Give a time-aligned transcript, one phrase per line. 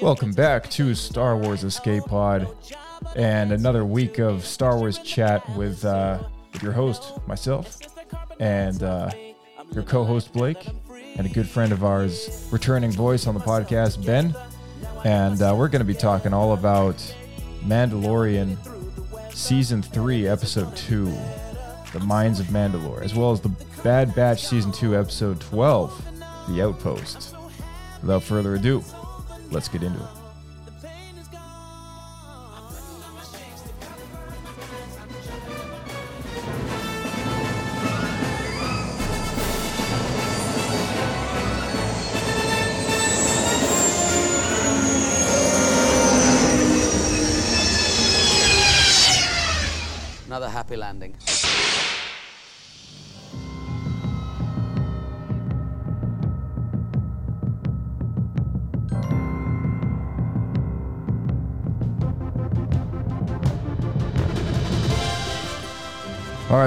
[0.00, 2.46] Welcome back to Star Wars Escape Pod
[3.16, 7.78] and another week of Star Wars chat with, uh, with your host, myself,
[8.38, 9.10] and uh,
[9.72, 10.68] your co host, Blake,
[11.16, 14.34] and a good friend of ours, returning voice on the podcast, Ben.
[15.04, 16.96] And uh, we're going to be talking all about
[17.64, 18.56] Mandalorian
[19.34, 21.06] Season 3, Episode 2,
[21.92, 23.50] The Minds of Mandalore, as well as the
[23.82, 26.04] Bad Batch Season 2, Episode 12,
[26.50, 27.34] The Outpost.
[28.00, 28.84] Without further ado,
[29.50, 30.17] let's get into it.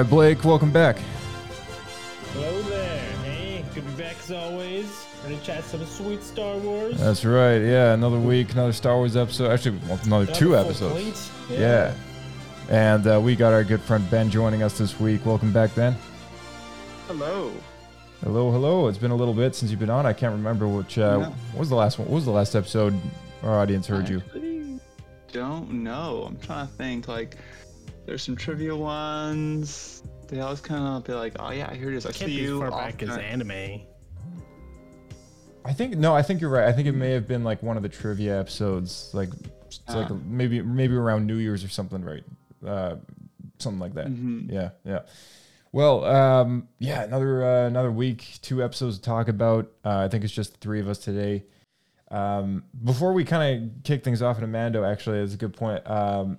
[0.02, 0.96] Right, Blake, welcome back.
[2.32, 2.98] Hello there.
[3.24, 5.06] Hey, good to be back as always.
[5.22, 6.98] Ready to chat some sweet Star Wars.
[6.98, 7.58] That's right.
[7.58, 9.50] Yeah, another week, another Star Wars episode.
[9.52, 11.30] Actually, well, another Another two episodes.
[11.46, 11.58] plate.
[11.60, 11.94] Yeah.
[12.68, 15.24] And uh, we got our good friend Ben joining us this week.
[15.24, 15.94] Welcome back, Ben.
[17.06, 17.52] Hello.
[18.24, 18.88] Hello, hello.
[18.88, 20.06] It's been a little bit since you've been on.
[20.06, 20.98] I can't remember which.
[20.98, 21.24] Uh, No.
[21.52, 22.08] What was the last one?
[22.08, 22.98] What was the last episode
[23.42, 24.22] our audience heard you?
[25.32, 26.24] Don't know.
[26.28, 27.08] I'm trying to think.
[27.08, 27.36] Like,
[28.06, 30.02] there's some trivia ones.
[30.28, 32.06] They always kind of be like, "Oh yeah, I heard this.
[32.06, 33.82] I Can't see be as you." far back as the- anime.
[35.64, 36.14] I think no.
[36.14, 36.66] I think you're right.
[36.66, 39.28] I think it may have been like one of the trivia episodes, like
[39.66, 40.16] it's like Ah.
[40.26, 42.24] maybe maybe around New Year's or something, right?
[42.66, 42.96] Uh,
[43.58, 44.08] something like that.
[44.08, 44.50] Mhm.
[44.50, 45.00] Yeah, yeah.
[45.70, 49.70] Well, um, yeah, another uh, another week, two episodes to talk about.
[49.84, 51.44] Uh, I think it's just the three of us today.
[52.10, 55.88] Um, before we kind of kick things off in Amando, actually, it's a good point.
[55.88, 56.38] Um,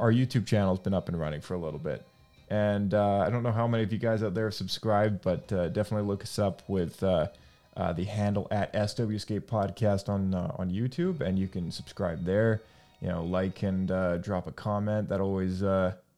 [0.00, 2.04] our YouTube channel has been up and running for a little bit,
[2.48, 5.52] and uh, I don't know how many of you guys out there have subscribed, but
[5.52, 7.28] uh, definitely look us up with uh,
[7.76, 12.62] uh, the handle at SWScape Podcast on uh, on YouTube, and you can subscribe there.
[13.00, 15.08] You know, like and uh, drop a comment.
[15.08, 15.60] That always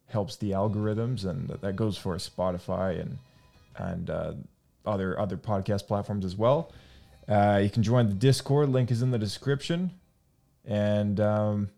[0.08, 3.18] helps the algorithms, and that goes for Spotify and
[3.76, 4.10] and
[4.86, 6.72] other other podcast platforms as well.
[7.28, 8.68] You can join the Discord.
[8.68, 9.92] Link is in the description.
[10.64, 11.70] And um,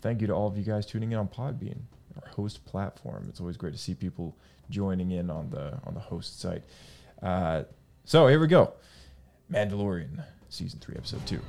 [0.00, 1.78] thank you to all of you guys tuning in on Podbean,
[2.22, 3.26] our host platform.
[3.28, 4.36] It's always great to see people
[4.68, 6.62] joining in on the on the host site.
[7.22, 7.64] Uh,
[8.04, 8.72] so here we go,
[9.52, 11.40] Mandalorian season three, episode two.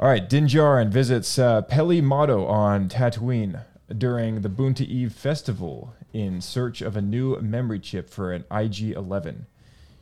[0.00, 3.64] All right, Din Djarin visits uh, Peli Motto on Tatooine
[3.96, 9.46] during the Boonta Eve festival in search of a new memory chip for an IG-11.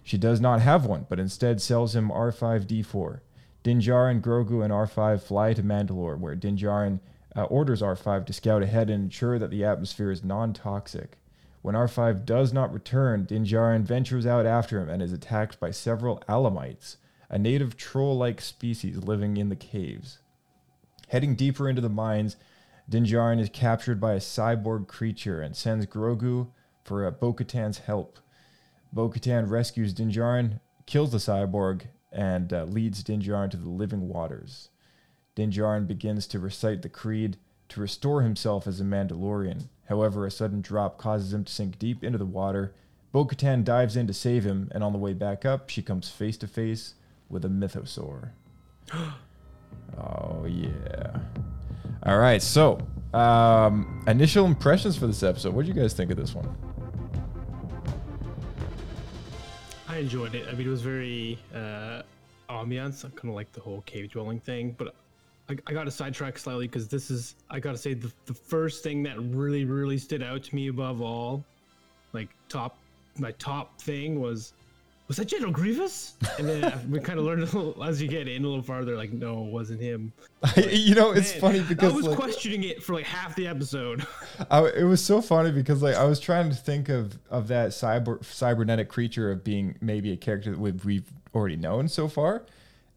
[0.03, 3.21] She does not have one, but instead sells him R5D4.
[3.67, 7.01] Din Djarin, Grogu, and R5 fly to Mandalore, where Din Djarin
[7.35, 11.19] uh, orders R5 to scout ahead and ensure that the atmosphere is non-toxic.
[11.63, 15.73] When R5 does not return, Din Djarin ventures out after him and is attacked by
[15.73, 20.21] several Alamites, a native troll-like species living in the caves.
[21.09, 22.37] Heading deeper into the mines,
[22.89, 26.51] Din Djarin is captured by a cyborg creature and sends Grogu
[26.85, 28.21] for uh, Bo-Katan's help.
[28.93, 34.09] Bo-Katan rescues Din Djarin, kills the cyborg, and uh, leads Din Djarin to the living
[34.09, 34.71] waters.
[35.35, 37.37] Din Djarin begins to recite the creed
[37.69, 39.69] to restore himself as a Mandalorian.
[39.89, 42.75] However, a sudden drop causes him to sink deep into the water.
[43.13, 46.39] Bo-Katan dives in to save him, and on the way back up, she comes face
[46.39, 46.95] to face
[47.29, 48.31] with a mythosaur.
[48.95, 51.19] oh yeah.
[52.03, 52.79] All right, so
[53.13, 55.55] um, initial impressions for this episode.
[55.55, 56.57] What do you guys think of this one?
[59.97, 60.47] I enjoyed it.
[60.47, 62.03] I mean, it was very uh,
[62.51, 63.03] ambiance.
[63.03, 64.95] I kind of like the whole cave dwelling thing, but
[65.49, 68.35] I, I got to sidetrack slightly because this is, I got to say, the, the
[68.35, 71.43] first thing that really, really stood out to me above all,
[72.13, 72.77] like top,
[73.19, 74.53] my top thing was
[75.09, 76.15] was that General Grievous?
[76.39, 78.97] And then we kind of learned a little as you get in a little farther,
[78.97, 80.13] like, no, it wasn't him.
[80.57, 83.47] you know, it's Man, funny because I was like, questioning it for like half the
[83.47, 84.05] episode.
[84.51, 87.71] I, it was so funny because like I was trying to think of of that
[87.71, 92.45] cyber cybernetic creature of being maybe a character that we've, we've already known so far,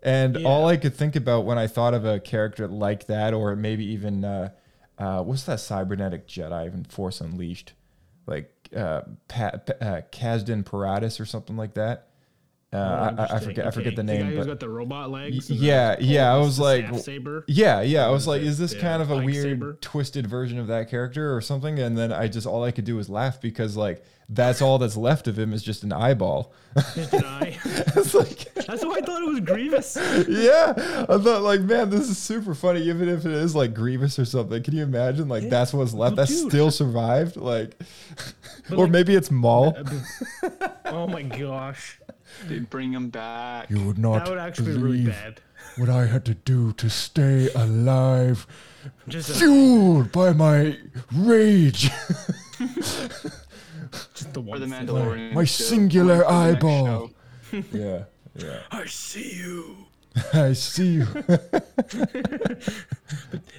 [0.02, 3.56] and all I could think about when I thought of a character like that, or
[3.56, 4.50] maybe even uh,
[4.98, 7.74] uh, what's that cybernetic Jedi in Force Unleashed,
[8.26, 10.02] like uh, pa- Pa- uh,
[10.64, 12.09] Paratus or something like that.
[12.72, 13.40] Uh, I, I Interesting.
[13.50, 13.96] forget I forget Okay.
[13.96, 15.50] the guy name, who's but got the robot legs.
[15.50, 16.32] yeah, the- yeah.
[16.32, 17.44] I oh, was like, saber.
[17.48, 18.06] yeah, yeah.
[18.06, 19.78] I was like, is this Yeah, kind of a weird, saber.
[19.82, 21.80] twisted version of that character or something?
[21.80, 24.96] And then I just all I could do was laugh because like that's all that's
[24.96, 26.54] left of him is just an eyeball.
[26.94, 27.58] Just an eye.
[27.66, 29.98] it's like, That's why I thought it was Grievous.
[30.30, 30.74] yeah.
[31.10, 32.84] I thought like, man, this is super funny.
[32.84, 35.28] Even if it is like Grievous or something, can you imagine?
[35.28, 36.18] Like that's what's left.
[36.18, 37.36] Well, That still survived.
[37.36, 37.82] Like,
[38.70, 39.76] or like- maybe it's Maul.
[40.86, 42.00] oh my gosh,
[42.48, 43.70] Dude, bring him back.
[43.70, 45.42] You would not that would actually be really bad.
[45.78, 48.46] what I had to do to stay alive,
[49.08, 50.78] Just a, fueled by my
[51.14, 51.90] rage.
[52.60, 54.60] just the Or one.
[54.62, 54.68] the.
[54.68, 55.34] Mandalorian.
[55.34, 55.64] My show.
[55.64, 57.12] singular Wait for the next eyeball.
[57.74, 58.04] yeah,
[58.36, 58.60] yeah.
[58.72, 59.76] I see you.
[60.34, 61.06] I see you.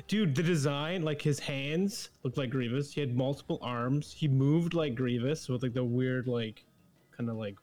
[0.08, 2.93] Dude, the design, like his hands looked like Grievous.
[2.93, 4.12] He had multiple arms.
[4.12, 6.64] He moved like Grievous with like the weird, like,
[7.16, 7.56] kind of like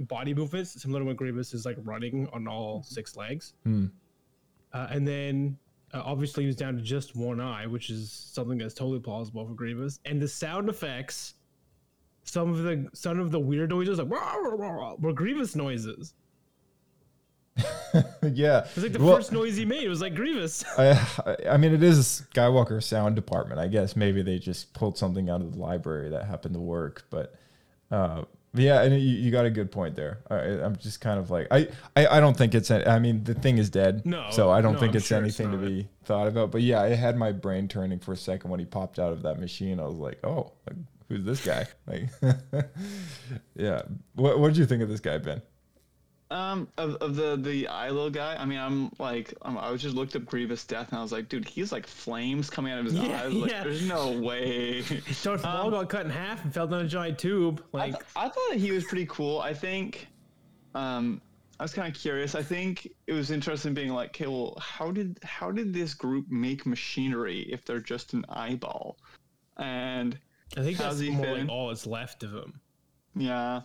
[0.00, 3.54] body movements, similar to when Grievous is like running on all six legs.
[3.64, 3.86] Hmm.
[4.72, 5.58] Uh, and then
[5.92, 9.46] uh, obviously he was down to just one eye, which is something that's totally plausible
[9.46, 10.00] for Grievous.
[10.04, 11.34] And the sound effects,
[12.24, 16.14] some of the some of the weird noises, like were Grievous noises.
[18.22, 18.60] yeah.
[18.60, 19.82] It was like the Well, first noise he made.
[19.82, 20.64] It was like Grievous.
[20.78, 23.60] I, I mean, it is a Skywalker sound department.
[23.60, 27.04] I guess maybe they just pulled something out of the library that happened to work.
[27.10, 27.34] But
[27.90, 28.24] uh,
[28.54, 30.20] yeah, and you, you got a good point there.
[30.28, 32.70] I, I'm just kind of like I, I, I don't think it's.
[32.70, 34.04] I mean, the thing is dead.
[34.04, 36.50] No, so I don't no, think I'm it's sure it's anything to be thought about.
[36.50, 39.22] But yeah, I had my brain turning for a second when he popped out of
[39.22, 39.78] that machine.
[39.78, 40.76] I was like, oh, like,
[41.08, 41.66] who's this guy?
[41.86, 42.08] Like,
[43.56, 43.82] yeah.
[44.14, 45.42] What What did you think of this guy, Ben?
[46.32, 49.96] Um, of, of the the Ilo guy, I mean, I'm like, um, I was just
[49.96, 52.84] looked up Grievous death, and I was like, dude, he's like flames coming out of
[52.84, 53.34] his Yeah, eyes.
[53.34, 53.64] Like, yeah.
[53.64, 54.82] there's no way.
[55.22, 57.64] Darth Maul got cut in half and fell down a giant tube.
[57.74, 59.40] I, Like, th- I thought he was pretty cool.
[59.40, 60.06] I think,
[60.76, 61.20] um,
[61.58, 62.36] I was kind of curious.
[62.36, 66.26] I think it was interesting being like, okay, well, how did how did this group
[66.30, 68.98] make machinery if they're just an eyeball?
[69.56, 70.16] And
[70.56, 72.60] I think that's more like all that's left of him.
[73.16, 73.62] Yeah.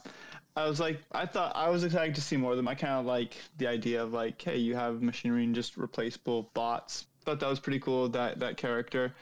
[0.56, 2.68] I was like, I thought I was excited to see more of them.
[2.68, 6.50] I kind of like the idea of like, hey, you have machinery and just replaceable
[6.54, 7.08] bots.
[7.26, 8.08] Thought that was pretty cool.
[8.10, 9.14] That that character,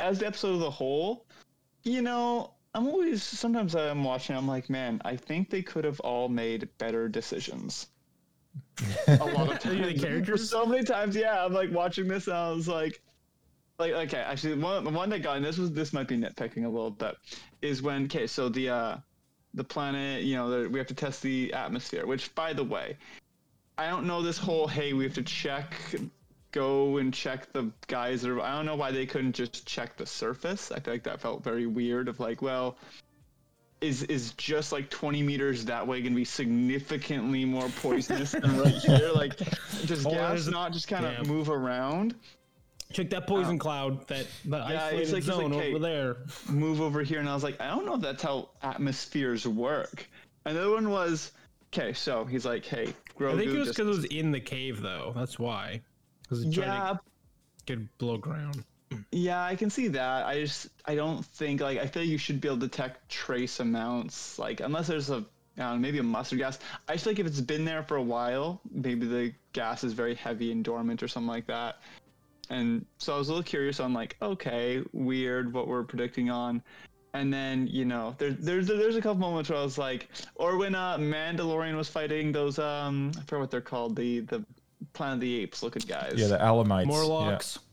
[0.00, 1.26] as the episode as a whole,
[1.82, 4.36] you know, I'm always sometimes I'm watching.
[4.36, 7.86] I'm like, man, I think they could have all made better decisions.
[9.06, 10.50] a lot of Are you the times, characters?
[10.50, 11.44] so many times, yeah.
[11.44, 13.00] I'm like watching this, and I was like,
[13.78, 16.64] like okay, actually, one the one that got, and this was this might be nitpicking
[16.64, 17.16] a little bit,
[17.62, 18.96] is when okay, so the uh
[19.54, 22.06] the planet, you know, we have to test the atmosphere.
[22.06, 22.96] Which, by the way,
[23.76, 25.74] I don't know this whole hey, we have to check,
[26.52, 28.40] go and check the geyser.
[28.40, 30.72] I don't know why they couldn't just check the surface.
[30.72, 32.08] I feel like that felt very weird.
[32.08, 32.76] Of like, well,
[33.80, 38.58] is is just like 20 meters that way going to be significantly more poisonous than
[38.58, 39.10] right here?
[39.14, 39.36] Like,
[39.86, 42.14] does Oh, gas not just kind of move around?
[42.92, 43.58] Check that poison oh.
[43.58, 46.16] cloud, that the Yeah, isolated like- it's like, zone hey, over there.
[46.48, 50.06] move over here and I was like, I don't know if that's how atmospheres work.
[50.44, 51.32] Another one was,
[51.72, 53.34] okay, so he's like, hey, Grogu.
[53.34, 55.12] I think it was just- because it was in the cave, though.
[55.14, 55.80] That's why.
[56.22, 57.00] Because yeah, to
[57.66, 58.64] get below ground.
[59.10, 60.26] yeah, I can see that.
[60.26, 63.60] I just, I don't think like I feel you should be able to detect trace
[63.60, 65.24] amounts, like unless there's a,
[65.58, 66.58] I don't know, maybe a mustard gas.
[66.88, 70.14] I just like if it's been there for a while, maybe the gas is very
[70.14, 71.78] heavy and dormant or something like that.
[72.52, 76.62] And so I was a little curious on like, okay, weird what we're predicting on.
[77.14, 80.56] And then you know, there, there's there's a couple moments where I was like, or
[80.56, 84.44] when uh, Mandalorian was fighting those um, I forget what they're called, the the
[84.92, 86.14] Planet of the Apes looking guys.
[86.16, 86.82] Yeah, the Alamites.
[86.82, 86.88] yeah.
[86.88, 87.58] Morlocks.
[87.58, 87.71] Yeah,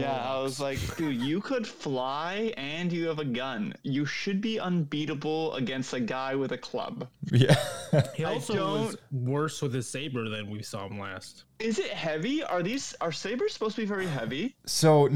[0.00, 3.74] I was like, dude, you could fly and you have a gun.
[3.82, 7.08] You should be unbeatable against a guy with a club.
[7.30, 7.54] Yeah.
[8.14, 11.44] He also was worse with his saber than we saw him last.
[11.58, 12.42] Is it heavy?
[12.42, 14.56] Are these are sabers supposed to be very heavy?
[14.64, 15.10] So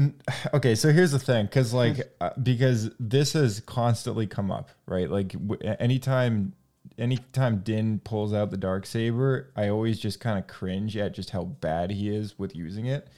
[0.53, 5.09] okay, so here's the thing, because like uh, because this has constantly come up, right?
[5.09, 6.53] Like w- anytime,
[6.97, 11.31] anytime Din pulls out the dark saber, I always just kind of cringe at just
[11.31, 13.09] how bad he is with using it.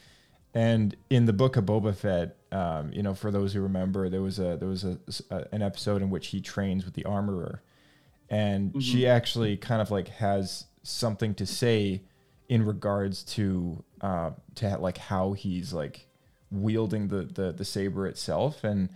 [0.54, 4.22] And in the book of Boba Fett, um, you know, for those who remember, there
[4.22, 4.98] was a there was a,
[5.30, 7.62] a an episode in which he trains with the armorer,
[8.30, 12.02] and she actually kind of like has something to say
[12.48, 16.08] in regards to uh, to like how he's like
[16.52, 18.64] wielding the the, the saber itself.
[18.64, 18.90] And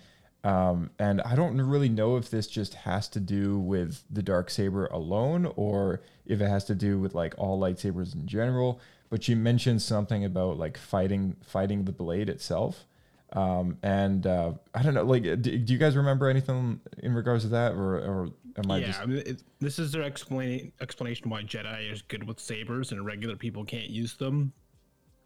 [0.44, 4.50] um, and I don't really know if this just has to do with the dark
[4.50, 8.82] saber alone or if it has to do with like all lightsabers in general.
[9.14, 12.88] But she mentioned something about like fighting fighting the blade itself.
[13.32, 17.44] Um, and uh, I don't know, like, do, do you guys remember anything in regards
[17.44, 20.72] to that, or, or am I yeah, just I mean, it, this is their explain
[20.82, 24.52] explanation why Jedi is good with sabers and regular people can't use them.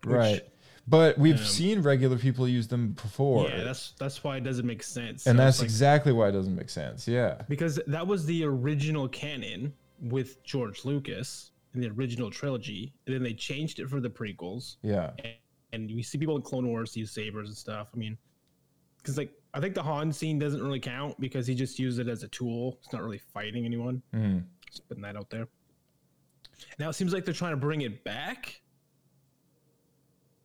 [0.04, 0.42] which- right?
[0.86, 4.68] But we've um, seen regular people use them before, Yeah, that's that's why it doesn't
[4.68, 5.26] make sense.
[5.28, 7.08] and So that's like- exactly why it doesn't make sense.
[7.08, 13.16] Yeah, because that was the original canon with George Lucas in the original trilogy, and
[13.16, 14.78] then they changed it for the prequels.
[14.82, 15.34] yeah, And,
[15.74, 17.90] and we see people in Clone Wars use sabers and stuff.
[17.94, 18.18] I mean,
[18.98, 22.08] because like I think the Han scene doesn't really count because he just used it
[22.08, 22.78] as a tool.
[22.84, 24.02] It's not really fighting anyone.
[24.14, 24.44] Mhm.
[24.70, 25.48] Just putting that out there.
[26.80, 28.62] Now it seems like they're trying to bring it back,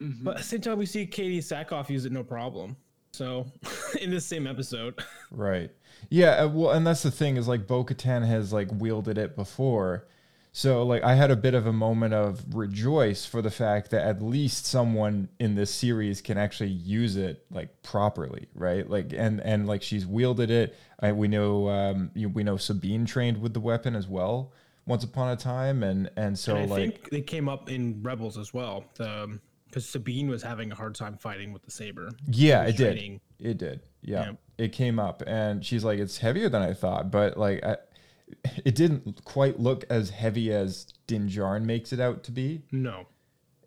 [0.00, 2.76] but at the same time we see Katee Sackhoff use it no problem.
[3.12, 3.46] So
[4.00, 4.98] in this same episode,
[5.30, 5.70] Right.
[6.10, 6.44] Yeah.
[6.44, 10.06] uh, Well, and that's the thing is like Bo Katan has like wielded it before.
[10.54, 14.02] So like I had a bit of a moment of rejoice for the fact that
[14.06, 18.88] at least someone in this series can actually use it like properly, right?
[18.88, 20.76] Like and and like she's wielded it.
[21.00, 24.52] I, we know um you, we know Sabine trained with the weapon as well
[24.84, 28.02] once upon a time and and so and I like think they came up in
[28.02, 28.84] Rebels as well.
[28.96, 29.38] The
[29.72, 32.10] because Sabine was having a hard time fighting with the saber.
[32.26, 33.20] Yeah, it did.
[33.40, 33.80] It did.
[34.02, 34.24] Yeah.
[34.24, 34.32] Yeah.
[34.58, 37.78] It came up and she's like, it's heavier than I thought, but like, I,
[38.64, 42.62] it didn't quite look as heavy as Din Djarin makes it out to be.
[42.72, 43.06] No,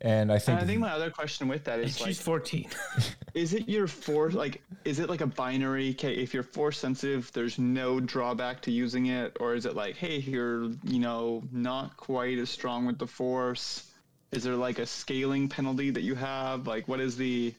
[0.00, 2.20] And I think, And I think my other question with that is and like, she's
[2.20, 2.68] 14.
[3.34, 7.30] is it your force like is it like a binary okay if you're force sensitive
[7.34, 11.94] there's no drawback to using it or is it like hey you're you know not
[11.98, 13.90] quite as strong with the force
[14.32, 17.54] is there like a scaling penalty that you have like what is the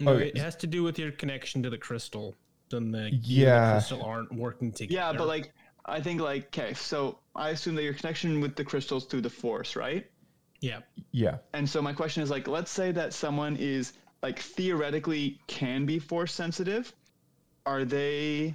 [0.00, 0.28] No, Okay.
[0.28, 2.34] it has to do with your connection to the crystal.
[2.68, 3.20] Then the gear the
[3.52, 3.72] Yeah.
[3.72, 4.94] crystal aren't working together.
[4.94, 5.52] yeah but like
[5.86, 9.30] i think like okay so i assume that your connection with the crystals through the
[9.30, 10.06] force right
[10.60, 10.80] yeah,
[11.12, 15.86] yeah, And so my question is like, let's say that someone is like theoretically can
[15.86, 16.92] be force sensitive.
[17.64, 18.54] Are they?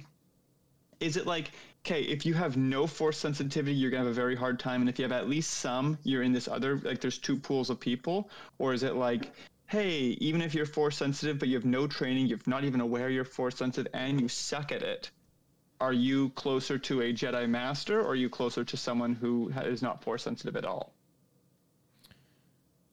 [1.00, 1.52] Is it like
[1.84, 4.88] okay, if you have no force sensitivity, you're gonna have a very hard time, and
[4.88, 7.80] if you have at least some, you're in this other like there's two pools of
[7.80, 9.32] people, or is it like?
[9.66, 13.08] Hey, even if you're force sensitive, but you have no training, you're not even aware
[13.08, 15.10] you're force sensitive, and you suck at it,
[15.82, 19.82] are you closer to a Jedi Master, or are you closer to someone who is
[19.82, 20.94] not force sensitive at all?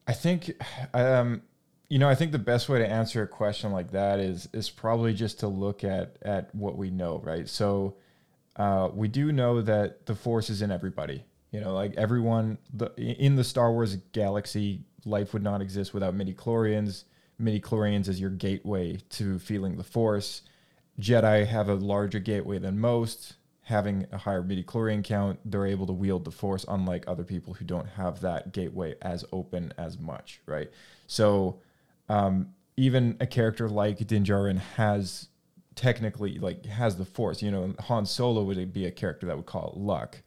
[0.08, 0.50] I think,
[0.92, 1.42] um,
[1.88, 4.70] you know, I think the best way to answer a question like that is is
[4.70, 7.48] probably just to look at at what we know, right?
[7.48, 7.94] So
[8.56, 11.24] uh, we do know that the Force is in everybody.
[11.52, 16.16] You know, like everyone the, in the Star Wars galaxy, life would not exist without
[16.16, 17.04] midi chlorians.
[17.38, 20.42] Midi chlorians is your gateway to feeling the Force.
[21.00, 23.34] Jedi have a larger gateway than most.
[23.62, 27.54] Having a higher midi chlorian count, they're able to wield the Force, unlike other people
[27.54, 30.70] who don't have that gateway as open as much, right?
[31.06, 31.60] So,
[32.08, 35.28] um, even a character like Din Djarin has
[35.76, 37.42] technically like has the Force.
[37.42, 40.20] You know, Han Solo would be a character that would call it luck.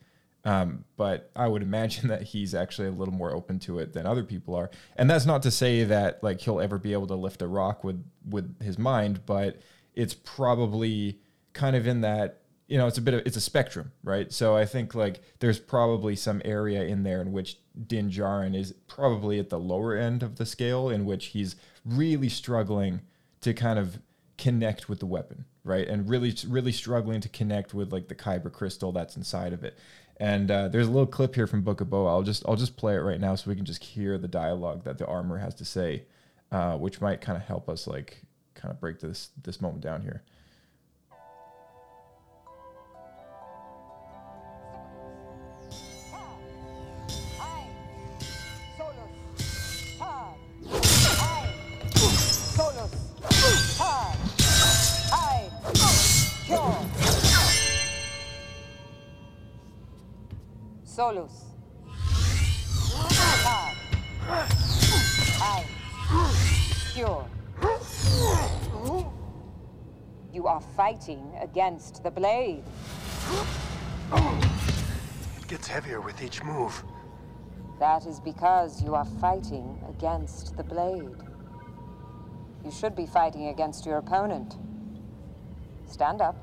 [0.46, 4.06] Um, but I would imagine that he's actually a little more open to it than
[4.06, 4.70] other people are.
[4.96, 7.84] And that's not to say that like he'll ever be able to lift a rock
[7.84, 9.60] with with his mind, but
[9.96, 11.20] it's probably
[11.54, 14.32] kind of in that you know it's a bit of it's a spectrum, right?
[14.32, 17.58] So I think like there's probably some area in there in which
[17.88, 22.30] Din Djarin is probably at the lower end of the scale, in which he's really
[22.30, 23.02] struggling
[23.42, 24.00] to kind of
[24.38, 25.88] connect with the weapon, right?
[25.88, 29.78] And really, really struggling to connect with like the kyber crystal that's inside of it.
[30.18, 32.10] And uh, there's a little clip here from Book of Boba.
[32.10, 34.84] I'll just I'll just play it right now so we can just hear the dialogue
[34.86, 36.04] that the armor has to say,
[36.52, 38.23] uh, which might kind of help us like
[38.64, 40.24] kind of break this this moment down here.
[60.86, 61.46] Solus.
[65.40, 65.84] Hard.
[70.34, 72.64] You are fighting against the blade.
[74.12, 76.84] It gets heavier with each move.
[77.80, 81.18] That is because you are fighting against the blade.
[82.66, 84.56] You should be fighting against your opponent.
[85.86, 86.36] Stand up.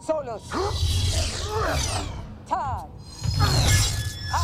[0.00, 0.50] Solus.
[2.46, 3.01] Tag.
[4.32, 4.38] There.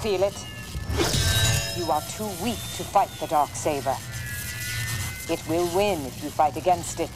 [0.00, 0.46] Feel it?
[1.76, 3.96] You are too weak to fight the Dark Saber.
[5.28, 7.10] It will win if you fight against it.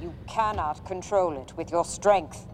[0.00, 2.46] You cannot control it with your strength.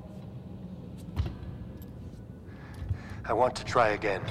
[3.28, 4.22] I want to try again.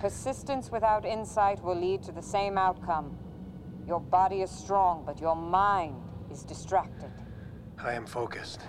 [0.00, 3.14] Persistence without insight will lead to the same outcome.
[3.86, 7.12] Your body is strong, but your mind is distracted.
[7.78, 8.62] I am focused.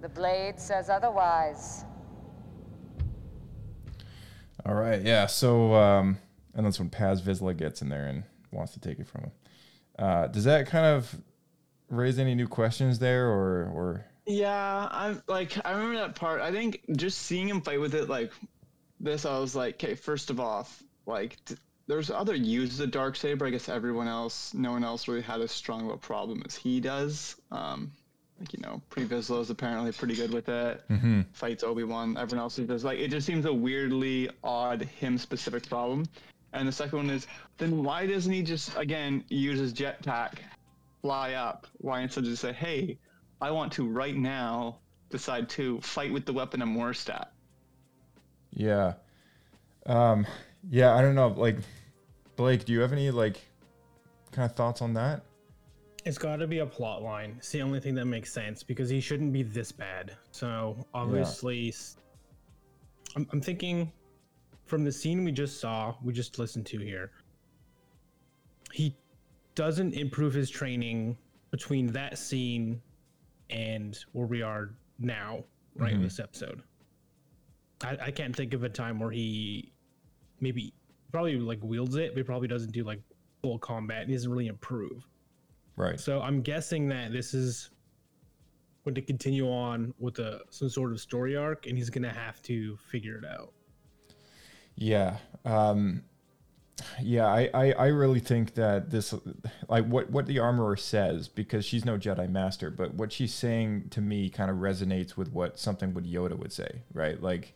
[0.00, 1.84] The blade says otherwise.
[4.64, 5.26] All right, yeah.
[5.26, 6.16] So, um,
[6.54, 9.32] and that's when Paz Vizsla gets in there and wants to take it from him.
[9.98, 11.14] Uh, does that kind of
[11.90, 16.40] raise any new questions there, or or Yeah, I'm like I remember that part.
[16.40, 18.32] I think just seeing him fight with it like
[18.98, 20.68] this, I was like, okay, first of all,
[21.06, 21.36] like
[21.86, 23.46] there's other uses of dark saber.
[23.46, 26.56] I guess everyone else, no one else really had as strong of a problem as
[26.56, 27.36] he does.
[27.52, 27.92] Um,
[28.40, 30.82] like you know, Pre Vizsla is apparently pretty good with it.
[30.90, 31.26] Mhm.
[31.32, 32.16] Fights Obi Wan.
[32.18, 36.04] Everyone else is just like it just seems a weirdly odd him specific problem.
[36.52, 37.26] And the second one is
[37.58, 40.38] then why doesn't he just again use his jetpack,
[41.02, 41.66] fly up?
[41.78, 42.98] Why instead just say, hey,
[43.40, 44.78] I want to right now
[45.10, 47.32] decide to fight with the weapon I'm worst at.
[48.52, 48.94] yeah,
[49.86, 50.26] um,
[50.70, 50.94] yeah?
[50.94, 51.28] I don't know.
[51.28, 51.58] Like,
[52.36, 53.38] Blake, do you have any like
[54.32, 55.22] kind of thoughts on that?
[56.04, 57.34] It's got to be a plot line.
[57.38, 60.12] It's the only thing that makes sense because he shouldn't be this bad.
[60.30, 61.96] So obviously, s-
[63.16, 63.90] I'm, I'm thinking
[64.66, 67.10] from the scene we just saw, we just listened to here.
[68.72, 68.94] He
[69.56, 71.16] doesn't improve his training
[71.50, 72.80] between that scene
[73.50, 75.44] and where we are now,
[75.76, 76.04] right in Mhm.
[76.04, 76.62] this episode.
[77.82, 79.72] I, I can't think of a time where he
[80.40, 80.72] maybe
[81.12, 83.00] probably like wields it, but he probably doesn't do like
[83.42, 85.06] full combat and he doesn't really improve.
[85.76, 86.00] Right.
[86.00, 87.70] So I'm guessing that this is
[88.84, 92.12] going to continue on with a some sort of story arc, and he's going to
[92.12, 93.52] have to figure it out.
[94.76, 95.18] Yeah.
[95.44, 96.02] Um,
[97.00, 99.14] yeah, I, I, I really think that this,
[99.68, 103.88] like what, what the armorer says, because she's no Jedi master, but what she's saying
[103.90, 107.22] to me kind of resonates with what something what Yoda would say, right?
[107.22, 107.54] Like,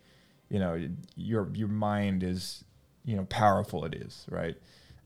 [0.49, 2.65] you know, your, your mind is,
[3.05, 4.57] you know, powerful it is, right?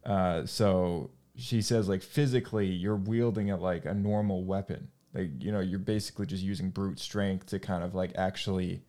[0.04, 4.88] Uh, so she says like physically you're wielding it like a normal weapon.
[5.12, 8.82] Like, you know, you're basically just using brute strength to kind of like actually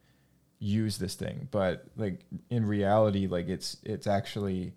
[0.58, 4.74] use this thing but like in reality like it's it's actually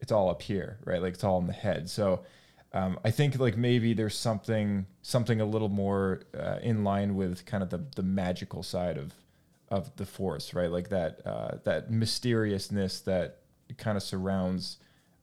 [0.00, 1.00] it's all up here right?
[1.02, 1.88] Like it's all in the head.
[1.90, 2.24] So
[2.72, 7.44] um, i think like maybe there's something something a little more uh, in line with
[7.44, 9.12] kind of the the magical side of
[9.70, 10.70] of the force right?
[10.70, 13.38] Like that uh, that mysteriousness that
[13.78, 14.78] kind of surrounds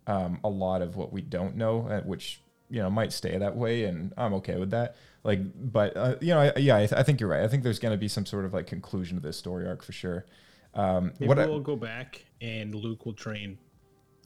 [0.08, 3.56] um, a lot of what we don't know uh, which you know might stay that
[3.56, 4.96] way and i'm okay with that.
[5.24, 7.44] Like but uh, you know I, yeah I, th- I think you're right.
[7.44, 9.84] I think there's going to be some sort of like conclusion to this story arc
[9.84, 10.26] for sure.
[10.74, 13.58] Um Maybe what I- we'll go back and Luke will train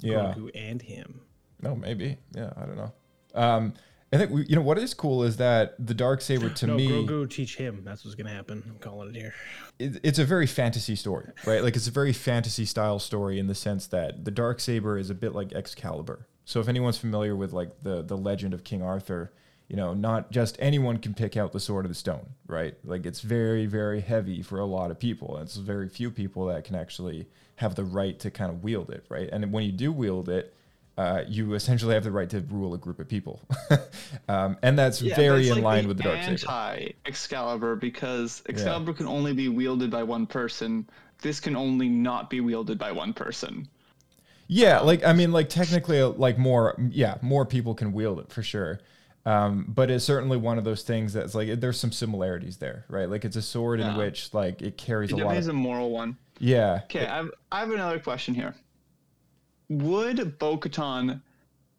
[0.02, 0.34] Yeah.
[0.36, 1.22] Grogu and him.
[1.62, 2.94] no maybe yeah i don't know
[3.36, 3.74] um
[4.12, 6.76] i think we, you know what is cool is that the dark saber to no,
[6.76, 7.84] me Grogu teach him.
[7.84, 8.64] That's what's going to happen.
[8.68, 9.34] I'm calling it here.
[9.80, 11.64] it, it's a very fantasy story, right?
[11.64, 15.10] Like it's a very fantasy style story in the sense that the dark saber is
[15.10, 16.28] a bit like Excalibur.
[16.46, 19.32] So if anyone's familiar with like the the legend of King Arthur,
[19.70, 22.76] you know, not just anyone can pick out the sword of the stone, right?
[22.84, 25.38] Like it's very very heavy for a lot of people.
[25.38, 28.90] And it's very few people that can actually have the right to kind of wield
[28.90, 29.30] it, right?
[29.32, 30.54] And when you do wield it,
[30.98, 33.42] uh, you essentially have the right to rule a group of people,
[34.28, 37.76] um, and that's Yeah, very that's in like line the with the dark anti Excalibur
[37.76, 40.90] because Excalibur can only be wielded by one person.
[41.22, 43.68] This can only not be wielded by one person.
[44.48, 48.44] Yeah, like I mean, like technically, like more, yeah, more people can wield it for
[48.44, 48.80] sure.
[49.26, 53.08] Um, but it's certainly one of those things that's like there's some similarities there, right?
[53.10, 55.24] Like it's a sword in which like it carries It a lot.
[55.24, 56.18] definitely is Of, a moral one.
[56.40, 58.56] yeah, Okay, I've, I have another question here.
[59.70, 61.22] Would Bo Katan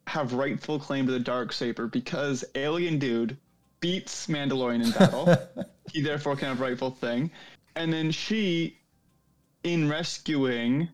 [0.07, 3.37] have rightful claim to the dark saber because alien dude
[3.81, 5.35] beats Mandalorian in battle?
[5.93, 7.31] he therefore can have rightful thing,
[7.75, 8.79] and then she,
[9.65, 10.89] in rescuing,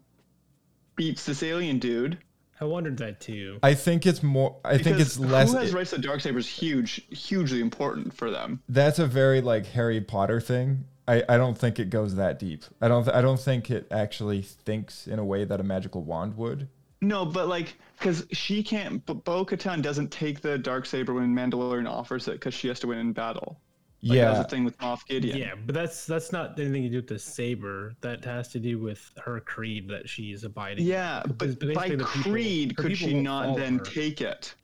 [0.97, 2.19] beats this alien dude.
[2.61, 3.59] I wondered that too.
[3.62, 4.57] I think it's more.
[4.64, 5.53] I think it's less.
[5.53, 8.61] Who has rights to the dark saber is huge, hugely important for them.
[8.68, 10.85] that's a very like Harry Potter thing.
[11.07, 12.64] I, I don't think it goes that deep.
[12.83, 16.03] I don't th- I don't think it actually thinks in a way that a magical
[16.03, 16.68] wand would.
[17.01, 19.07] No, but like, because she can't.
[19.07, 22.81] But Bo Katan doesn't take the dark saber when Mandalorian offers it because she has
[22.81, 23.61] to win in battle.
[24.01, 25.37] Like, yeah, that's the thing with Moff Gideon.
[25.37, 27.95] Yeah, but that's that's not anything to do with the saber.
[28.01, 30.85] That has to do with her creed that she's abiding.
[30.87, 33.85] Yeah, but by basically the people- creed, her could she won't then her.
[33.85, 34.55] take it?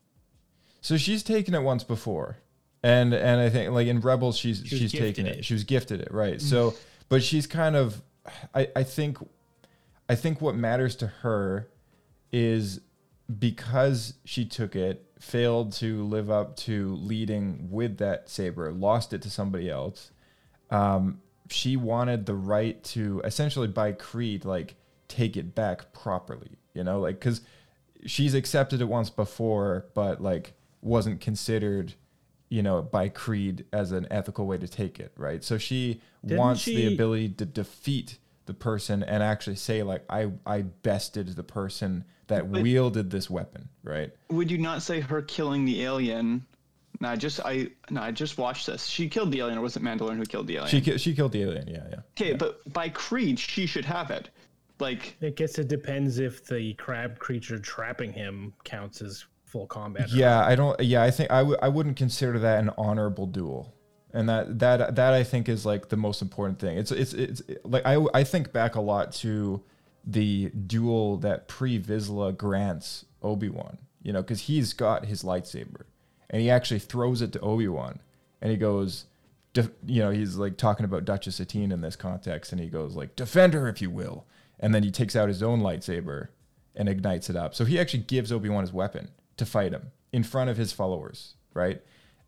[0.79, 2.37] So she's taken it once before,
[2.81, 5.39] and and I think like in Rebels she's was she's taken it.
[5.39, 5.45] it.
[5.45, 6.35] She was gifted it, right?
[6.37, 6.41] Mm.
[6.41, 6.73] So,
[7.09, 8.01] but she's kind of,
[8.53, 9.17] I I think,
[10.07, 11.67] I think what matters to her
[12.31, 12.79] is
[13.39, 19.21] because she took it, failed to live up to leading with that saber, lost it
[19.23, 20.11] to somebody else.
[20.69, 24.75] Um, she wanted the right to essentially by creed like
[25.07, 27.41] take it back properly, you know, like because
[28.05, 31.93] she's accepted it once before, but like wasn't considered,
[32.49, 35.43] you know, by creed as an ethical way to take it, right?
[35.43, 40.31] So she Didn't wants the ability to defeat the person and actually say like I
[40.45, 44.11] I bested the person that But- wielded this weapon, right?
[44.29, 46.45] Would you not say her killing the alien?
[47.01, 48.85] No, I just I no, I just watched this.
[48.85, 50.69] She killed the alien, or was it Mandalorian who killed the alien?
[50.69, 51.95] She ki- she killed the alien, yeah, yeah.
[52.19, 54.29] okay, but by creed, she should have it.
[54.79, 60.11] Like, I guess it depends if the crab creature trapping him counts as full combat.
[60.11, 60.79] or Yeah, I don't.
[60.81, 63.73] Yeah, I think I w- I wouldn't consider that an honorable duel,
[64.13, 66.77] and that that that I think is like the most important thing.
[66.77, 69.61] It's it's it's like I I think back a lot to
[70.05, 73.77] the duel that pre Vizsla grants Obi Wan.
[74.01, 75.83] You know, because he's got his lightsaber,
[76.29, 77.99] and he actually throws it to Obi Wan,
[78.41, 79.05] and he goes.
[79.85, 83.15] You know, he's like talking about Duchess Satine in this context, and he goes like,
[83.15, 84.25] "Defend her, if you will,"
[84.59, 86.27] and then he takes out his own lightsaber
[86.75, 87.55] and ignites it up.
[87.55, 90.73] So he actually gives Obi Wan his weapon to fight him in front of his
[90.73, 91.81] followers, right?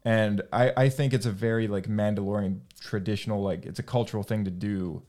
[0.06, 4.46] And I, I think it's a very like Mandalorian traditional, like it's a cultural thing
[4.46, 5.04] to do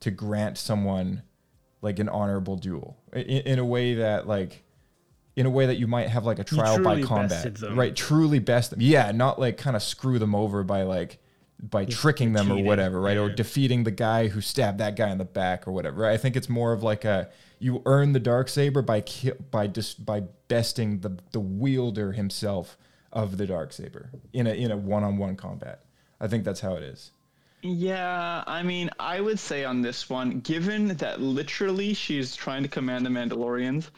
[0.00, 1.22] to grant someone
[1.82, 4.62] like an honorable duel in, in a way that like
[5.36, 7.42] in a way that you might have like a trial by combat,
[7.76, 7.94] right?
[7.96, 11.18] Truly best them, yeah, not like kind of screw them over by like
[11.60, 13.16] by tricking them or whatever, right?
[13.16, 16.06] Or defeating the guy who stabbed that guy in the back or whatever.
[16.06, 19.66] I think it's more of like a you earn the dark saber by ki- by
[19.68, 22.76] just by besting the the wielder himself
[23.12, 25.84] of the dark saber in a in a one on one combat.
[26.20, 27.12] I think that's how it is.
[27.62, 32.68] Yeah, I mean, I would say on this one, given that literally she's trying to
[32.68, 33.88] command the Mandalorians,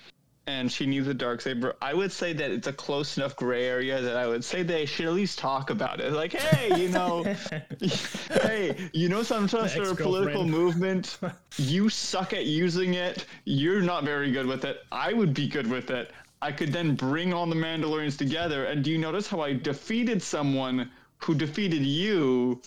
[0.47, 3.65] and she needs a dark saber, I would say that it's a close enough gray
[3.65, 6.13] area that I would say they should at least talk about it.
[6.13, 7.23] Like, hey, you know,
[8.43, 11.19] hey, you know, sometimes The for a political movement,
[11.57, 13.25] you suck at using it.
[13.45, 14.83] You're not very good with it.
[14.93, 16.13] I would be good with it.
[16.43, 18.67] I could then bring all the Mandalorians together.
[18.67, 22.61] And do you notice how I defeated someone who defeated you?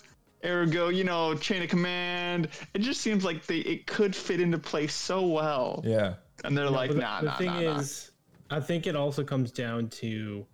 [0.44, 2.48] Ergo, you know, chain of command.
[2.74, 5.82] It just seems like they it could fit into place so well.
[5.84, 6.14] Yeah.
[6.44, 7.78] And they're like, But the- nah, the nah, thing nah, nah.
[7.80, 8.10] is,
[8.50, 10.46] I think it also comes down to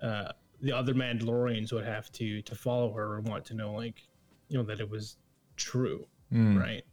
[0.00, 4.02] uh, the other Mandalorians would have to to follow her and want to know, like,
[4.48, 5.16] you know, that it was
[5.56, 6.56] true, Hmm.
[6.58, 6.84] right?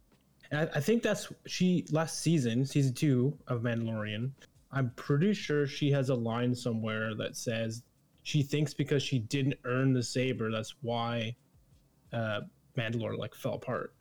[0.50, 4.32] And I, I think that's she last season, season two of Mandalorian.
[4.72, 7.82] I'm pretty sure she has a line somewhere that says
[8.24, 11.34] she thinks because she didn't earn the saber, that's why
[12.12, 12.40] uh,
[12.76, 13.92] Mandalore like fell apart.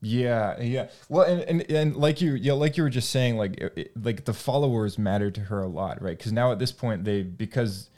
[0.00, 0.88] Yeah, yeah.
[1.08, 4.24] Well, and, and and like you, yeah, like you were just saying, like it- like
[4.24, 6.16] the followers matter to her a lot, right?
[6.16, 7.90] Because now at this point, they because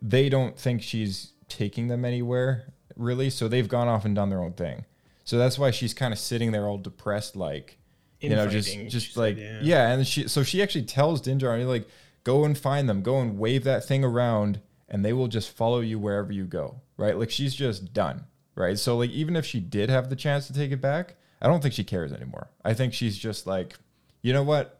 [0.00, 4.42] they don't think she's taking them anywhere really, so they've gone off and done their
[4.42, 4.84] own thing.
[5.24, 7.78] So that's why she's kind of sitting there all depressed, like
[8.20, 9.58] you know, just just she said, like yeah.
[9.62, 9.88] yeah.
[9.90, 11.88] And she so she actually tells Din Djarin like,
[12.22, 15.80] go and find them, go and wave that thing around, and they will just follow
[15.80, 17.18] you wherever you go, right?
[17.18, 18.78] Like she's just done, right?
[18.78, 21.62] So like even if she did have the chance to take it back, I don't
[21.62, 22.50] think she cares anymore.
[22.62, 23.74] I think she's just like,
[24.20, 24.78] you know what?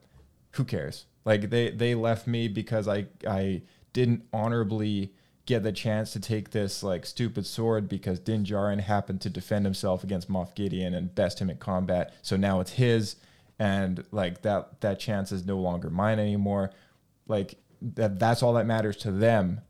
[0.53, 1.07] Who cares?
[1.25, 3.63] Like they they left me because I I
[3.95, 5.15] didn't honorably
[5.47, 9.65] get the chance to take this like stupid sword because Din Djarin happened to defend
[9.65, 12.13] himself against Moff Gideon and best him in combat.
[12.21, 13.17] So now it's his,
[13.59, 16.71] and like that that chance is no longer mine anymore.
[17.27, 19.63] Like that that's all that matters to them,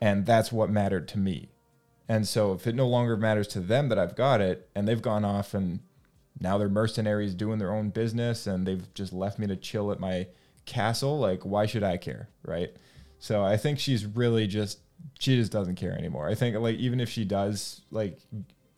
[0.00, 1.49] and that's what mattered to me.
[2.10, 5.00] And so if it no longer matters to them that I've got it, and they've
[5.00, 5.78] gone off and
[6.40, 10.00] now they're mercenaries doing their own business and they've just left me to chill at
[10.00, 10.26] my
[10.66, 12.74] castle, like why should I care, right?
[13.20, 14.80] So I think she's really just
[15.20, 16.28] she just doesn't care anymore.
[16.28, 18.18] I think like even if she does like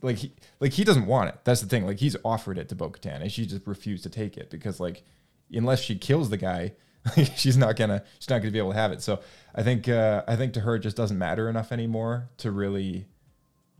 [0.03, 1.39] like he like he doesn't want it.
[1.45, 1.87] That's the thing.
[1.87, 5.05] Like he's offered it to Bo-Katan and she just refused to take it because like
[5.51, 6.73] unless she kills the guy,
[7.35, 9.01] she's not gonna she's not gonna be able to have it.
[9.01, 9.21] So
[9.55, 13.07] I think uh, I think to her it just doesn't matter enough anymore to really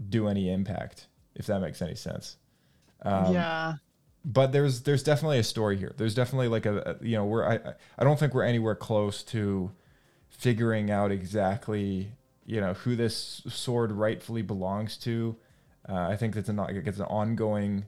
[0.09, 2.37] do any impact, if that makes any sense.
[3.03, 3.75] Um, yeah,
[4.25, 5.95] but there's there's definitely a story here.
[5.97, 9.23] There's definitely like a, a you know we're I I- don't think we're anywhere close
[9.25, 9.73] to
[10.31, 12.13] figuring out exactly
[12.47, 15.37] you know who this sword rightfully belongs to.
[15.89, 17.85] Uh, I think that's an it's an ongoing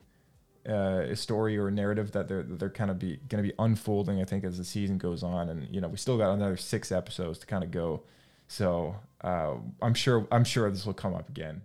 [0.68, 4.20] uh, story or narrative that they're they're kind of be going to be unfolding.
[4.20, 6.90] I think as the season goes on, and you know we still got another six
[6.90, 8.03] episodes to kind of go.
[8.48, 11.62] So uh, I'm sure I'm sure this will come up again.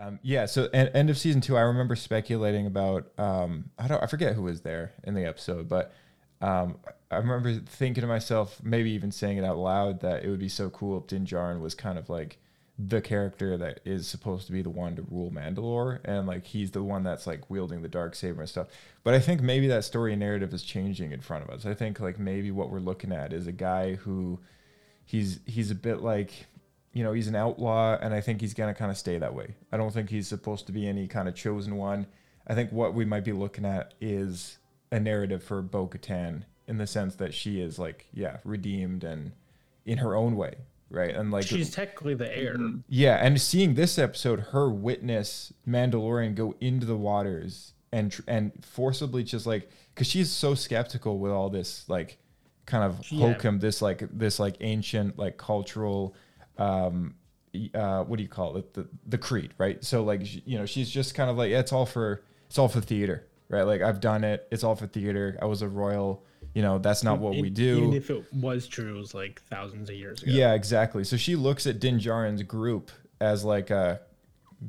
[0.00, 0.46] Um, yeah.
[0.46, 4.34] So en- end of season two, I remember speculating about um, I don't I forget
[4.34, 5.92] who was there in the episode, but
[6.40, 6.78] um,
[7.10, 10.48] I remember thinking to myself, maybe even saying it out loud, that it would be
[10.48, 12.38] so cool if Din Djarin was kind of like
[12.78, 16.70] the character that is supposed to be the one to rule Mandalore, and like he's
[16.70, 18.68] the one that's like wielding the dark saber and stuff.
[19.04, 21.66] But I think maybe that story and narrative is changing in front of us.
[21.66, 24.40] I think like maybe what we're looking at is a guy who
[25.04, 26.46] he's he's a bit like
[26.92, 29.34] you know he's an outlaw and i think he's going to kind of stay that
[29.34, 32.06] way i don't think he's supposed to be any kind of chosen one
[32.46, 34.58] i think what we might be looking at is
[34.90, 39.32] a narrative for bo-katan in the sense that she is like yeah redeemed and
[39.86, 40.54] in her own way
[40.90, 42.54] right and like She's technically the heir.
[42.56, 42.78] Mm-hmm.
[42.88, 48.50] yeah, and seeing this episode, her witness Mandalorian go into the waters and tr- and
[48.62, 52.18] forcibly just like because she's so skeptical with all this like
[52.66, 53.32] kind of Yeah.
[53.34, 56.14] hokum, this like this like ancient like cultural,
[56.58, 57.14] um,
[57.74, 58.74] uh, what do you call it?
[58.74, 59.82] The the creed, right?
[59.84, 62.68] So like you know she's just kind of like yeah, it's all for it's all
[62.68, 63.62] for theater, right?
[63.62, 65.38] Like I've done it, it's all for theater.
[65.42, 67.78] I was a royal, you know that's not what we do.
[67.78, 70.32] Even if it was true, it was like thousands of years ago.
[70.32, 71.04] Yeah, exactly.
[71.04, 74.00] So she looks at Din Djarin's group as like a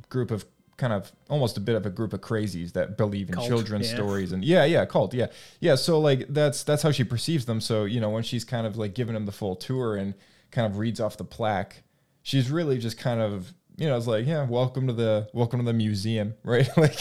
[0.09, 0.45] group of
[0.77, 3.89] kind of almost a bit of a group of crazies that believe in Cult, children's
[3.89, 3.95] yeah.
[3.95, 5.27] stories and yeah, yeah, cult, yeah,
[5.59, 5.75] yeah.
[5.75, 7.61] So like that's that's how she perceives them.
[7.61, 10.15] So you know when she's kind of like giving him the full tour and
[10.51, 11.83] kind of reads off the plaque,
[12.23, 15.65] she's really just kind of you know it's like yeah, welcome to the welcome to
[15.65, 16.69] the museum, right?
[16.77, 16.99] like,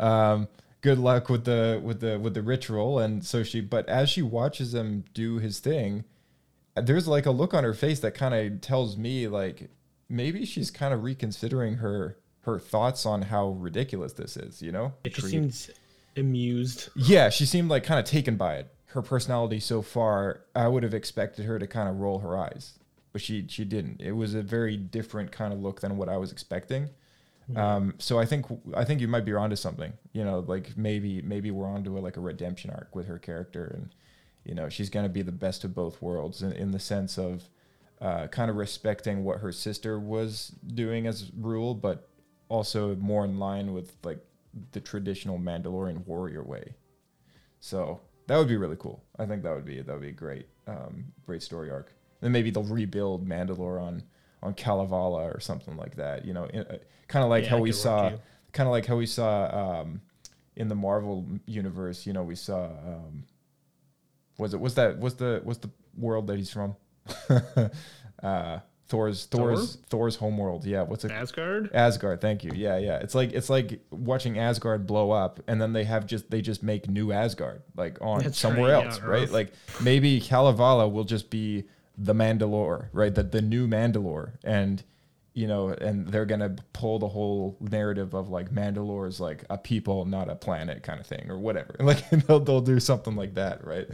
[0.00, 0.48] um,
[0.80, 2.98] good luck with the with the with the ritual.
[2.98, 6.04] And so she, but as she watches him do his thing,
[6.74, 9.70] there's like a look on her face that kind of tells me like
[10.08, 14.92] maybe she's kind of reconsidering her her thoughts on how ridiculous this is you know
[15.02, 15.68] It just seems
[16.16, 16.90] amused.
[16.94, 20.82] yeah she seemed like kind of taken by it her personality so far i would
[20.82, 22.78] have expected her to kind of roll her eyes
[23.12, 26.16] but she she didn't it was a very different kind of look than what i
[26.16, 26.90] was expecting
[27.54, 29.92] um, so I think I think you might be onto something.
[30.12, 33.66] You know, like maybe maybe we're onto a, like a redemption arc with her character,
[33.66, 33.94] and
[34.44, 37.48] you know she's gonna be the best of both worlds in, in the sense of
[38.00, 42.08] uh, kind of respecting what her sister was doing as rule, but
[42.48, 44.24] also more in line with like
[44.72, 46.74] the traditional Mandalorian warrior way.
[47.60, 49.02] So that would be really cool.
[49.18, 51.92] I think that would be that would be a great um, great story arc.
[52.20, 54.02] Then maybe they'll rebuild Mandalore on
[54.42, 56.24] on Kalevala or something like that.
[56.24, 56.48] You know,
[57.08, 58.10] kind of like Yeah, how we saw,
[58.52, 60.00] kind of like how we saw um,
[60.56, 62.06] in the Marvel universe.
[62.06, 63.24] You know, we saw um,
[64.38, 66.76] was it was that was the was the world that he's from?
[68.22, 70.64] uh, Thor's Thor's Thor's homeworld.
[70.64, 71.10] Yeah, what's it?
[71.10, 71.70] Asgard?
[71.74, 72.20] Asgard.
[72.20, 72.52] Thank you.
[72.54, 72.98] Yeah, yeah.
[72.98, 76.62] It's like it's like watching Asgard blow up, and then they have just they just
[76.62, 79.22] make new Asgard like on That's somewhere right, else, yeah, right?
[79.24, 79.32] Earth.
[79.32, 81.64] Like maybe Kalevala will just be
[81.98, 83.12] the Mandalore, right?
[83.12, 84.82] The the new Mandalore, and
[85.34, 89.58] you know, and they're gonna pull the whole narrative of like Mandalore is like a
[89.58, 91.74] people, not a planet, kind of thing, or whatever.
[91.80, 93.88] Like they'll they'll do something like that, right?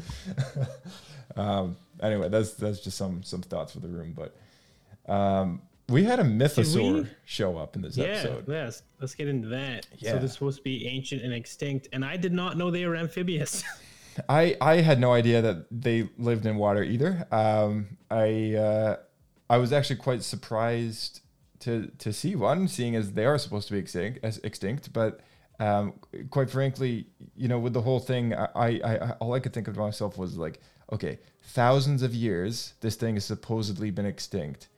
[1.37, 4.37] um, anyway, that's that's just some some thoughts for the room, but.
[5.07, 8.45] Um, we had a mythosaur show up in this Yeah, episode.
[8.49, 8.83] yes.
[9.01, 9.87] Let's get into that.
[9.99, 10.13] Yeah.
[10.13, 12.87] So this is supposed to be ancient and extinct, and I did not know they
[12.87, 13.63] were amphibious.
[14.29, 17.27] I I had no idea that they lived in water either.
[17.33, 18.97] Um, I uh,
[19.51, 21.21] I was actually quite surprised
[21.61, 24.93] to to see one, seeing as they are supposed to be extinct, as extinct.
[24.93, 25.21] But
[25.61, 25.95] um,
[26.31, 29.69] quite frankly, you know, with the whole thing, I, I, I all I could think
[29.69, 30.61] of to myself was like,
[30.93, 34.69] okay, thousands of years, this thing has supposedly been extinct.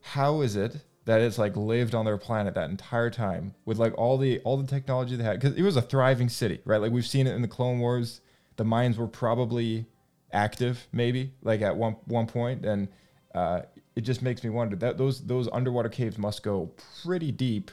[0.00, 3.96] How is it that it's like lived on their planet that entire time with like
[3.98, 5.40] all the all the technology they had?
[5.40, 6.80] Because it was a thriving city, right?
[6.80, 8.20] Like we've seen it in the Clone Wars.
[8.56, 9.86] The mines were probably
[10.32, 12.88] active, maybe like at one one point, and
[13.34, 13.62] uh,
[13.96, 16.70] it just makes me wonder that those those underwater caves must go
[17.02, 17.70] pretty deep.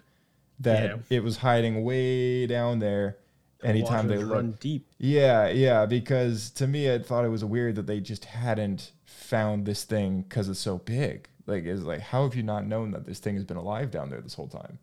[0.59, 1.17] That Yeah.
[1.17, 3.17] it was hiding way down there.
[3.63, 4.87] Anytime they waters look, run deep.
[4.99, 9.65] yeah, yeah, because to me, I thought it was weird that they just hadn't found
[9.65, 11.27] this thing because it's so big.
[11.47, 14.09] Like, it's like, how have you not known that this thing has been alive down
[14.09, 14.77] there this whole time?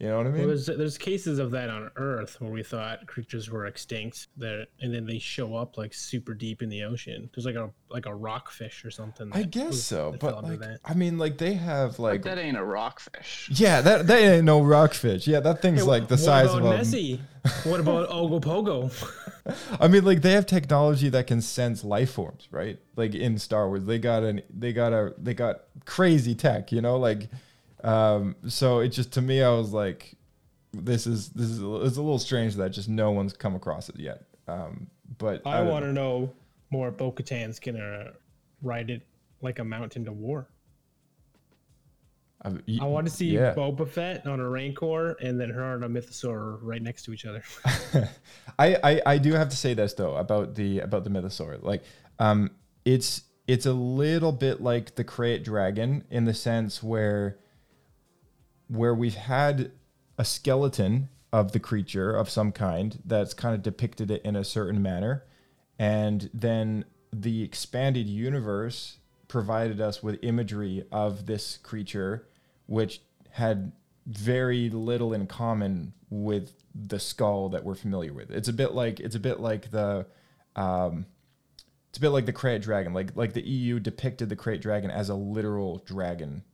[0.00, 0.38] You know what I mean?
[0.38, 4.68] Well, there's there's cases of that on Earth where we thought creatures were extinct, that
[4.80, 7.28] and then they show up like super deep in the ocean.
[7.34, 9.30] There's like a like a rockfish or something.
[9.34, 10.60] I guess was- so, but like.
[10.86, 13.50] I mean, like they have like that ain't a rockfish.
[13.52, 15.26] yeah, that that ain't no rockfish.
[15.28, 16.76] Yeah, that thing's Hey, like the size about of a.
[16.78, 17.20] Nessie?
[17.64, 18.90] what about Ogopogo?
[19.78, 22.78] I mean, like they have technology that can sense life forms, right?
[22.96, 26.80] Like in Star Wars, they got an they got a they got crazy tech, you
[26.80, 27.28] know, like
[27.84, 30.16] um so it just to me I was like
[30.72, 33.88] this is this is a, it's a little strange that just no one's come across
[33.88, 34.24] it yet.
[34.48, 34.88] Um
[35.18, 36.32] but I don't want to know
[36.70, 36.90] more.
[36.90, 38.12] Bo Katan's gonna
[38.62, 39.02] ride it
[39.42, 40.48] like a mountain to war.
[42.42, 43.54] I want to see yeah.
[43.54, 47.26] Boba Fett on a Rancor and then her on a Mythosaur right next to each
[47.26, 47.42] other.
[48.58, 51.62] I, I I do have to say this though about the about the mythosaur.
[51.62, 51.82] Like,
[52.18, 52.50] um,
[52.86, 57.38] it's it's a little bit like the Krayt dragon in the sense where
[58.70, 59.72] where we've had
[60.16, 64.44] a skeleton of the creature of some kind that's kind of depicted it in a
[64.44, 65.24] certain manner,
[65.78, 72.28] and then the expanded universe provided us with imagery of this creature,
[72.66, 73.72] which had
[74.06, 78.30] very little in common with the skull that we're familiar with.
[78.30, 80.06] It's a bit like it's a bit like the
[80.54, 81.06] um,
[81.88, 82.94] it's a bit like the Krayt dragon.
[82.94, 86.44] Like like the EU depicted the Krayt dragon as a literal dragon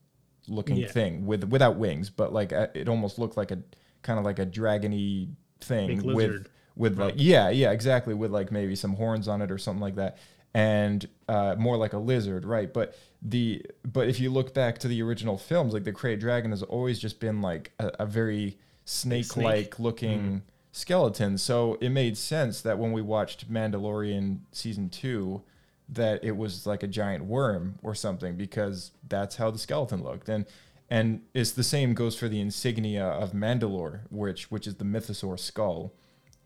[0.48, 0.88] looking Yeah.
[0.88, 3.58] thing with without wings, but like uh, it almost looked like a
[4.02, 5.28] kind of like a dragony
[5.60, 9.58] thing with with like yeah yeah exactly with like maybe some horns on it or
[9.58, 10.18] something like that
[10.54, 14.86] and uh, more like a lizard right but the but if you look back to
[14.86, 18.58] the original films like the Krayt dragon has always just been like a, a very
[18.84, 19.36] snake.
[19.36, 25.42] Like looking skeleton so it made sense that when we watched Mandalorian season 2
[25.88, 30.28] that it was like a giant worm or something because that's how the skeleton looked.
[30.28, 30.46] And
[30.88, 35.38] and it's the same goes for the insignia of Mandalore which which is the mythosaur
[35.38, 35.92] skull.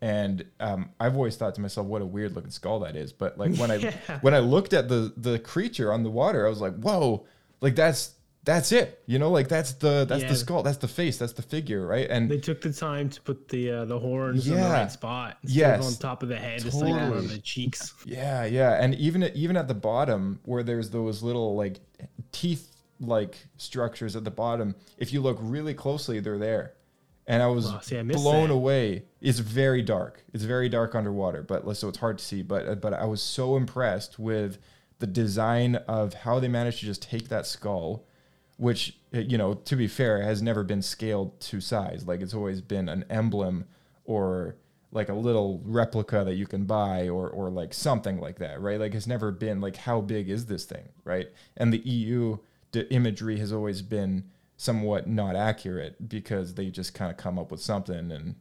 [0.03, 3.13] And um, I've always thought to myself, what a weird looking skull that is.
[3.13, 6.49] But like when I when I looked at the the creature on the water, I
[6.49, 7.25] was like, whoa,
[7.61, 9.03] like that's that's it.
[9.05, 10.29] You know, like that's the that's Yeah.
[10.29, 12.09] the skull, that's the face, that's the figure, right?
[12.09, 15.37] And they took the time to put the uh, the horns on the right spot.
[15.43, 15.85] Yes.
[15.85, 17.93] on top of the head, it's like on the cheeks.
[18.05, 21.79] Yeah, yeah, and even even at the bottom where there's those little like
[22.31, 22.67] teeth
[22.99, 26.73] like structures at the bottom, if you look really closely, they're there.
[27.27, 28.53] And I was Wow, see, I blown that.
[28.55, 29.05] away.
[29.21, 30.23] It's very dark.
[30.33, 32.41] It's very dark underwater, but so it's hard to see.
[32.41, 34.57] But but I was so impressed with
[34.99, 38.05] the design of how they managed to just take that skull,
[38.61, 42.05] which eh, you know, to be fair, has never been scaled to size.
[42.05, 43.65] Like it's always been an emblem
[44.05, 44.55] or
[44.91, 48.79] like a little replica that you can buy or or like something like that, right?
[48.79, 51.27] Like it's never been like how big is this thing, right?
[51.57, 52.37] And the EU
[52.91, 54.25] imagery has always been
[54.57, 58.35] somewhat not accurate because they just kind of come up with something and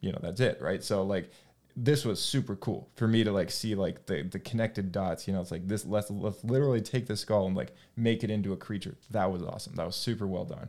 [0.00, 0.84] you know that's it, right?
[0.84, 1.30] So like
[1.76, 5.34] this was super cool for me to like see like the the connected dots, you
[5.34, 8.52] know, it's like this let's let's literally take the skull and like make it into
[8.52, 8.96] a creature.
[9.10, 9.74] That was awesome.
[9.76, 10.68] That was super well done.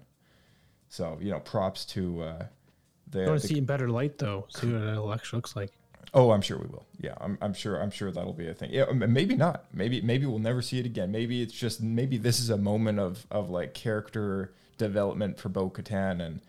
[0.90, 2.46] So, you know, props to uh
[3.10, 4.48] the, I want to see in better light though.
[4.50, 5.72] See what it actually looks like.
[6.14, 6.86] Oh, I'm sure we will.
[7.00, 7.82] Yeah, I'm, I'm sure.
[7.82, 8.70] I'm sure that'll be a thing.
[8.72, 9.66] Yeah, maybe not.
[9.74, 11.12] Maybe maybe we'll never see it again.
[11.12, 15.70] Maybe it's just maybe this is a moment of of like character development for Bo
[15.70, 16.42] Katan and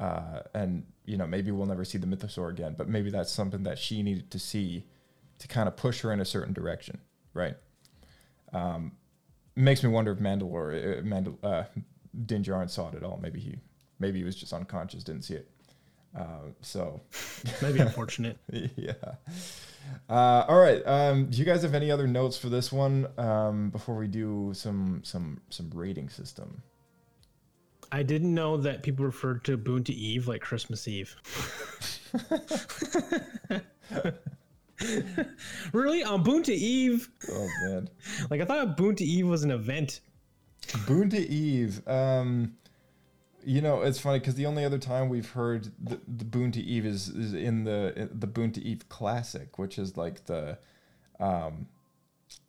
[0.00, 2.74] uh and you know maybe we'll never see the Mythosaur again.
[2.76, 4.86] But maybe that's something that she needed to see
[5.38, 7.00] to kind of push her in a certain direction,
[7.34, 7.56] right?
[8.52, 8.92] Um,
[9.56, 11.64] makes me wonder if Mandalore, uh, Mandal, uh,
[12.26, 13.18] Din Djarin saw it at all.
[13.22, 13.56] Maybe he
[13.98, 15.48] maybe he was just unconscious, didn't see it.
[16.16, 17.00] Uh, so
[17.62, 18.38] Maybe unfortunate.
[18.76, 18.92] yeah.
[20.08, 20.82] Uh, all right.
[20.86, 24.52] Um, do you guys have any other notes for this one um, before we do
[24.54, 26.62] some some some rating system?
[27.92, 31.14] I didn't know that people referred to Boonta Eve like Christmas Eve.
[35.72, 36.02] really?
[36.02, 37.10] On Boonta Eve?
[37.30, 37.90] Oh man,
[38.30, 40.00] Like I thought Boonta Eve was an event.
[40.68, 41.86] Boonta Eve.
[41.86, 42.54] Um,
[43.44, 46.86] you know, it's funny because the only other time we've heard the, the Boonta Eve
[46.86, 50.56] is, is in the the Boonta Eve Classic, which is like the,
[51.20, 51.66] um,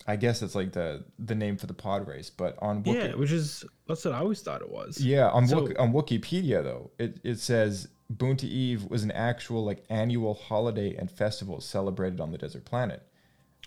[0.06, 2.30] I guess it's like the the name for the pod race.
[2.30, 5.00] But on Wiki, Yeah, which is that's what I always thought it was.
[5.00, 9.84] Yeah, on So- on Wikipedia though, it, it says Boonta Eve was an actual like
[9.88, 13.02] annual holiday and festival celebrated on the desert planet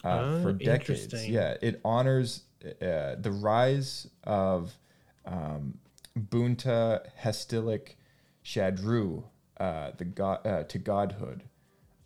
[0.04, 1.28] uh, for Ah, decades.
[1.28, 4.78] Yeah, it honors uh, the rise of
[5.26, 5.80] um,
[6.18, 7.96] Boonta Hestilic
[8.46, 9.24] Shadru,
[9.60, 11.44] uh, the god uh, to godhood.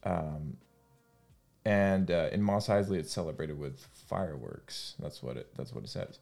[0.03, 0.57] Um,
[1.65, 4.95] and uh, in Mos Eisley, it's celebrated with fireworks.
[4.99, 5.49] That's what it.
[5.55, 6.19] That's what it says.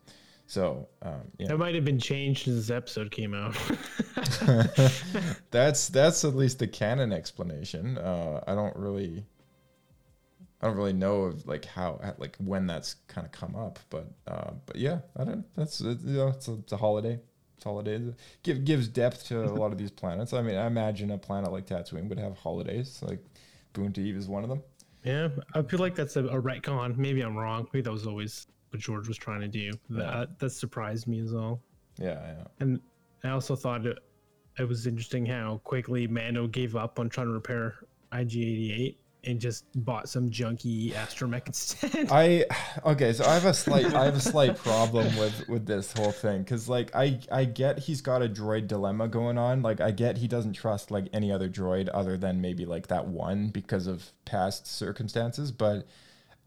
[0.47, 3.55] So um, yeah, That might have been changed since this episode came out.
[5.51, 7.99] that's that's at least the canon explanation.
[7.99, 9.23] Uh, I don't really,
[10.59, 14.11] I don't really know of like how like when that's kind of come up, but
[14.27, 15.45] uh, but yeah, I don't.
[15.55, 17.19] That's uh, you know, it's a, it's a holiday.
[17.55, 18.11] It's holidays.
[18.41, 20.33] Give gives depth to a lot of these planets.
[20.33, 22.99] I mean, I imagine a planet like Tatooine would have holidays.
[23.03, 23.23] Like
[23.75, 24.63] Boonta Eve is one of them.
[25.04, 26.97] Yeah, I feel like that's a, a retcon.
[26.97, 27.68] Maybe I'm wrong.
[27.74, 29.72] Maybe that was always what George was trying to do.
[29.89, 31.62] That that surprised me as well.
[31.97, 32.43] Yeah, yeah.
[32.60, 32.80] And
[33.24, 33.97] I also thought it,
[34.58, 37.76] it was interesting how quickly Mando gave up on trying to repair
[38.12, 38.95] IG-88
[39.26, 42.07] and just bought some junky astromech instead.
[42.11, 42.45] I
[42.86, 46.11] okay, so I have a slight I have a slight problem with with this whole
[46.11, 49.61] thing because like I I get he's got a droid dilemma going on.
[49.61, 53.07] Like I get he doesn't trust like any other droid other than maybe like that
[53.07, 55.86] one because of past circumstances, but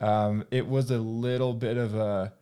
[0.01, 2.33] um, it was a little bit of a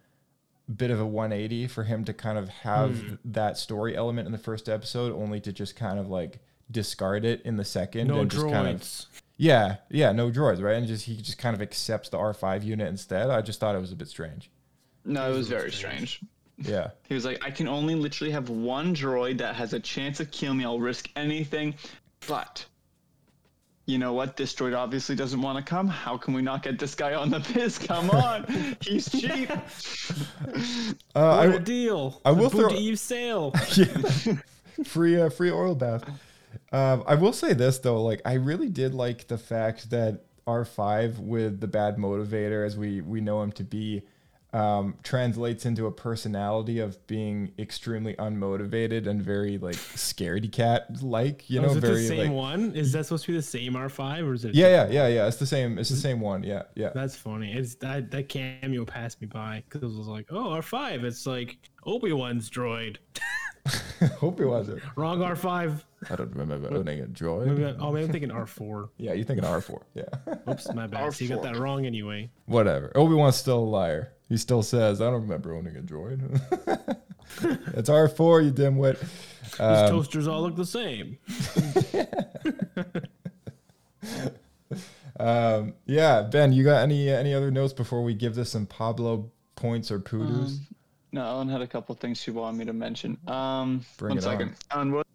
[0.74, 3.14] bit of a 180 for him to kind of have Hmm.
[3.24, 6.38] that story element in the first episode only to just kind of like
[6.70, 9.06] discard it in the second No and just kind of droids.
[9.42, 12.88] Yeah yeah no droids right and just he just kind of accepts the r5 unit
[12.88, 14.50] instead i just thought it was a bit strange
[15.04, 16.20] No, it was very strange.
[16.58, 20.20] yeah He was like, I can only literally have one droid that has a chance
[20.20, 20.64] of killing me.
[20.64, 21.74] I'll risk anything.
[22.28, 22.64] But
[23.86, 24.36] you know what?
[24.36, 25.88] This droid obviously doesn't want to come.
[25.88, 27.78] How can we not get this guy on the piss?
[27.78, 28.44] Come on.
[28.82, 29.50] He's cheap.
[29.50, 29.56] uh,
[31.14, 32.20] what I, a deal!
[32.24, 33.50] I will the throw- Boonta Eve sale.
[34.84, 36.04] free uh, free oil bath.
[36.72, 40.64] Um, I will say this though, like I really did like the fact that R
[40.64, 44.02] five with the bad motivator, as we we know him to be,
[44.52, 51.48] um, translates into a personality of being extremely unmotivated and very like scaredy cat like.
[51.50, 52.74] You Oh, know, very the same like one?
[52.76, 54.54] Is that supposed to be the same R5 or is it?
[54.54, 55.26] yeah, yeah, yeah, yeah.
[55.28, 55.76] It's the same.
[55.78, 56.42] It's the same one.
[56.44, 56.90] Yeah, yeah.
[56.94, 57.52] That's funny.
[57.52, 61.02] It's that that cameo passed me by because it was like, oh, R5.
[61.04, 62.96] It's like Obi Wan's droid.
[64.18, 64.80] Hope it wasn't.
[64.96, 65.82] Wrong R5.
[66.10, 67.74] I don't remember owning a Maybe, droid.
[67.74, 68.88] I- oh, maybe I'm thinking R4.
[68.98, 69.82] Yeah, you're thinking R four.
[69.94, 70.04] Yeah.
[70.50, 71.12] Oops, my bad.
[71.14, 72.30] So you got that wrong anyway.
[72.46, 72.90] Whatever.
[72.96, 74.12] Obi Wan's still a liar.
[74.28, 76.40] He still says, "I don't remember owning a droid."
[77.76, 78.98] it's R four, you dimwit.
[79.00, 81.18] These Um, toasters all look the same.
[85.18, 89.30] um, yeah, Ben, you got any any other notes before we give this some Pablo
[89.56, 90.58] points or poodoos?
[90.58, 90.66] Um,
[91.12, 93.18] no, Ellen had a couple things she wanted me to mention.
[93.26, 94.54] Um, Bring one it second.
[94.70, 94.78] on.
[94.78, 95.06] Ellen, what?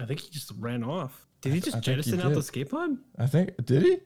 [0.00, 1.26] I think he just ran off.
[1.40, 2.34] Did he just I think he jettison out did.
[2.36, 2.96] the escape pod?
[3.16, 3.98] I think did he?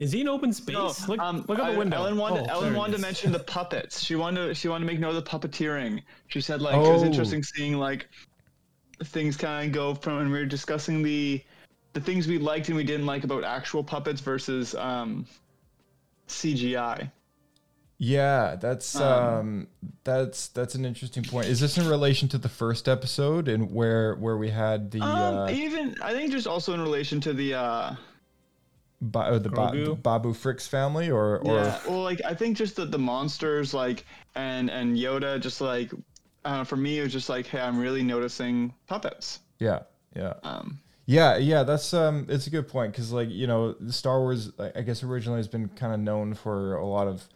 [0.00, 0.74] Is he in open space?
[0.74, 1.96] No, look, um, look out I- the window.
[1.98, 4.02] Ellen wanted, Oh, Ellen wanted to mention the puppets.
[4.02, 6.02] She wanted to, she wanted to make note of the puppeteering.
[6.28, 7.06] She said like it was Oh.
[7.06, 8.08] interesting seeing like
[9.04, 11.42] things kind of go from and we were discussing the
[11.92, 15.26] the things we liked and we didn't like about actual puppets versus um,
[16.30, 17.10] CGI.
[18.02, 19.02] Yeah, that's um,
[19.38, 19.66] Um,
[20.04, 21.48] that's that's an interesting point.
[21.48, 25.38] Is this in relation to the first episode and where where we had the Um,
[25.38, 27.94] uh, even I think just also in relation to the uh,
[29.02, 30.02] ba- uh, the ba- Grogu?
[30.02, 34.06] Babu Frick's family or or yeah, well, like I think just that the monsters like
[34.34, 35.92] and and Yoda just like
[36.42, 39.40] I for me it was just like hey I'm really noticing puppets.
[39.58, 39.80] yeah
[40.16, 44.20] yeah Um, Yeah, yeah, that's um, it's a good point because like you know, Star
[44.20, 47.28] Wars, I I guess originally has been kind of known for a lot of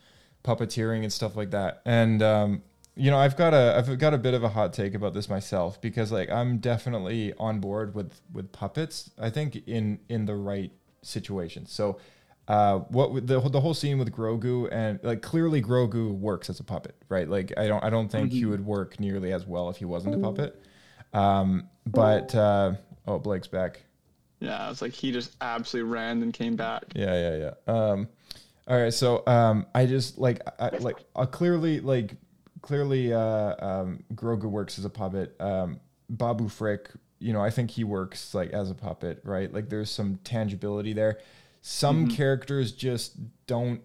[0.44, 2.62] puppeteering and stuff like that, and um,
[2.94, 5.28] you know, I've got a I've got a bit of a hot take about this
[5.28, 9.10] myself because like I'm definitely on board with with puppets.
[9.18, 10.70] I think in in the right
[11.02, 11.66] situation.
[11.66, 11.98] So.
[12.46, 16.62] Uh, what the the whole scene with Grogu and like clearly Grogu works as a
[16.62, 17.26] puppet, right?
[17.26, 20.16] Like I don't I don't think he would work nearly as well if he wasn't
[20.16, 20.62] a puppet.
[21.14, 22.74] Um, but uh,
[23.06, 23.82] oh, Blake's back.
[24.40, 26.84] yeah, it's like he just absolutely ran and came back.
[26.94, 27.72] Yeah, yeah, yeah.
[27.72, 28.08] Um,
[28.66, 32.16] all right, so um, I just like I, like uh, clearly like
[32.62, 35.36] clearly uh, um, Grogu works as a puppet.
[35.40, 39.52] Um, Babu Frick, you know, I think he works like as a puppet, right?
[39.52, 41.18] Like there's some tangibility there.
[41.60, 43.80] Some characters just don't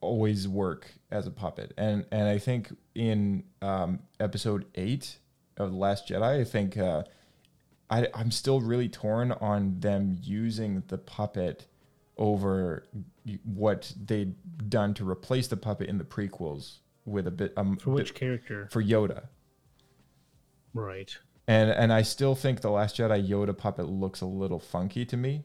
[0.00, 5.18] always work as a puppet, and and I think in um, episode eight
[5.56, 6.76] of the Last Jedi, I think.
[6.78, 7.04] Uh,
[7.90, 11.66] I, I'm still really torn on them using the puppet
[12.16, 12.86] over
[13.44, 14.34] what they'd
[14.70, 18.20] done to replace the puppet in the prequels with a bit um For which bit-
[18.20, 18.68] character?
[18.72, 19.24] for Yoda.
[20.72, 21.16] Right.
[21.46, 25.16] And and I still think the Last Jedi Yoda puppet looks a little funky to
[25.16, 25.44] me.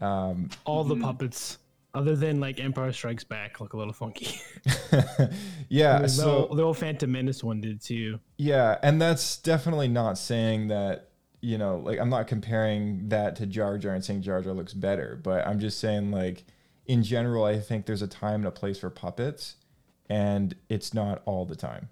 [0.00, 1.58] Um, All the puppets,
[1.94, 4.40] other than like Empire Strikes Back, look a little funky.
[5.68, 8.18] yeah, the, so the old Phantom Menace one did too.
[8.36, 11.08] Yeah, and that's definitely not saying that
[11.42, 14.72] you know, like I'm not comparing that to Jar Jar and saying Jar Jar looks
[14.72, 16.44] better, but I'm just saying like
[16.86, 19.56] in general, I think there's a time and a place for puppets,
[20.08, 21.90] and it's not all the time.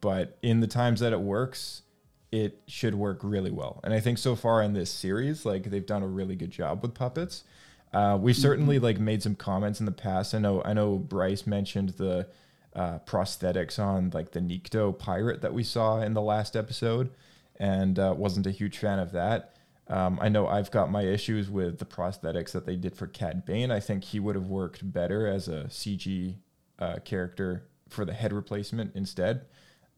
[0.00, 1.82] But in the times that it works,
[2.30, 3.80] it should work really well.
[3.82, 6.82] And I think so far in this series, like they've done a really good job
[6.82, 7.44] with puppets.
[7.92, 10.34] Uh, we've certainly like made some comments in the past.
[10.34, 12.28] I know I know Bryce mentioned the
[12.74, 17.10] uh, prosthetics on like the Nikto pirate that we saw in the last episode,
[17.58, 19.54] and uh, wasn't a huge fan of that.
[19.88, 23.44] Um, I know I've got my issues with the prosthetics that they did for Cad
[23.44, 23.70] Bane.
[23.70, 26.36] I think he would have worked better as a CG
[26.78, 29.46] uh, character for the head replacement instead.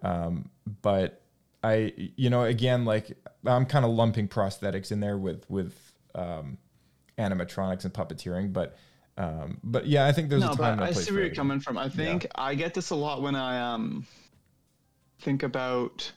[0.02, 0.50] Um,
[0.82, 1.22] but
[1.62, 5.76] I, you know, again, like I'm kind of lumping prosthetics in there with with
[6.14, 6.56] um,
[7.18, 8.76] animatronics and puppeteering, but
[9.18, 10.78] um, but yeah, I think there's no, a time.
[10.78, 11.76] but I see where you're coming from.
[11.76, 14.06] I think I get this a lot when I um
[15.18, 16.12] think about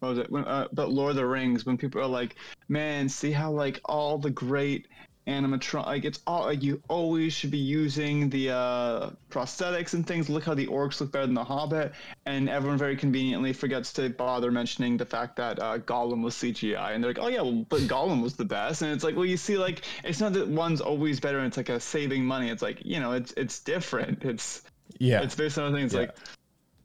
[0.00, 2.36] what was it when, uh, about Lord of the Rings when people are like,
[2.68, 4.88] man, see how like all the great
[5.28, 10.28] animatron like it's all like you always should be using the uh prosthetics and things
[10.28, 11.90] look how the orcs look better than the hobbit
[12.26, 16.76] and everyone very conveniently forgets to bother mentioning the fact that uh gollum was cgi
[16.94, 19.24] and they're like oh yeah well, but gollum was the best and it's like well
[19.24, 22.48] you see like it's not that one's always better and it's like a saving money
[22.48, 24.62] it's like you know it's it's different it's
[24.98, 25.22] Yeah.
[25.22, 26.00] it's based on things Yeah.
[26.02, 26.10] like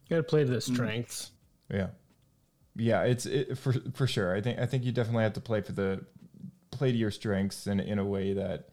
[0.10, 0.54] You gotta play to Mm.
[0.56, 1.32] the strengths.
[1.72, 1.90] Yeah,
[2.76, 4.36] yeah, it's it, for for sure.
[4.36, 6.06] I think I think you definitely have to play for the
[6.72, 8.70] play to your strengths in in a way that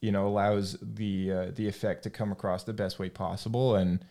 [0.00, 3.76] you know allows the uh, the effect to come across the best way possible.
[3.76, 4.04] And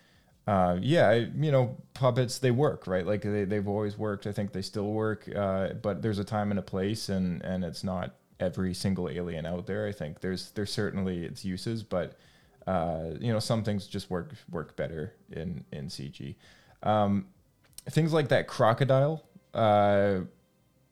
[0.45, 3.05] uh, yeah, I, you know, puppets they work right.
[3.05, 4.27] Like they they've always worked.
[4.27, 5.29] I think they still work.
[5.33, 9.45] Uh, but there's a time and a place, and and it's not every single alien
[9.45, 9.87] out there.
[9.87, 12.17] I think there's there's certainly its uses, but
[12.67, 16.35] uh, you know some things just work work better in in CG.
[16.83, 17.27] Um,
[17.89, 19.23] things like that crocodile
[19.53, 20.19] uh,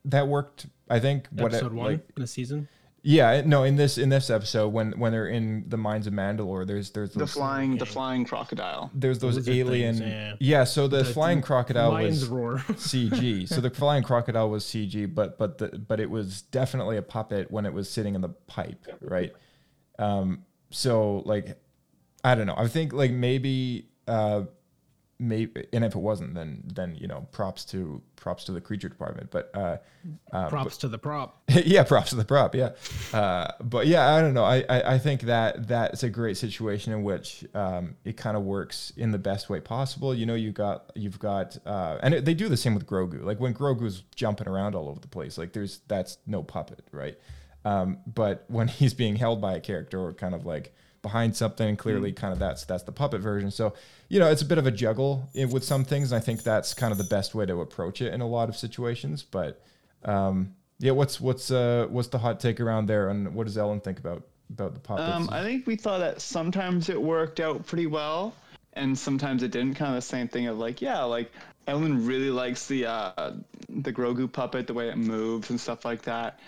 [0.06, 0.68] that worked.
[0.90, 2.68] I think what Episode it, one like, in the season.
[3.02, 6.68] yeah, no, in this in this episode when when they're in the mines of Mandalore,
[6.68, 10.36] there's there's the those, flying the flying crocodile there's those Lizard alien things, yeah.
[10.40, 10.64] yeah.
[10.66, 12.58] so the, The- flying the crocodile was roar.
[12.72, 13.48] CG.
[13.48, 17.50] So the flying crocodile was CG, but but the but it was definitely a puppet
[17.50, 19.32] when it was sitting in the pipe, right?
[19.98, 21.58] Um, so like,
[22.24, 22.56] I don't know.
[22.58, 24.44] I think like maybe uh,
[25.22, 28.90] maybe, and if it wasn't, then then you know, props to props to the creature
[28.90, 29.30] department.
[29.32, 29.78] But uh,
[30.32, 31.42] uh, Props to the prop.
[31.50, 32.56] yeah, props to the prop.
[32.56, 32.72] Yeah,
[33.14, 34.44] uh, but yeah, I don't know.
[34.44, 38.44] I, I I think that that's a great situation in which um, it kind of
[38.44, 40.14] works in the best way possible.
[40.14, 43.24] You know, you got you've got, uh, and it, they do the same with Grogu.
[43.24, 47.18] Like when Grogu's jumping around all over the place, like there's that's no puppet, right?
[47.64, 51.68] Um, but when he's being held by a character or kind of like behind something,
[51.68, 53.52] and clearly kind of that's that's the puppet version.
[53.52, 53.74] So
[54.10, 56.74] you know, it's a bit of a juggle with some things, and I think that's
[56.74, 59.24] kind of the best way to approach it in a lot of situations.
[59.24, 59.62] But
[60.04, 63.80] um, yeah, what's what's uh what's the hot take around there, and what does Ellen
[63.80, 65.12] think about about the puppets?
[65.16, 68.34] Um, I think we thought that sometimes it worked out pretty well,
[68.74, 69.76] and sometimes it didn't.
[69.76, 71.32] Kind of the same thing of like, yeah, like
[71.68, 73.34] Ellen really likes the uh,
[73.70, 76.40] the Grogu puppet, the way it moves and stuff like that.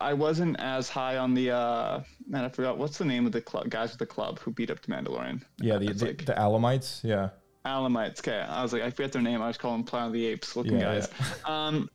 [0.00, 2.44] I wasn't as high on the uh, man.
[2.44, 4.80] I forgot what's the name of the club guys with the club who beat up
[4.82, 5.42] the Mandalorian.
[5.60, 7.28] yeah, the the, like the Alamites, yeah,
[7.64, 8.18] Alamites.
[8.20, 9.40] Okay, I was like, I forget their name.
[9.40, 11.08] I was calling Planet of the Apes looking Yeah, guys.
[11.46, 11.88] Um,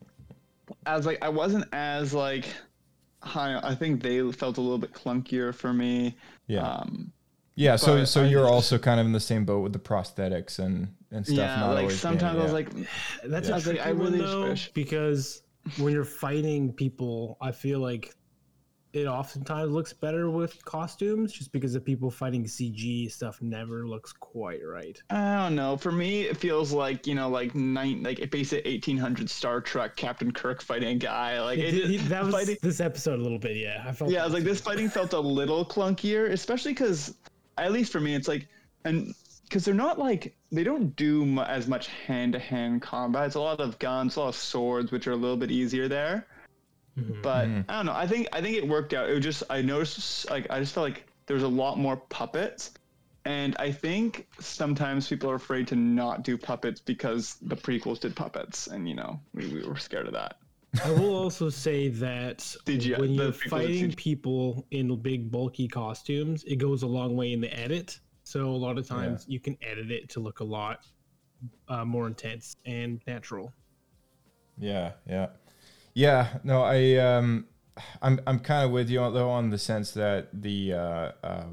[0.86, 2.46] I was like, I wasn't as like
[3.22, 3.60] high.
[3.62, 6.16] I think they felt a little bit clunkier for me.
[6.48, 7.12] yeah, Um,
[7.56, 7.76] yeah.
[7.76, 10.88] So so I you're also kind of in the same boat with the prosthetics and
[11.12, 11.38] and stuff.
[11.38, 12.54] yeah, not like always being- sometimes I was yeah.
[12.54, 12.70] like,
[13.26, 14.72] That's I a was like, tricky I one really just though, wish.
[14.74, 15.42] because
[15.78, 18.14] when you're fighting people, I feel like
[18.94, 24.12] it oftentimes looks better with costumes, just because the people fighting CG stuff never looks
[24.14, 25.00] quite right.
[25.10, 25.78] I don't know.
[25.78, 29.98] For me, it feels like you know, like nine, like a basic 1800 Star Trek
[29.98, 31.40] Captain Kirk fighting a guy.
[31.42, 33.58] Like it, He- that was fighting, this episode a little bit.
[33.58, 34.10] Yeah, I felt.
[34.10, 37.14] yeah, I was like this fighting felt a little clunkier, especially because,
[37.58, 38.48] at least for me, it's like,
[38.86, 39.14] and
[39.48, 43.28] because they're not like they don't do mu- as much hand-to-hand combat.
[43.28, 45.88] It's a lot of guns, a lot of swords, which are a little bit easier
[45.88, 46.28] there.
[46.98, 47.22] Mm-hmm.
[47.22, 47.62] But mm-hmm.
[47.70, 47.94] I don't know.
[47.94, 49.10] I think I think it worked out.
[49.10, 51.98] It was just I noticed like I just felt like there was a lot more
[51.98, 52.72] puppets.
[53.26, 58.16] And I think sometimes people are afraid to not do puppets because the prequels did
[58.16, 60.38] puppets, and you know we, we were scared of that.
[60.84, 66.58] I will also say that CGI when you're fighting people in big bulky costumes, it
[66.58, 68.00] goes a long way in the edit.
[68.28, 70.86] So a lot of times you can edit it to look a lot
[71.70, 73.54] uh, more intense and natural.
[74.58, 75.28] Yeah, yeah,
[75.94, 76.28] yeah.
[76.44, 77.46] No, I um,
[78.02, 81.46] I'm I'm kind of with you though on the sense that the uh, uh,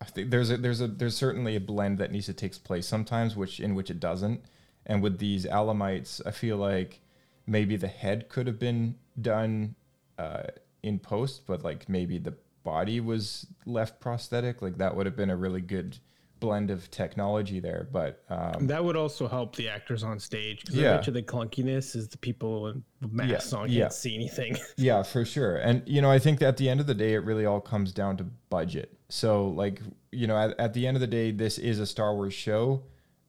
[0.00, 2.88] I think there's a there's a there's certainly a blend that needs to take place
[2.88, 4.40] sometimes, which in which it doesn't.
[4.86, 7.00] And with these alamites, I feel like
[7.46, 9.76] maybe the head could have been done
[10.18, 10.48] uh,
[10.82, 12.34] in post, but like maybe the
[12.66, 14.60] body was left prosthetic.
[14.60, 15.96] Like that would have been a really good
[16.40, 17.88] blend of technology there.
[17.90, 20.96] But um, That would also help the actors on stage because Yeah.
[20.96, 23.80] much of the clunkiness is the people in masks Yeah, on yeah.
[23.82, 24.56] can't see anything.
[24.76, 25.56] Yeah, for sure.
[25.56, 27.60] And you know, I think that at the end of the day, it really all
[27.60, 28.92] comes down to budget.
[29.08, 32.12] So, like, you know, at, at the end of the day, this is a Star
[32.14, 32.82] Wars show,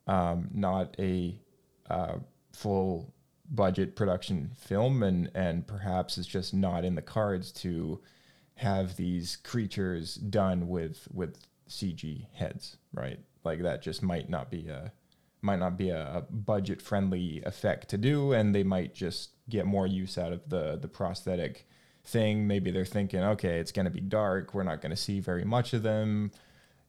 [0.07, 1.39] um, not a
[1.89, 2.15] uh,
[2.51, 3.13] full
[3.51, 8.01] budget production film, and and perhaps it's just not in the cards to
[8.57, 11.37] have these creatures done with with
[11.69, 13.19] CG heads, right?
[13.43, 14.91] Like that just might not be a
[15.41, 19.85] might not be a, budget friendly effect to do and they might just get more
[19.85, 21.67] use out of the the prosthetic
[22.03, 22.47] thing.
[22.47, 24.53] Maybe they're thinking okay it's going to be dark.
[24.53, 26.31] We're not going to see very much of them.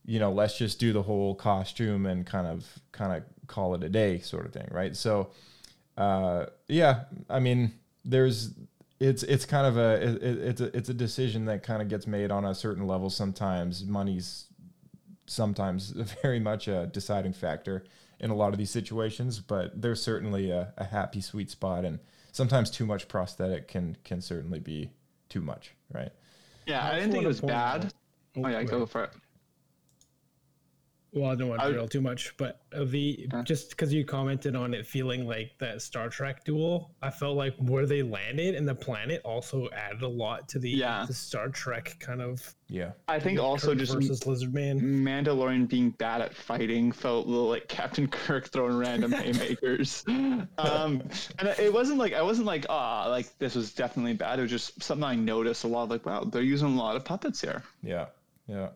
[0.07, 3.83] You know let's just do the whole costume and kind of kind of call it
[3.85, 4.97] a day sort of thing right?
[4.97, 5.31] So
[5.99, 7.73] uh yeah i mean
[8.05, 8.55] there's
[9.01, 11.89] it's it's kind of a it, it- it's a it's a decision that kind of
[11.89, 14.47] gets made on a certain level sometimes money's
[15.27, 15.91] sometimes
[16.23, 17.85] very much a deciding factor
[18.21, 22.01] in a lot of these situations, but there's certainly a, a happy sweet spot, and
[22.33, 24.91] sometimes too much prosthetic can can certainly be
[25.29, 26.11] too much, right?
[26.67, 27.85] Yeah, I, also didn't think it was bad.
[27.85, 27.93] out-
[28.37, 29.11] oh, oh yeah, go go for it.
[31.13, 34.55] Well, I don't want to drill too much, but uh, the just because you commented
[34.55, 38.69] on it feeling like that Star Trek duel, I felt like where they landed and
[38.69, 41.05] the planet also added a lot to the, Yeah.
[41.07, 42.55] the Star Trek kind of.
[42.71, 44.79] Yeah, I think also Kirk just versus Lizard Man.
[44.81, 50.05] Mandalorian being bad at fighting felt a little like Captain Kirk throwing random haymakers.
[50.59, 51.03] Um,
[51.39, 54.39] and it wasn't like I wasn't like ah like this was definitely bad.
[54.39, 55.89] It was just something I noticed a lot.
[55.89, 57.63] Like wow, they're using a lot of puppets here.
[57.83, 58.07] yeah,
[58.47, 58.69] yeah,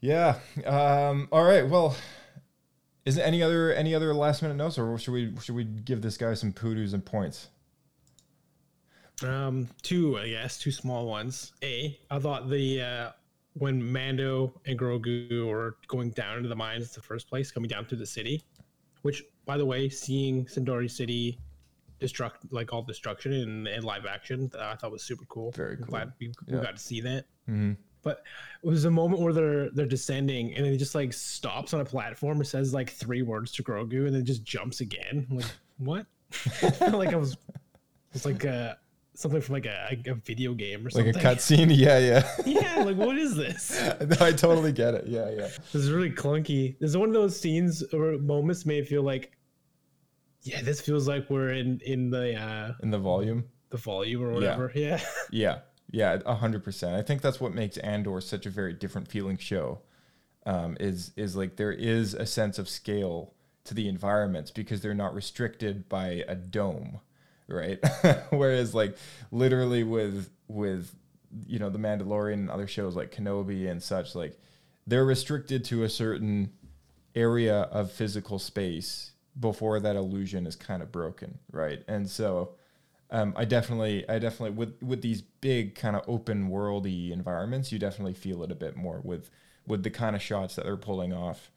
[0.00, 0.38] yeah.
[0.64, 1.96] Um, all right, well.
[3.04, 6.02] Is there any other any other last minute notes, or should we should we give
[6.02, 7.48] this guy some poodoos and points?
[9.22, 11.52] Um, two, I guess, two small ones.
[11.62, 13.10] A, I thought the uh,
[13.54, 17.68] when Mando and Grogu were going down into the mines in the first place, coming
[17.68, 18.44] down through the city,
[19.02, 21.38] which, by the way, seeing Sindori City
[22.00, 25.50] destruct like all destruction in, in live action, uh, I thought was super cool.
[25.52, 25.86] Very cool.
[25.86, 27.24] Glad we, we got to see that.
[27.48, 27.72] Mm-hmm.
[28.02, 28.22] But
[28.62, 31.80] it was a moment where they're they're descending and then it just like stops on
[31.80, 32.40] a platform.
[32.40, 35.26] It says like three words to Grogu and then just jumps again.
[35.30, 36.06] I'm like, what?
[36.92, 37.36] Like I was
[38.12, 38.74] it's like uh
[39.14, 41.12] something from like a, a video game or something.
[41.12, 41.76] Like a cutscene?
[41.76, 42.28] Yeah, yeah.
[42.46, 43.80] yeah, like what is this?
[44.20, 45.06] I totally get it.
[45.08, 45.48] Yeah, yeah.
[45.72, 46.78] This is really clunky.
[46.78, 49.32] This is one of those scenes or moments it feel like,
[50.42, 53.44] yeah, this feels like we're in in the uh In the volume.
[53.70, 54.70] the volume or whatever.
[54.74, 54.82] Yeah.
[54.82, 55.58] Yeah, yeah,
[55.94, 56.94] a hundred percent.
[56.94, 59.80] I think that's what makes Andor such a very different feeling show.
[60.46, 63.34] Um, is is like there is a sense of scale
[63.64, 67.00] to the environments because they're not restricted by a dome,
[67.48, 67.78] right?
[68.30, 68.96] Whereas like
[69.30, 70.94] literally with with
[71.46, 74.38] you know the Mandalorian and other shows like Kenobi and such, like
[74.86, 76.50] they're restricted to a certain
[77.14, 81.82] area of physical space before that illusion is kind of broken, right?
[81.88, 82.54] And so
[83.10, 87.78] um, I definitely, I definitely with with these big kind of open worldy environments, you
[87.78, 89.30] definitely feel it a bit more with
[89.66, 91.50] with the kind of shots that they're pulling off.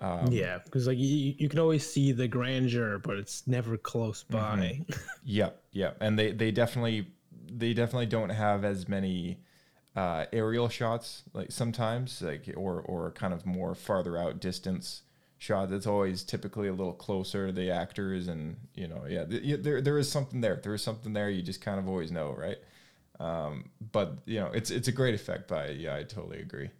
[0.00, 4.22] Um, yeah, because like you, you can always see the grandeur, but it's never close
[4.22, 4.80] by.
[5.26, 7.06] Yep, yep, and they they definitely
[7.50, 9.38] they definitely don't have as many
[9.96, 15.02] uh, aerial shots like sometimes like or or kind of more farther out distance
[15.44, 15.70] shots.
[15.70, 19.56] that's always typically a little closer to the actors, and you know, yeah, th- yeah,
[19.58, 20.56] there there is something there.
[20.62, 21.30] There is something there.
[21.30, 22.58] You just kind of always know, right?
[23.20, 25.48] Um, but you know, it's it's a great effect.
[25.48, 26.70] By yeah, I totally agree.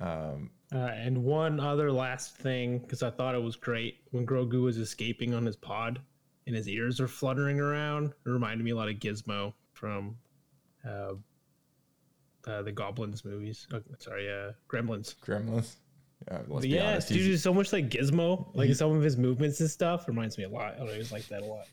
[0.00, 4.62] Um, Uh, and one other last thing, because I thought it was great when Grogu
[4.62, 6.00] was escaping on his pod
[6.46, 8.12] and his ears are fluttering around.
[8.24, 10.16] It reminded me a lot of Gizmo from
[10.86, 11.14] uh,
[12.46, 13.66] uh, the Goblins movies.
[13.72, 15.16] Oh, sorry, uh, Gremlins.
[15.20, 15.76] Gremlins.
[16.28, 17.08] Yeah, let's But be honest.
[17.08, 18.50] dude, he's- he's so much like Gizmo.
[18.54, 20.74] Like some of his movements and stuff reminds me a lot.
[20.76, 21.66] I always like that a lot.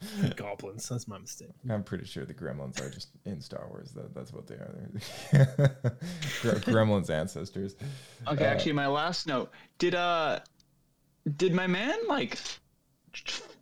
[0.36, 0.88] Goblins.
[0.88, 1.50] That's my mistake.
[1.68, 3.90] I'm pretty sure the Gremlins are just in Star Wars.
[3.92, 4.90] That, that's what they are.
[6.42, 7.74] Gremlins ancestors.
[8.28, 10.38] Okay, Uh, actually, my last note did uh
[11.36, 12.38] did my man like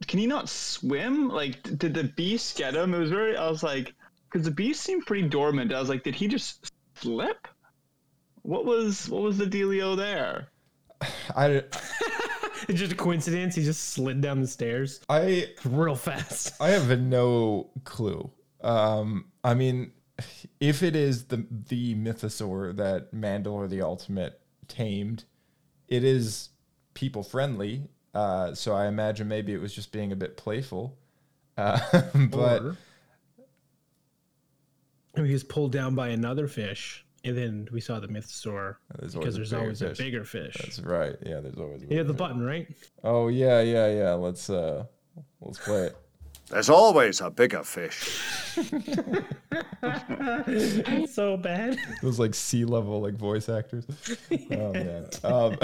[0.07, 1.29] can he not swim?
[1.31, 2.93] Like, did the beast get him?
[2.93, 3.37] It was very.
[3.37, 3.95] I was like,
[4.31, 5.73] because the beast seemed pretty dormant.
[5.73, 7.49] I was like, did he just slip?
[8.47, 10.49] What was what was the dealio there?
[11.37, 11.65] I,
[12.69, 13.55] It's just a coincidence.
[13.55, 16.55] He just slid down the stairs I real fast.
[16.61, 18.31] I have no clue.
[18.63, 19.93] Um, I mean,
[20.59, 25.25] if it is the the mythosaur that Mandalore the Ultimate tamed,
[25.89, 26.49] it is
[26.95, 27.83] people friendly.
[28.15, 30.99] Uh, so I imagine maybe it was just being a bit playful.
[31.57, 31.79] Uh,
[32.31, 32.77] but Or-
[35.15, 39.15] And he was pulled down by another fish, and then we saw the mythosaur There's
[39.15, 40.57] because there's bigger always a bigger fish.
[40.61, 41.17] That's right.
[41.25, 41.83] Yeah, there's always.
[41.83, 42.69] a You have the bigger button, right?
[43.03, 44.13] Oh yeah, yeah, yeah.
[44.13, 44.85] Let's uh,
[45.41, 45.97] let's play it.
[46.49, 48.21] There's always a bigger fish.
[50.47, 51.77] It's so bad.
[52.03, 53.85] Those like sea level like voice actors.
[54.51, 55.09] Oh man.
[55.25, 55.59] Um,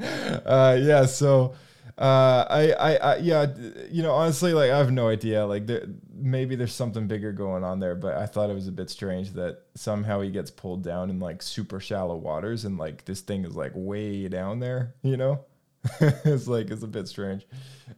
[0.46, 1.04] uh, yeah.
[1.04, 1.54] So,
[1.96, 3.46] uh, I, I, I, yeah.
[3.90, 5.46] You know, honestly, like I have no idea.
[5.46, 8.72] Like, there, maybe there's something bigger going on there, but I thought it was a
[8.72, 13.04] bit strange that somehow he gets pulled down in like super shallow waters, and like
[13.04, 14.94] this thing is like way down there.
[15.02, 15.44] You know.
[16.00, 17.46] it's like it's a bit strange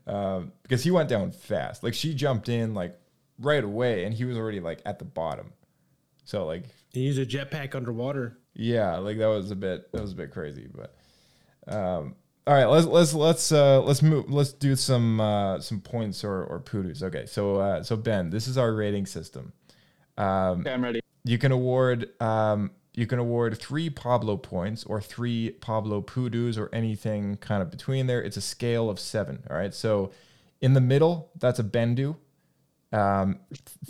[0.09, 1.85] um, because he went down fast.
[1.85, 2.99] Like she jumped in like
[3.39, 5.53] right away, and he was already like at the bottom.
[6.25, 8.39] So like He used a jetpack underwater.
[8.55, 10.97] yeah, like that was a bit that was a bit crazy, but
[11.73, 12.17] um
[12.47, 16.45] all right, let's let's let's uh let's move let's do some uh some points or
[16.45, 17.03] or poodoos.
[17.03, 17.27] Okay.
[17.27, 19.53] So uh so Ben, this is our rating system.
[20.17, 21.01] Um Okay, I'm ready.
[21.25, 26.71] you can award um you can award three Pablo points or three Pablo poodoos or
[26.73, 28.23] anything kind of between there.
[28.23, 29.43] It's a scale of seven.
[29.51, 29.75] All right.
[29.75, 30.13] So
[30.61, 32.17] in the middle, that's a Bendu.
[32.93, 33.41] Um,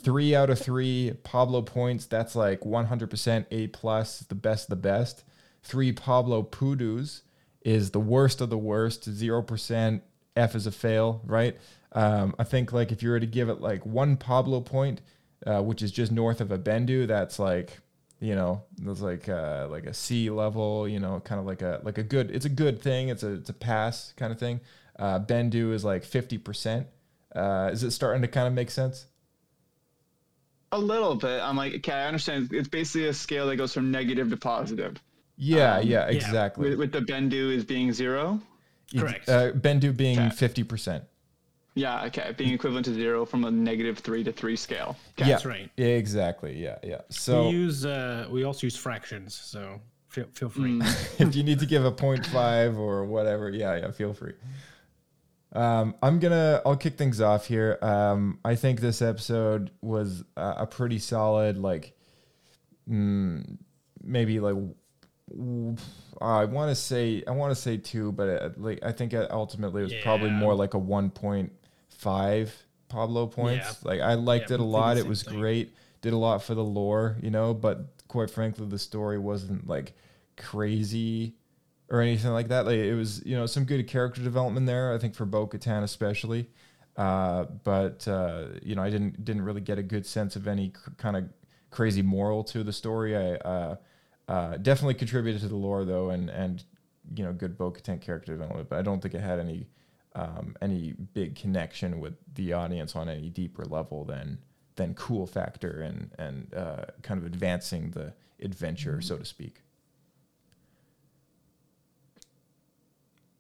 [0.02, 2.06] three out of three Pablo points.
[2.06, 5.22] That's like 100% A plus, the best, of the best.
[5.62, 7.20] Three Pablo poodoos
[7.66, 9.04] is the worst of the worst.
[9.10, 10.04] Zero percent
[10.36, 11.56] F is a fail, right?
[11.92, 15.00] Um, I think like if you were to give it like one Pablo point,
[15.44, 17.78] uh, which is just north of a Bendu, that's like
[18.20, 21.80] you know that's like uh, like a C level, you know, kind of like a
[21.82, 22.30] like a good.
[22.30, 23.08] It's a good thing.
[23.08, 24.60] It's a it's a pass kind of thing.
[24.96, 26.86] Uh, Bendu is like fifty percent.
[27.34, 29.06] Uh, is it starting to kind of make sense?
[30.70, 31.40] A little bit.
[31.40, 32.50] I'm like, okay, I understand.
[32.52, 35.02] It's basically a scale that goes from negative to positive.
[35.36, 36.70] Yeah, Um, yeah, exactly.
[36.70, 38.40] With, with the Bendu is being zero.
[38.96, 39.28] Correct.
[39.28, 40.30] Uh, Bendu being Okay.
[40.34, 41.04] fifty percent.
[41.74, 44.96] Yeah, okay, being equivalent to zero from a negative three to three scale.
[45.18, 45.28] Okay.
[45.28, 45.70] Yeah, That's right.
[45.76, 46.56] Exactly.
[46.56, 47.02] Yeah, yeah.
[47.10, 50.80] So we use uh, we also use fractions, so feel, feel free.
[51.18, 54.32] if you need to give a 0.5 or whatever, yeah, yeah, feel free.
[55.52, 57.78] Um, I'm gonna, I'll kick things off here.
[57.82, 61.94] Um, I think this episode was a, a pretty solid, like,
[62.88, 63.58] mm,
[64.02, 64.74] maybe like, w-
[66.20, 69.82] I want to say, I want to say two, but uh like, I think ultimately
[69.82, 72.50] it was probably more like a 1.5
[72.88, 73.84] Pablo points.
[73.84, 74.96] Like, I liked Yeah, it a lot.
[74.96, 75.34] It was thing.
[75.34, 75.74] great.
[76.02, 79.94] Did a lot for the lore, you know, but quite frankly, the story wasn't like
[80.36, 81.34] crazy
[81.90, 82.66] or anything like that.
[82.66, 84.94] Like it was, you know, some good character development there.
[84.94, 86.48] I think for Bo Katan especially.
[86.96, 90.68] Uh, but uh, you know, I didn't didn't really get a good sense of any
[90.68, 91.24] c- kind of
[91.70, 93.16] crazy moral to the story.
[93.16, 93.76] I uh,
[94.28, 96.64] uh, definitely contributed to the lore though, and and
[97.14, 98.68] you know, good Bo Katan character development.
[98.68, 99.66] But I don't think it had any
[100.14, 104.38] um, any big connection with the audience on any deeper level than
[104.76, 108.12] than cool factor and and uh, kind of advancing the
[108.42, 109.60] adventure, so to speak.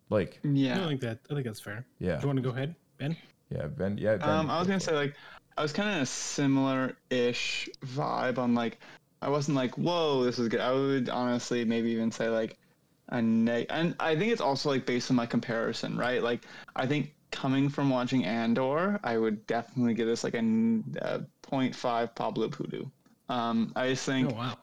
[0.08, 0.86] Like, I Yeah.
[0.86, 1.84] think that I think that's fair.
[1.98, 2.16] Yeah.
[2.16, 3.16] Do you want to go ahead, Ben?
[3.50, 4.16] yeah, Ben, yeah.
[4.16, 5.16] Ben, Um, I was gonna say like
[5.58, 8.78] I was kind of in a similar-ish vibe on like
[9.22, 10.60] I wasn't like whoa this is good.
[10.60, 12.56] I would honestly maybe even say like
[13.08, 16.22] a neg, and I think it's also like based on my comparison, right?
[16.22, 16.42] Like
[16.74, 22.48] I think coming from watching Andor, I would definitely give this like a 0.5 Pablo
[22.48, 22.86] Poodoo.
[23.28, 24.58] Um, I just think Oh wow.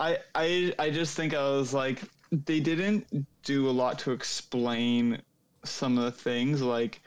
[0.00, 3.06] I, I I just think I was like they didn't
[3.44, 5.22] do a lot to explain
[5.64, 7.00] some of the things like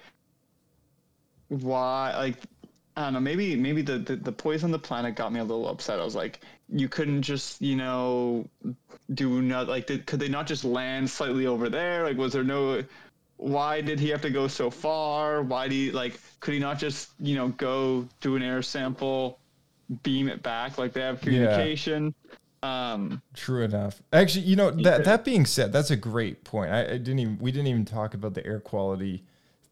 [1.47, 2.37] why like
[2.95, 5.43] I don't know maybe maybe the, the the poison on the planet got me a
[5.43, 5.99] little upset.
[5.99, 8.47] I was like you couldn't just you know
[9.13, 12.43] do not like did, could they not just land slightly over there like was there
[12.43, 12.83] no
[13.37, 16.79] why did he have to go so far why do you like could he not
[16.79, 19.39] just you know go do an air sample
[20.03, 22.13] beam it back like they have communication
[22.63, 24.01] um True enough.
[24.13, 26.71] Actually, you know that that being said, that's a great point.
[26.71, 29.23] I, I didn't even we didn't even talk about the air quality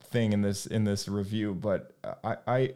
[0.05, 1.93] thing in this in this review, but
[2.23, 2.73] I I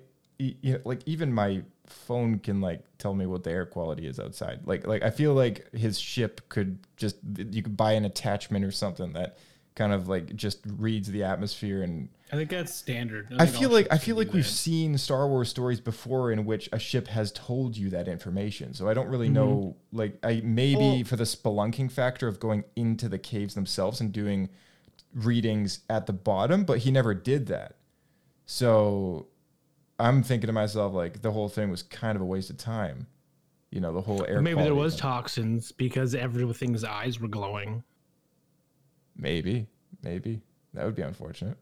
[0.61, 4.19] you know, like even my phone can like tell me what the air quality is
[4.19, 4.61] outside.
[4.65, 8.71] Like like I feel like his ship could just you could buy an attachment or
[8.71, 9.37] something that
[9.75, 13.27] kind of like just reads the atmosphere and I think that's standard.
[13.37, 14.49] I think feel like I feel like do we've that.
[14.49, 18.73] seen Star Wars stories before in which a ship has told you that information.
[18.73, 19.35] So I don't really mm-hmm.
[19.35, 24.01] know like I maybe Well- for the spelunking factor of going into the caves themselves
[24.01, 24.49] and doing
[25.13, 27.75] readings at the bottom, but he never did that.
[28.45, 29.27] So
[30.03, 33.07] I'm thinking to myself like the whole thing was kind of a waste of time.
[33.71, 35.01] You know, the whole air Maybe there was thing.
[35.01, 37.83] toxins because everything's eyes were glowing.
[39.15, 39.67] Maybe,
[40.03, 40.41] maybe.
[40.73, 41.57] That would be unfortunate.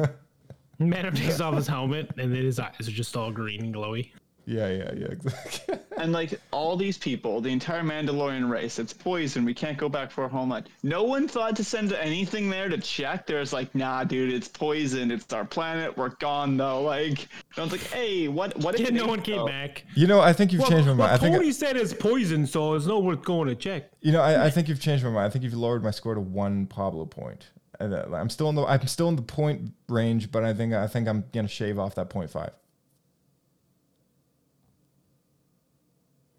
[0.78, 4.10] Madam takes off his helmet and then his eyes are just all green and glowy.
[4.46, 5.06] Yeah, yeah, yeah.
[5.12, 5.78] Exactly.
[5.98, 9.44] and like all these people, the entire Mandalorian race, it's poison.
[9.44, 10.68] We can't go back for our homeland.
[10.82, 13.26] No one thought to send anything there to check.
[13.26, 15.10] There's like, nah, dude, it's poison.
[15.10, 15.96] It's our planet.
[15.96, 16.82] We're gone though.
[16.92, 18.56] Like, I was like, hey, what?
[18.58, 18.78] What?
[18.78, 19.46] Yeah, if no one came oh.
[19.46, 19.84] back.
[19.94, 21.12] You know, I think you've Well, changed my well, mind.
[21.12, 23.90] I think Cody said it's poison, so it's not worth going to check.
[24.02, 25.26] you know, I, I think you've changed my mind.
[25.26, 27.50] I think you've lowered my score to one Pablo point.
[27.80, 30.74] And, uh, I'm still in the I'm still in the point range, but I think
[30.74, 32.50] I think I'm gonna shave off that point five.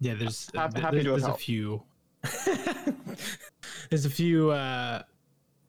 [0.04, 1.84] Yeah, there's Happy- th- happy there's, to there's a few
[3.90, 5.02] there's a few uh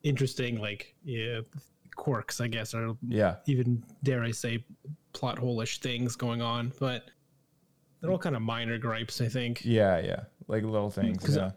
[0.03, 1.41] interesting like yeah
[1.97, 3.37] quirks, I guess, or Yeah.
[3.47, 4.65] even dare I say
[5.13, 7.05] plot hole-ish things going on, but
[8.01, 9.65] they're all kind of minor gripes, I think.
[9.65, 11.37] Yeah, yeah, like little things.
[11.37, 11.53] Yeah.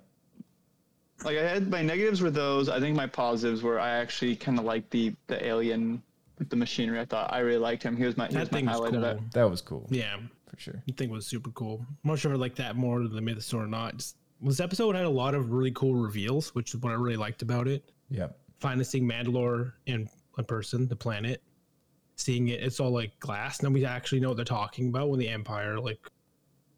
[1.24, 2.70] Like I had my negatives were those.
[2.70, 6.04] I think my positives were I actually kind of liked the the alien,
[6.38, 7.00] with the machinery.
[7.00, 7.98] I thought I really liked him.
[7.98, 9.04] He was my he That was my thing was highlight cool.
[9.06, 9.32] of it.
[9.34, 9.88] That was cool.
[9.90, 10.18] Yeah,
[10.50, 10.76] for sure.
[10.88, 11.86] I think it was super cool.
[11.90, 13.98] I'm not sure if I like that more than the Mythosaur or not.
[13.98, 17.18] Just, this episode had a lot of really cool reveals, which is what I really
[17.18, 17.92] liked about it.
[18.10, 18.28] Yeah.
[18.60, 21.44] finally seeing Mandalore in, in person, the planet,
[22.16, 23.62] seeing it, it's all like glass.
[23.62, 26.00] Nobody actually know what they're talking about when the Empire, like,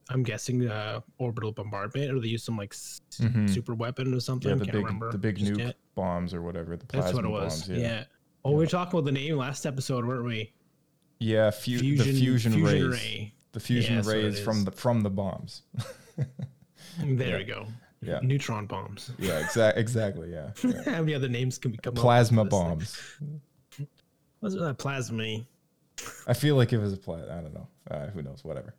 [0.09, 3.47] I'm guessing uh, orbital bombardment, or they use some like Mhm.
[3.47, 4.49] super weapon or something.
[4.49, 5.11] Yeah, the Can't big remember.
[5.11, 5.75] the big nuke yet.
[5.93, 6.75] bombs or whatever.
[6.75, 7.67] The That's plasma what it was.
[7.67, 7.69] bombs.
[7.79, 7.87] yeah.
[7.87, 8.03] Yeah.
[8.43, 10.51] Oh, we were talking about the name last episode, weren't we?
[11.19, 13.33] Yeah, fu- the Fusion- fusion, fusion ray.
[13.51, 15.63] The fusion Yeah, rays from the from the bombs.
[17.03, 17.37] There Yeah.
[17.37, 17.67] we go.
[18.01, 18.19] Yeah.
[18.21, 19.11] Neutron bombs.
[19.17, 19.81] Yeah, exactly.
[19.81, 20.31] Exactly.
[20.31, 20.51] Yeah.
[20.63, 20.81] yeah.
[20.95, 22.51] How many other names can we come Plasma up with?
[22.53, 23.41] for this bombs.
[23.71, 23.87] thing?
[24.41, 25.45] What's that plasma?
[26.27, 27.67] I feel like it was a pla I don't know.
[27.91, 28.43] Uh, who knows?
[28.43, 28.73] Whatever.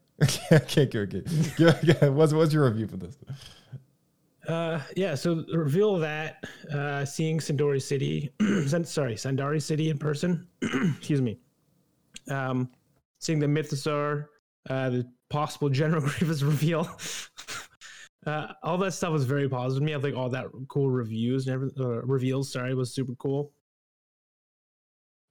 [0.52, 1.28] okay, good, good.
[1.58, 2.08] Yeah, yeah.
[2.08, 3.16] What's what's your review for this?
[4.48, 5.14] Uh, yeah.
[5.14, 8.30] So the reveal of that, uh, seeing Sandori City,
[8.84, 10.46] sorry, Sandari City in person.
[10.62, 11.38] excuse me.
[12.28, 12.70] Um,
[13.18, 14.26] seeing the Mythosaur,
[14.68, 16.88] uh, the possible General Grievous reveal.
[18.26, 19.94] uh, all that stuff was very positive to me.
[19.94, 23.52] I think all that cool reviews and every, uh, reveals, sorry, was super cool.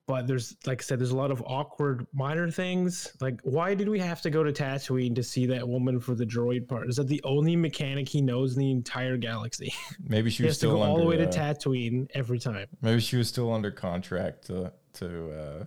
[0.08, 3.16] But there's, like I said, there's a lot of awkward minor things.
[3.22, 6.26] Like, why did we have to go to Tatooine to see that woman for the
[6.26, 6.90] droid part?
[6.90, 9.72] Is that the only mechanic he knows in the entire galaxy?
[10.04, 10.92] Maybe she was still go under.
[10.94, 12.66] all the way to uh, Tatooine every time.
[12.82, 15.66] maybe she was still under contract to to uh,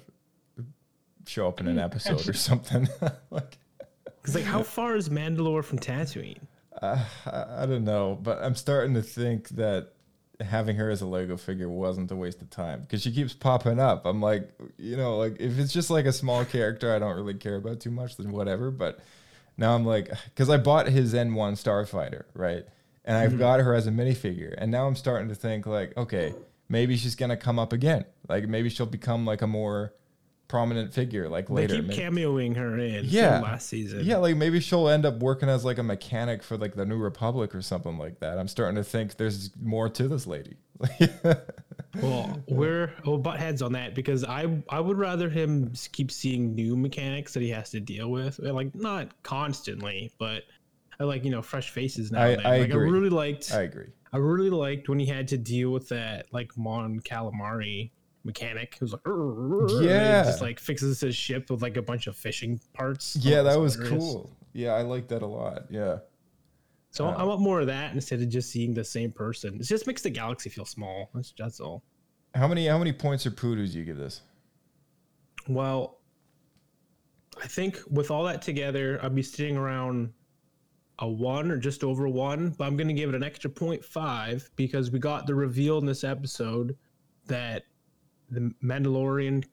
[1.26, 2.88] show up in an episode or something.
[3.30, 3.58] like,
[4.20, 6.38] Because like, how far is Mandalore from Tatooine?
[6.80, 9.92] uh, I, I don't know, but I'm starting to think that
[10.40, 13.78] having her as a Lego figure wasn't a waste of time because she keeps popping
[13.78, 14.04] up.
[14.06, 17.34] I'm like, you know, like if it's just like a small character I don't really
[17.34, 18.70] care about too much, then whatever.
[18.72, 18.98] But
[19.56, 22.64] now I'm like, because I bought his N1 Starfighter, right?
[23.04, 23.38] And I've Mhm.
[23.38, 24.54] got her as a minifigure.
[24.58, 26.34] And now I'm starting to think, like, okay,
[26.68, 28.04] maybe she's going to come up again.
[28.28, 29.92] Like maybe she'll become like a more
[30.52, 31.74] prominent figure like later.
[31.74, 33.06] they keep Maybe- cameoing her in.
[33.06, 34.04] yeah last season.
[34.04, 36.98] yeah like maybe she'll end up working as like a mechanic for like the new
[36.98, 40.56] republic or something like that i'm starting to think there's more to this lady
[42.02, 46.54] Well, we're we'll butt heads on that because I I would rather him keep seeing
[46.54, 50.44] new mechanics that he has to deal with, Uh, like not constantly, but
[50.98, 52.22] I like you know fresh faces now.
[52.22, 52.28] I-.
[52.44, 52.88] I like, agree.
[52.88, 53.52] I really liked.
[53.52, 57.90] i agree I really liked when he had to deal with that like Mon Calamari
[58.24, 60.24] mechanic who's like "Arr, arr," and he Yeah.
[60.24, 63.16] just like fixes his ship with like a bunch of fishing parts.
[63.16, 65.98] Yeah that was cool yeah i like that a lot yeah
[66.90, 69.54] So Uh, I want more of that instead of just seeing the same person.
[69.58, 71.08] It just makes the galaxy feel small.
[71.14, 71.82] That's that's all.
[72.34, 74.20] how many how many points or poodoos do you give this
[75.48, 75.98] Well,
[77.42, 80.12] I think with all that together, I'd be sitting around
[80.98, 84.50] a one or just over one, but I'm going to give it an extra 0.5
[84.54, 86.76] because we got the reveal in this episode
[87.26, 87.64] that
[88.32, 89.44] the Mandalorian.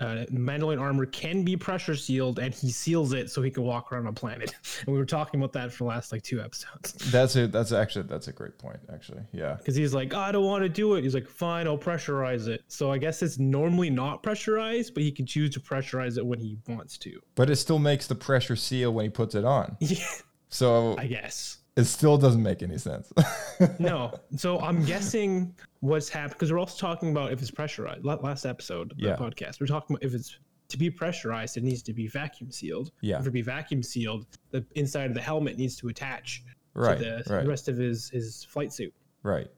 [0.00, 3.92] Uh, Mandalorian armor can be pressure sealed, and he seals it so he can walk
[3.92, 4.52] around a planet.
[4.80, 6.94] And we were talking about that for the last like two episodes.
[7.12, 10.44] that's it that's actually that's a great point actually yeah Because he's like, I don't
[10.44, 11.04] want to do it.
[11.04, 12.64] He's like, fine, I'll pressurize it.
[12.66, 16.40] So I guess it's normally not pressurized, but he can choose to pressurize it when
[16.40, 17.20] he wants to.
[17.36, 20.04] but it still makes the pressure seal when he puts it on Yeah,
[20.48, 21.58] so I guess.
[21.76, 23.12] It still doesn't make any sense
[23.78, 24.12] No.
[24.36, 28.04] So I'm guessing what's happened because we're also talking about if it's pressurized.
[28.04, 29.16] Last episode of Yeah.
[29.16, 32.90] podcast, we're talking about if it's to be pressurized, it needs to be vacuum sealed.
[33.00, 33.18] Yeah.
[33.20, 36.42] If it be vacuum sealed, the inside of the helmet needs to attach
[36.74, 37.46] Right, to the right.
[37.46, 38.92] rest of his his flight suit.
[39.22, 39.48] right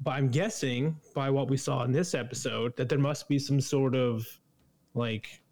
[0.00, 3.60] But I'm guessing by what we saw in this episode that there must be some
[3.60, 4.26] sort of
[4.94, 5.42] like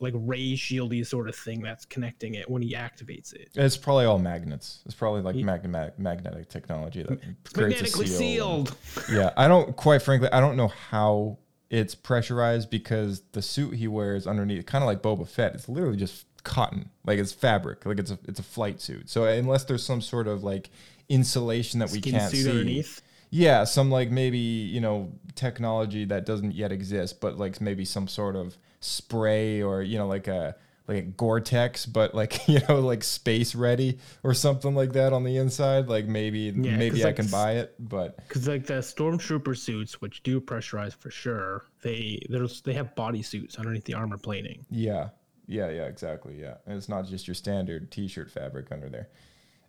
[0.00, 3.48] like ray shieldy sort of thing that's connecting it when he activates it.
[3.54, 7.20] it's probably all magnets it's probably like mag- mag- magnetic technology that
[7.52, 8.76] creates a seal sealed.
[9.12, 11.38] yeah, I don't quite frankly, I don't know how
[11.70, 15.96] it's pressurized because the suit he wears underneath, kind of like Boba Fett, it's literally
[15.96, 19.08] just cotton, like it's fabric, like it's a it's a flight suit.
[19.10, 20.70] So unless there's some sort of like
[21.08, 23.02] insulation that we can't suit see, underneath?
[23.30, 28.08] yeah, some like maybe you know technology that doesn't yet exist, but like maybe some
[28.08, 30.54] sort of spray or you know like a
[30.86, 35.24] like a Gore-Tex, but like you know like space ready or something like that on
[35.24, 35.88] the inside.
[35.88, 40.00] Like maybe Yeah, maybe I like, can buy it, but Because like the stormtrooper suits,
[40.00, 44.66] which do pressurize for sure, they there's they have body suits underneath the armor plating.
[44.70, 45.10] Yeah,
[45.46, 46.38] yeah, yeah, exactly.
[46.40, 49.08] Yeah, and it's not just your standard T-shirt fabric under there.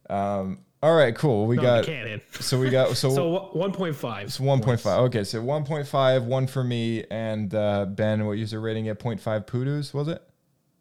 [0.09, 1.47] Um, all right, cool.
[1.47, 2.21] We No, got the cannon.
[2.39, 4.27] so we got so So one point five.
[4.27, 4.85] It's 1.5.
[5.07, 9.93] Okay, so 1.5, one for me, and uh, Ben, what user rating at 0.5 poodoos,
[9.93, 10.21] was it?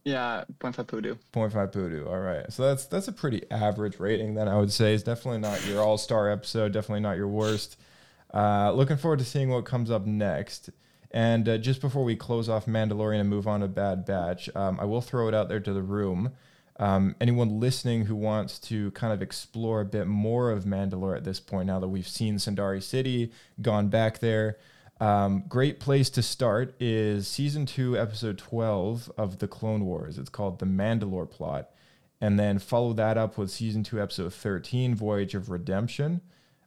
[0.05, 1.15] Yeah, 0.5 Poodoo.
[1.33, 2.07] 0.5 poodoo.
[2.07, 2.53] All right.
[2.53, 4.93] So that's that's a pretty average rating then I would say.
[4.93, 7.79] It's definitely not your all-star episode, definitely not your worst.
[8.35, 10.69] Uh, looking forward to seeing what comes up next.
[11.13, 14.79] And uh, just before we close off Mandalorian and move on to Bad Batch, um,
[14.81, 16.33] I will throw it out there to the room.
[16.79, 21.25] Um, anyone listening who wants to kind of explore a bit more of Mandalore at
[21.25, 23.31] this point, now that we've seen Sundari City,
[23.63, 24.59] gone back there,
[25.01, 30.19] um, great place to start is season two, episode 12 of The Clone Wars.
[30.19, 31.71] It's called The Mandalore Plot.
[32.21, 36.23] And then follow that up with season two, episode 13, Voyage of Redemption.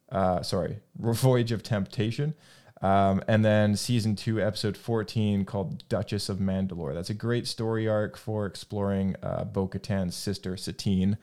[0.09, 2.33] Uh, sorry, Voyage of Temptation.
[2.81, 6.93] Um, and then season two, episode 14, called Duchess of Mandalore.
[6.93, 11.17] That's a great story arc for exploring uh, Bo Katan's sister, Satine,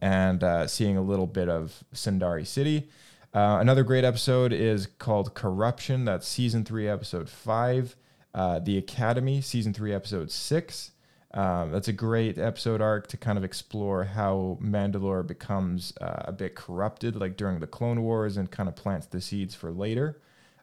[0.00, 2.88] and uh, seeing a little bit of Sundari City.
[3.34, 6.04] Uh, another great episode is called Corruption.
[6.04, 7.96] That's season three, episode five.
[8.32, 10.92] Uh, the Academy, season three, episode six.
[11.32, 16.32] Um, that's a great episode arc to kind of explore how Mandalore becomes uh, a
[16.32, 20.20] bit corrupted, like during the Clone Wars, and kind of plants the seeds for later.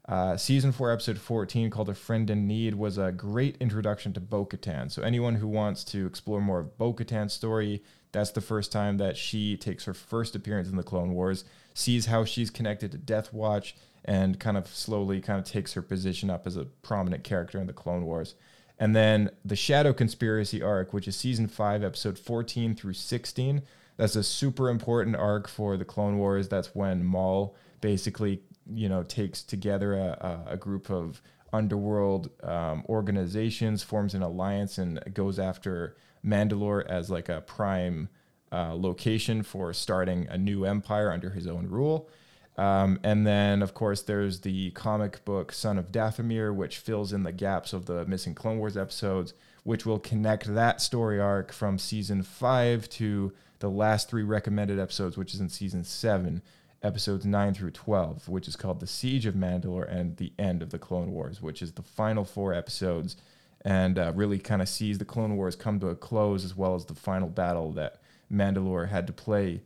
[0.08, 4.22] Uh, season 4, episode 14, called A Friend in Need, was a great introduction to
[4.22, 4.90] Bo Katan.
[4.90, 7.84] So, anyone who wants to explore more of Bo Katan's story,
[8.14, 11.44] that's the first time that she takes her first appearance in the Clone Wars,
[11.74, 15.82] sees how she's connected to Death Watch, and kind of slowly kind of takes her
[15.82, 18.36] position up as a prominent character in the Clone Wars.
[18.80, 23.62] And then the Shadow Conspiracy arc, which is season 5, episode 14 through 16.
[23.98, 26.48] That's a super important arc for the Clone Wars.
[26.48, 28.42] That's when Maul basically,
[28.74, 31.22] you know, takes together a, a, group of
[31.54, 35.96] underworld um, organizations, forms an alliance, and goes after
[36.26, 38.10] Mandalore as like a prime
[38.52, 42.10] uh, location for starting a new empire under his own rule.
[42.58, 47.24] Um, and then, of course, there's the comic book Son of Dathomir, which fills in
[47.24, 51.78] the gaps of the missing Clone Wars episodes, which will connect that story arc from
[51.78, 56.42] season five to the last three recommended episodes, which is in season seven,
[56.88, 60.72] episodes nine through 12, which is called The Siege of Mandalore and The End of
[60.72, 63.18] the Clone Wars, which is the final four episodes
[63.62, 66.76] and uh, really kind of sees the Clone Wars come to a close as well
[66.76, 68.00] as the final battle that
[68.32, 69.62] Mandalore had to play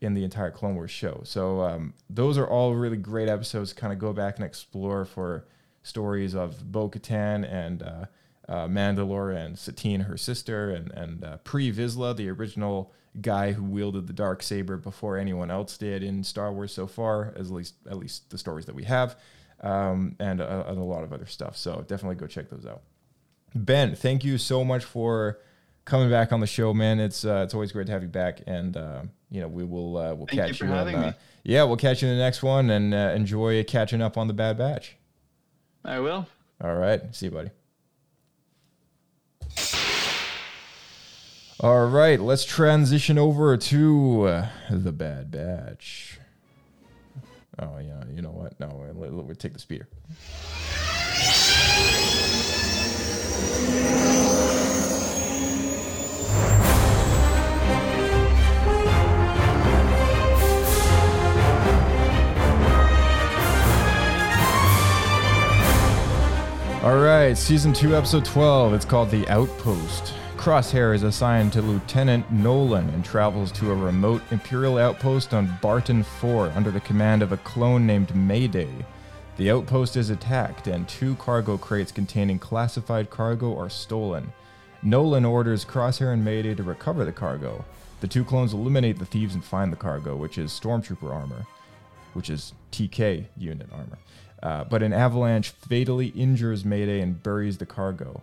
[0.00, 1.20] in the entire Clone Wars show.
[1.24, 5.04] So um, those are all really great episodes to kind of go back and explore
[5.04, 5.46] for
[5.82, 8.04] stories of Bo Katan and uh,
[8.48, 13.62] uh, Mandalore and Satine, her sister, and, and uh, Pre Vizsla, the original guy who
[13.62, 17.74] wielded the dark saber before anyone else did in Star Wars so far, at least
[17.88, 19.16] at least the stories that we have,
[19.60, 21.56] um, and, uh, and a lot of other stuff.
[21.56, 22.82] So definitely go check those out.
[23.54, 25.38] Ben, thank you so much for
[25.84, 26.98] coming back on the show, man.
[26.98, 29.96] It's uh, it's always great to have you back, and uh, you know we will
[29.96, 30.72] uh, we'll Thank you catch for you.
[30.72, 31.12] on, having uh,
[31.44, 34.34] yeah, we'll catch you in the next one, and uh, enjoy catching up on the
[34.34, 34.96] Bad Batch.
[35.84, 36.26] I will.
[36.62, 37.50] All right, see you, buddy.
[41.64, 46.18] All right, let's transition over to uh, the Bad Batch.
[47.58, 48.60] Oh yeah, you know what?
[48.60, 49.88] No, we'll, we'll take the speeder.
[66.84, 68.74] All right, season two, episode 12.
[68.74, 70.12] It's called The Outpost.
[70.44, 76.02] Crosshair is assigned to Lieutenant Nolan and travels to a remote Imperial outpost on Barton
[76.02, 78.68] 4 under the command of a clone named Mayday.
[79.38, 84.34] The outpost is attacked, and two cargo crates containing classified cargo are stolen.
[84.82, 87.64] Nolan orders Crosshair and Mayday to recover the cargo.
[88.02, 91.46] The two clones eliminate the thieves and find the cargo, which is Stormtrooper armor,
[92.12, 93.98] which is TK unit armor.
[94.42, 98.22] Uh, but an avalanche fatally injures Mayday and buries the cargo.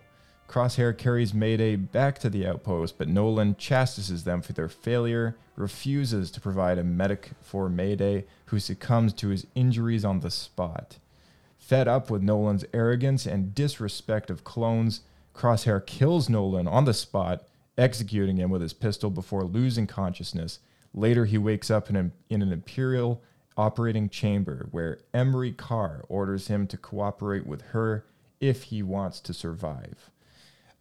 [0.52, 6.30] Crosshair carries Mayday back to the outpost, but Nolan chastises them for their failure, refuses
[6.30, 10.98] to provide a medic for Mayday, who succumbs to his injuries on the spot.
[11.58, 15.00] Fed up with Nolan's arrogance and disrespect of clones,
[15.34, 17.48] Crosshair kills Nolan on the spot
[17.78, 20.60] executing him with his pistol before losing consciousness.
[20.94, 23.22] Later, he wakes up in an, in an Imperial
[23.56, 28.04] operating chamber where Emerie Karr orders him to cooperate with her
[28.42, 30.11] if he wants to survive.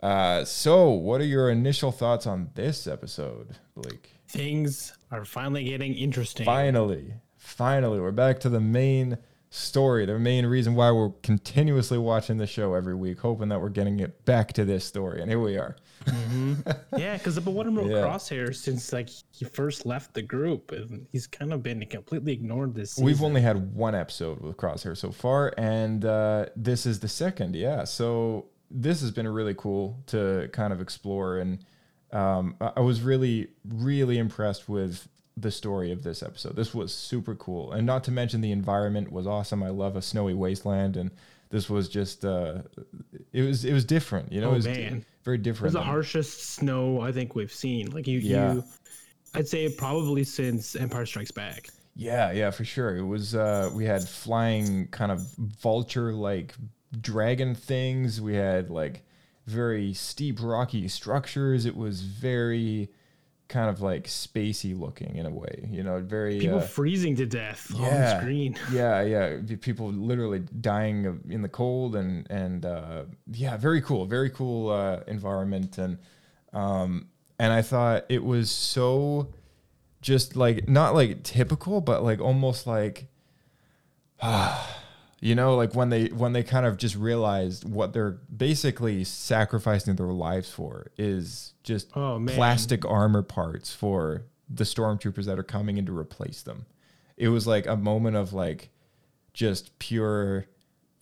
[0.02, 4.10] Uh, so, what are your initial thoughts on this episode, Blake?
[4.28, 6.46] Things are finally getting interesting.
[6.46, 9.18] Finally, finally, we're back to the main
[9.50, 13.68] story, the main reason why we're continuously watching the show every week, hoping that we're
[13.68, 15.20] getting it back to this story.
[15.20, 15.76] And here we are.
[16.96, 17.96] yeah, because but what about Yeah.
[17.98, 22.74] Crosshair since like he first left the group, and he's kind of been completely ignored
[22.74, 22.92] this.
[22.92, 23.04] Season.
[23.04, 27.54] We've only had one episode with Crosshair so far, and uh, this is the second.
[27.54, 31.58] Yeah, so this has been really cool to kind of explore, and
[32.12, 36.56] um, I was really, really impressed with the story of this episode.
[36.56, 39.62] This was super cool, and not to mention the environment was awesome.
[39.62, 41.10] I love a snowy wasteland, and
[41.50, 42.62] this was just uh,
[43.32, 44.32] it was it was different.
[44.32, 45.04] You know, Oh, it was man.
[45.24, 45.74] very different.
[45.74, 47.90] It was the harshest snow I think we've seen.
[47.90, 48.54] Like you, Yeah.
[48.54, 48.64] you
[49.34, 51.68] I'd say probably since Empire Strikes Back.
[51.96, 52.96] Yeah, yeah, for sure.
[52.96, 55.20] It was uh we had flying kind of
[55.62, 56.54] vulture like
[56.98, 58.20] dragon things.
[58.20, 59.02] We had like
[59.46, 61.66] very steep rocky structures.
[61.66, 62.90] It was very
[63.50, 67.26] kind of like spacey looking in a way, you know, very People uh, freezing to
[67.26, 68.56] death on yeah, screen.
[68.72, 69.38] yeah, yeah.
[69.60, 74.70] People literally dying of, in the cold, and and uh, yeah, very cool, very cool
[74.70, 75.98] uh, environment, and
[76.52, 79.32] um, and I thought it was so
[80.00, 83.08] just like not like typical, but like almost like
[85.20, 89.94] you know like when they when they kind of just realized what they're basically sacrificing
[89.96, 95.76] their lives for is just Oh, plastic armor parts for the stormtroopers that are coming
[95.78, 96.66] in to replace them.
[97.16, 98.70] It was like a moment of like
[99.32, 100.46] just pure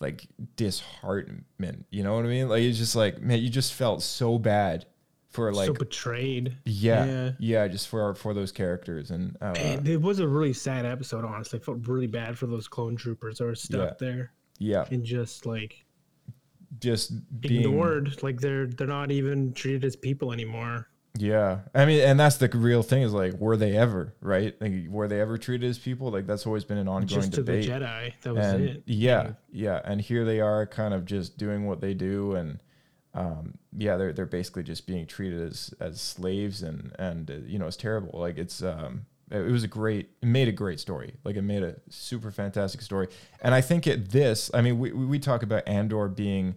[0.00, 1.86] like disheartenment.
[1.90, 2.48] You know what i mean?
[2.48, 4.86] Like it's just like man you just felt so bad
[5.38, 6.56] for like so betrayed.
[6.64, 7.30] yeah, yeah.
[7.38, 11.24] yeah just for for those characters and uh, And it was a really sad episode,
[11.24, 11.58] honestly.
[11.60, 13.94] I felt really bad for those clone troopers that were stuck Yeah.
[14.06, 15.84] there yeah and just like
[16.80, 18.22] just being ignored.
[18.22, 20.88] Like they're they're not even treated as people anymore.
[21.16, 24.54] Yeah, I mean, and that's the real thing is like, were they ever right?
[24.60, 26.12] Like, were they ever treated as people?
[26.12, 27.70] Like, that's always been an ongoing Just to the debate.
[27.70, 28.82] Jedi, that was and it.
[28.86, 32.60] Yeah, yeah, and here they are, kind of just doing what they do, and
[33.18, 37.58] um, yeah, they're they're basically just being treated as as slaves, and and uh, you
[37.58, 38.18] know, it's terrible.
[38.18, 41.14] Like, it's um, it was a great, it made a great story.
[41.24, 43.08] Like, it made a super fantastic story,
[43.42, 46.54] and I think at this, I mean, we we we talk about Andor being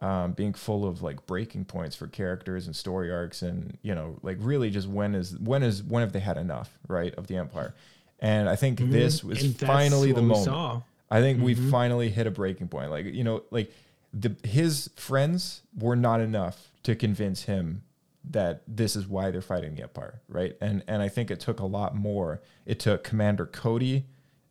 [0.00, 4.18] um, being full of like breaking points for characters and story arcs, and you know,
[4.22, 7.36] like really just when is when is when have they had enough, right, of the
[7.36, 7.74] Empire?
[8.20, 8.90] And I think Mhm.
[8.92, 10.44] this was finally the moment.
[10.46, 10.80] saw.
[11.10, 11.70] I think we Mhm.
[11.70, 12.90] finally hit a breaking point.
[12.90, 13.72] Like you know, like
[14.14, 17.82] the his friends were not enough to convince him
[18.30, 20.56] that this is why they're fighting the Empire, right?
[20.60, 22.40] And and I think it took a lot more.
[22.64, 24.06] It took Commander Cody,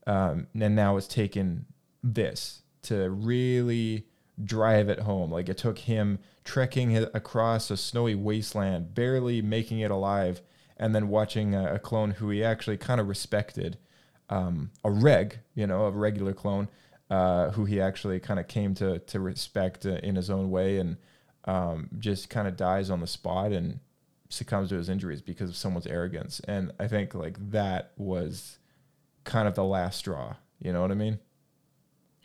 [0.06, 1.66] um, and now it's taken
[2.04, 4.06] this to really
[4.44, 5.32] drive it home.
[5.32, 10.42] Like it took him trekking across a snowy wasteland, barely making it alive,
[10.78, 13.78] and then watching a, a clone who he actually kind of respected,
[14.30, 16.68] um, a reg, you know, a regular clone,
[17.14, 20.78] uh, who he actually kind of came to to respect uh, in his own way,
[20.80, 20.98] and
[21.46, 23.80] um, just kind of dies on the spot and
[24.30, 26.42] succumbs to his injuries because of someone's arrogance.
[26.48, 28.58] And I think like that was
[29.26, 30.36] kind of the last straw.
[30.60, 31.20] You know what I mean?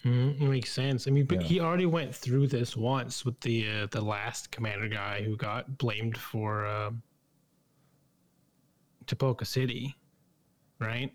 [0.04, 1.08] Mm, it makes sense.
[1.08, 1.48] I mean, but Yeah.
[1.48, 5.76] he already went through this once with the uh, the last commander guy who got
[5.76, 6.90] blamed for uh,
[9.06, 9.96] Tipoca City,
[10.78, 11.12] right?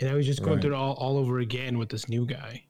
[0.00, 0.62] And now he's just going Right.
[0.62, 2.64] through it all, all over again with this new guy.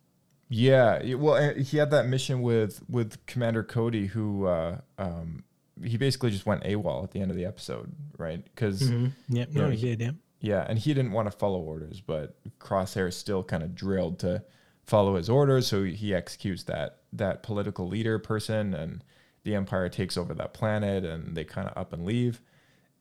[0.57, 5.43] Yeah, well, he had that mission with with Commander Cody, who uh, um,
[5.83, 8.43] he basically just went AWOL at the end of the episode, right?
[8.45, 9.11] Because Mhm.
[9.31, 10.15] Yep, no, he did, yep.
[10.41, 14.21] Yeah, and he didn't want to follow orders, but Crosshair is still kind of drilled
[14.21, 14.45] to
[14.85, 19.03] follow his orders, so he executes that that political leader person, and
[19.43, 22.41] the Empire takes over that planet, and they kind of up and leave,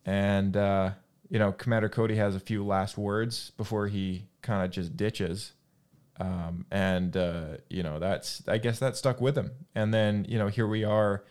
[0.06, 0.92] and uh,
[1.30, 5.54] you know, Commander Cody has a few last words before he kind of just ditches
[6.20, 9.52] um, and uh, you know that's I guess that stuck with him.
[9.76, 11.24] And then you know here we are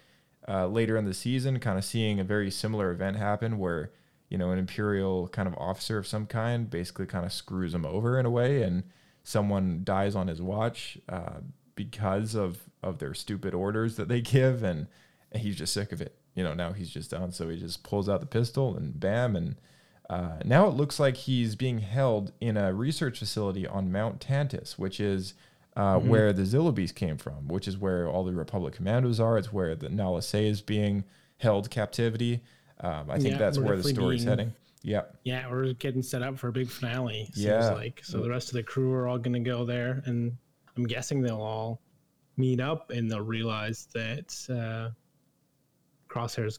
[0.49, 3.93] uh, later in the season, kind of seeing a very similar event happen where
[4.29, 7.87] you know an imperial kind of officer of some kind basically kind of screws him
[7.87, 8.83] over in a way, and
[9.23, 11.41] someone dies on his watch uh,
[11.75, 14.89] because of of their stupid orders that they give, and,
[15.31, 16.17] and he's just sick of it.
[16.35, 19.37] You know now he's just done, so he just pulls out the pistol and bam
[19.37, 19.57] and.
[20.11, 24.79] Uh, now it looks like he's being held in a research facility on Mount Tantiss,
[24.79, 25.35] which is
[25.75, 26.09] uh, Mhm.
[26.09, 29.39] where the Zillo Beast came from, which is where all the Republic commandos are.
[29.39, 31.05] It's where the Nala Se is being
[31.39, 32.43] held captivity.
[32.81, 34.53] Um, I think Yeah, that's where the story's being- heading.
[34.83, 35.03] Yeah.
[35.25, 37.25] Yeah, we're getting set up for a big finale.
[37.33, 37.71] Seems Yeah.
[37.71, 40.37] like so the rest of the crew are all going to go there, and
[40.77, 41.81] I'm guessing they'll all
[42.37, 44.91] meet up and they'll realize that uh,
[46.09, 46.59] Crosshair's,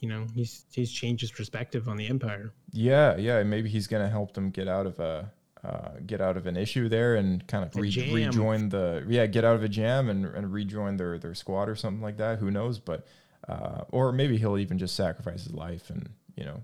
[0.00, 2.52] you know, he's he's changed his perspective on the Empire.
[2.72, 3.42] Yeah, yeah.
[3.42, 5.30] Maybe he's gonna help them get out of a
[5.64, 9.44] uh, get out of an issue there and kind of re- rejoin the yeah get
[9.44, 12.38] out of a jam and, and rejoin their their squad or something like that.
[12.38, 12.78] Who knows?
[12.78, 13.06] But
[13.48, 16.62] uh, or maybe he'll even just sacrifice his life and you know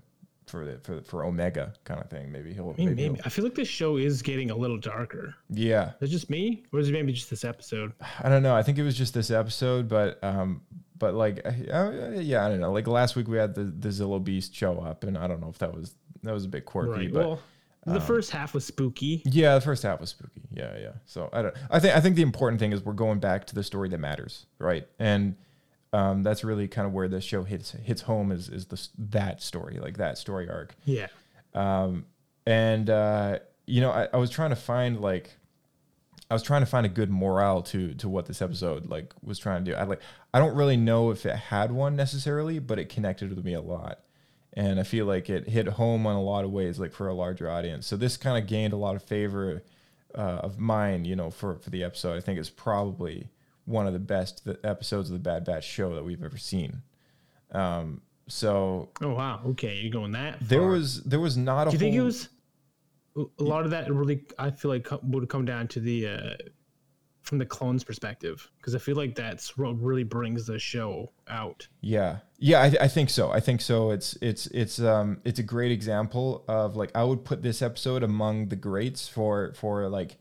[0.53, 2.31] for the for for Omega kind of thing.
[2.31, 4.77] Maybe he'll I mean, maybe, maybe I feel like this show is getting a little
[4.77, 5.33] darker.
[5.49, 5.93] yeah.
[5.99, 7.91] Is it just me, or is it maybe just this episode?
[8.21, 8.55] I don't know.
[8.55, 10.61] I think it was just this episode, but um,
[10.99, 12.71] but like, uh, yeah, I don't know.
[12.71, 15.49] Like last week we had the the Zillo Beast show up, and I don't know
[15.49, 17.13] if that was that was a bit quirky, Right.
[17.13, 17.39] but well,
[17.87, 19.23] the um, first half was spooky.
[19.25, 20.43] yeah, the first half was spooky.
[20.51, 20.91] Yeah, yeah.
[21.05, 21.55] So I don't.
[21.71, 23.97] I think I think the important thing is we're going back to the story that
[23.97, 24.87] matters, right?
[24.99, 25.35] And
[25.93, 29.41] um, that's really kind of where this show hits hits home is is the that
[29.41, 30.75] story, like that story arc.
[30.85, 31.07] Yeah.
[31.53, 32.07] Um,
[32.47, 35.37] and uh, you know, I, I was trying to find like,
[36.31, 39.37] I was trying to find a good morale to to what this episode like was
[39.37, 39.77] trying to do.
[39.77, 40.01] I like,
[40.33, 43.61] I don't really know if it had one necessarily, but it connected with me a
[43.61, 43.99] lot,
[44.53, 47.13] and I feel like it hit home on a lot of ways, like for a
[47.13, 47.85] larger audience.
[47.85, 49.61] So this kind of gained a lot of favor
[50.15, 52.17] uh, of mine, you know, for for the episode.
[52.17, 53.29] I think it's probably
[53.65, 56.81] one of the best episodes of the Bad Batch show that we've ever seen.
[57.51, 59.41] Um, so Oh wow.
[59.47, 60.39] Okay, you're going that.
[60.41, 61.71] there was there was not a.
[61.71, 62.29] Do you think it was
[63.15, 63.91] a lot of that?
[63.93, 66.33] Really, I feel like would come down to the uh,
[67.21, 71.67] from the clones' perspective because I feel like that's what really brings the show out.
[71.81, 73.31] Yeah, yeah, I, I think so.
[73.31, 73.91] I think so.
[73.91, 78.03] It's it's it's um it's a great example of like I would put this episode
[78.03, 80.17] among the greats for for like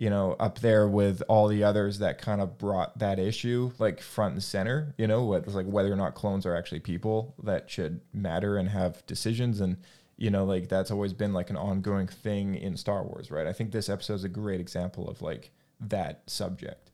[0.00, 4.00] you know up there with all the others that kind of brought that issue like
[4.00, 4.94] front and center.
[4.98, 8.68] You know, with like whether or not clones are actually people that should matter and
[8.70, 9.76] have decisions and
[10.18, 13.46] you know like that's always been like an ongoing thing in Star Wars, right?
[13.46, 16.90] I think this episode is a great example of like that subject.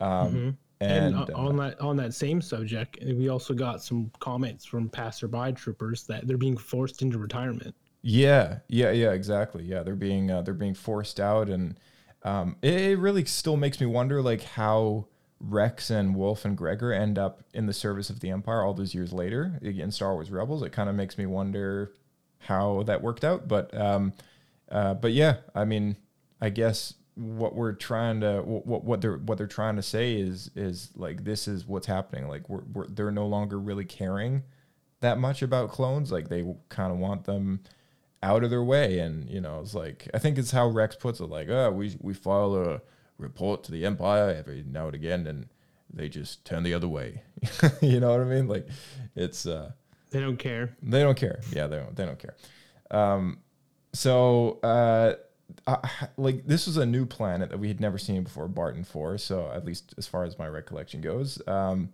[0.00, 0.58] Um, Mhm.
[0.80, 4.64] And, And, uh, uh, on that on that same subject, we also got some comments
[4.64, 7.74] from passerby troopers that they're being forced into retirement.
[8.02, 9.64] Yeah, yeah, yeah, exactly.
[9.64, 11.78] Yeah, they're being uh, they're being forced out, and
[12.22, 15.06] um, it, it really still makes me wonder, like how
[15.40, 18.94] Rex and Wolffe and Gregor end up in the service of the Empire all those
[18.94, 20.62] years later in Star Wars Rebels.
[20.62, 21.92] It kind of makes me wonder
[22.40, 24.12] how that worked out, but um,
[24.70, 25.96] uh, but yeah, I mean,
[26.40, 30.50] I guess what we're trying to what what they're what they're trying to say is
[30.54, 32.28] is like this is what's happening.
[32.28, 34.42] Like we're, we're they're no longer really caring
[35.00, 36.12] that much about clones.
[36.12, 37.60] Like they kind of want them
[38.22, 41.20] out of their way, and you know, it's like I think it's how Rex puts
[41.20, 41.26] it.
[41.26, 42.80] Like, oh, we we file a
[43.18, 45.46] report to the Empire every now and again, and
[45.92, 47.22] they just turn the other way.
[47.82, 48.46] you know what I mean?
[48.48, 48.68] Like,
[49.14, 49.72] it's uh,
[50.10, 50.76] They don't care.
[50.82, 51.40] they don't care.
[51.52, 51.96] Yeah, they don't.
[51.96, 52.36] They don't care.
[52.90, 53.38] Um,
[53.92, 55.14] so uh,
[55.66, 59.18] I, like this was a new planet that we had never seen before, Barton Four.
[59.18, 61.90] So at least as far as my recollection goes, um,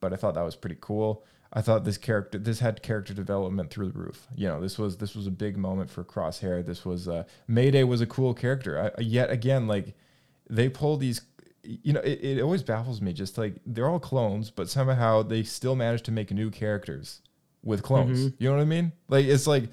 [0.00, 1.24] but I thought that was pretty cool.
[1.52, 4.26] I thought this character, this had character development through the roof.
[4.36, 6.64] You know, this was this was a big moment for Crosshair.
[6.64, 8.92] This was uh, Mayday was a cool character.
[8.96, 9.94] I, yet again, like
[10.50, 11.22] they pull these.
[11.62, 13.12] You know, it, it always baffles me.
[13.12, 17.20] Just like they're all clones, but somehow they still manage to make new characters
[17.62, 18.26] with clones.
[18.28, 18.34] Mhm.
[18.38, 18.92] You know what I mean?
[19.08, 19.64] Like it's like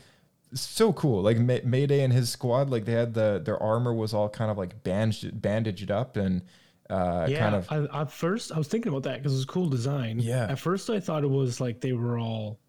[0.53, 1.21] so cool.
[1.21, 4.49] Like May- Mayday and his squad, like they had the their armor was all kind
[4.49, 6.41] of like bandaged bandaged up and
[6.89, 9.43] uh, yeah, kind of I, at first I was thinking about that because it was
[9.43, 10.19] a cool design.
[10.19, 10.47] Yeah.
[10.49, 12.59] At first I thought it was like they were all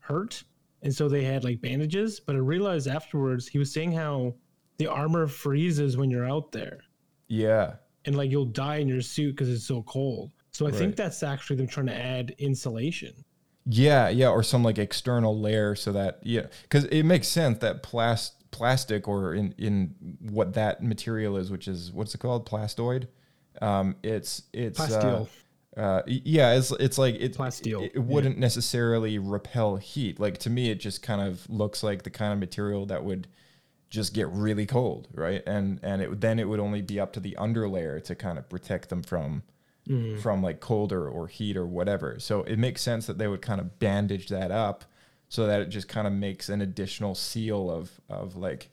[0.00, 0.42] hurt,
[0.82, 2.20] and so they had like bandages.
[2.20, 4.34] But I realized afterwards he was saying how
[4.78, 6.80] the armor freezes when you're out there,
[7.28, 7.74] yeah
[8.04, 10.30] and like you'll die in your suit because it's so cold.
[10.52, 10.78] So I Right.
[10.78, 13.24] think that's actually them trying to add insulation.
[13.68, 17.82] yeah yeah or some like external layer so that yeah because it makes sense that
[17.82, 23.08] plast plastic or in in what that material is, which is what's it called plastoid.
[23.62, 25.28] Um, it's it's uh, Plasteel.
[25.76, 30.18] uh, y- yeah, it's it's like it, Plasteel, it, it wouldn't necessarily repel heat.
[30.20, 33.26] Like to me, it just kind of looks like the kind of material that would
[33.88, 35.42] just get really cold, right?
[35.46, 38.48] And and it then it would only be up to the underlayer to kind of
[38.48, 39.42] protect them from
[39.88, 40.18] Mhm.
[40.20, 42.18] from like cold or, or heat or whatever.
[42.18, 44.84] So it makes sense that they would kind of bandage that up
[45.28, 48.68] so that it just kind of makes an additional seal of of like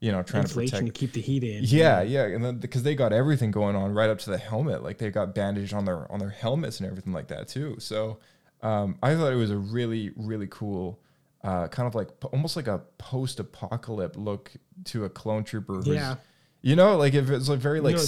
[0.00, 1.64] you know trying Insulation to to protect keep the heat in.
[1.64, 4.82] yeah, yeah, and then because they got everything going on right up to the helmet,
[4.82, 7.76] like they got bandaged on their on their helmets and everything like that too.
[7.78, 8.18] So
[8.62, 11.00] um, I thought it was a really really cool,
[11.44, 14.52] uh, kind of like almost like a post apocalypse look
[14.84, 15.80] to a clone trooper.
[15.84, 16.16] Yeah.
[16.62, 18.02] you know, like if it's like very like No,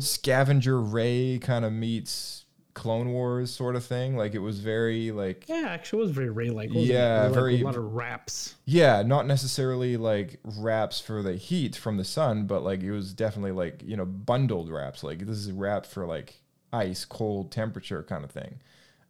[0.00, 2.41] scavenger Rey kind of meets
[2.74, 4.16] Clone Wars sort of thing.
[4.16, 6.70] Like it was very like Yeah, actually, it was very Rey like.
[6.72, 8.54] Yeah, very- a lot of wraps.
[8.64, 13.12] yeah, not necessarily like wraps for the heat from the sun, but like it was
[13.12, 15.02] definitely like you know bundled wraps.
[15.04, 16.40] Like this is a wrap for like
[16.72, 18.60] ice, cold temperature kind of thing.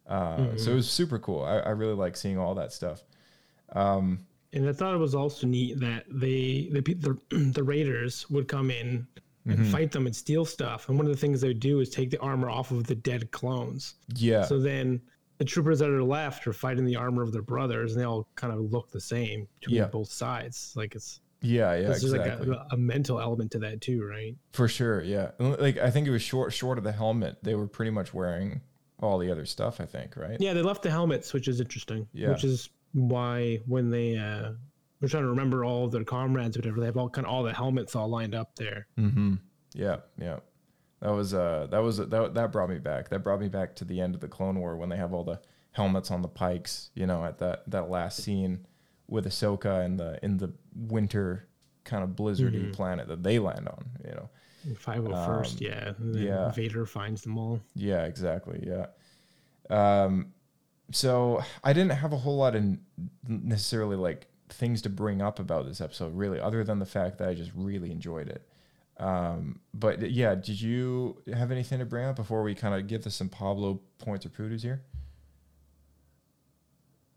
[0.07, 1.43] Uh, So it was super cool.
[1.43, 3.01] I, I really like seeing all that stuff.
[3.73, 7.17] Um, And I thought it was also neat that they the the,
[7.53, 9.07] the raiders would come in
[9.45, 9.65] and Mhm.
[9.71, 10.87] fight them and steal stuff.
[10.89, 12.95] And one of the things they would do is take the armor off of the
[12.95, 13.95] dead clones.
[14.15, 14.43] Yeah.
[14.45, 15.01] So then
[15.37, 18.27] the troopers that are left are fighting the armor of their brothers, and they all
[18.35, 19.87] kind of look the same between Yeah.
[19.87, 20.73] both sides.
[20.75, 22.47] Like it's yeah, yeah, there's exactly.
[22.47, 24.33] like a, a mental element to that too, right?
[24.53, 25.31] For sure, yeah.
[25.39, 27.37] Like I think it was short short of the helmet.
[27.43, 28.61] They were pretty much wearing
[29.01, 29.81] all the other stuff.
[29.81, 30.37] I think, right?
[30.39, 32.07] Yeah, they left the helmets, which is interesting.
[32.13, 32.29] Yeah.
[32.29, 34.53] Which is why when they uh
[35.03, 37.33] were trying to remember all of their comrades or whatever, they have all kind of
[37.33, 38.87] all the helmets all lined up there.
[38.97, 39.35] Mm-hmm.
[39.73, 40.39] Yeah, yeah.
[41.01, 43.09] That was uh that was that that brought me back.
[43.09, 45.23] That brought me back to the end of the Clone War when they have all
[45.23, 46.91] the helmets on the pikes.
[46.95, 48.65] You know, at that that last scene
[49.07, 51.47] with Ahsoka in the in the winter
[51.83, 52.73] kind of blizzardy Mhm.
[52.73, 53.85] planet that they land on.
[54.05, 54.29] You know.
[54.77, 55.93] Five oh first, Um, yeah.
[55.97, 56.51] And then yeah.
[56.51, 57.59] Vader finds them all.
[57.75, 58.63] Yeah, exactly.
[58.65, 58.85] Yeah.
[59.69, 60.33] Um,
[60.91, 62.63] so I didn't have a whole lot of
[63.27, 67.29] necessarily like things to bring up about this episode, really, other than the fact that
[67.29, 68.47] I just really enjoyed it.
[68.97, 73.03] Um, but yeah, did you have anything to bring up before we kind of give
[73.03, 74.83] this some Pablo points or poodles here?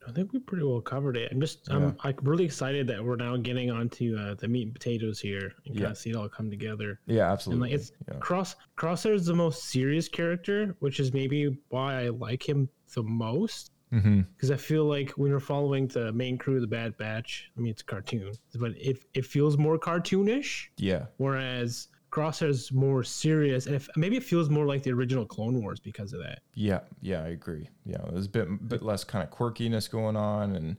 [0.08, 1.32] I think we pretty well covered it.
[1.32, 4.72] I'm just I'm I'm really excited that we're now getting onto uh, the meat and
[4.72, 5.90] potatoes here and kind Yeah.
[5.90, 7.00] of see it all come together.
[7.06, 7.70] Yeah, And absolutely.
[7.70, 8.18] like it's Yeah.
[8.20, 13.02] Cross Crosshair is the most serious character, which is maybe why I like him the
[13.02, 13.72] most.
[13.92, 14.22] Mm-hmm.
[14.34, 17.60] Because I feel like when you're following the main crew of the Bad Batch, I
[17.60, 20.66] mean it's a cartoon, but it it feels more cartoonish.
[20.76, 21.06] Yeah.
[21.18, 25.78] Whereas Crosshair's more serious, and if maybe it feels more like the original Clone Wars
[25.80, 26.40] because of that.
[26.54, 27.68] Yeah, yeah, I agree.
[27.84, 30.76] Yeah, there's a bit bit less kind of quirkiness going on and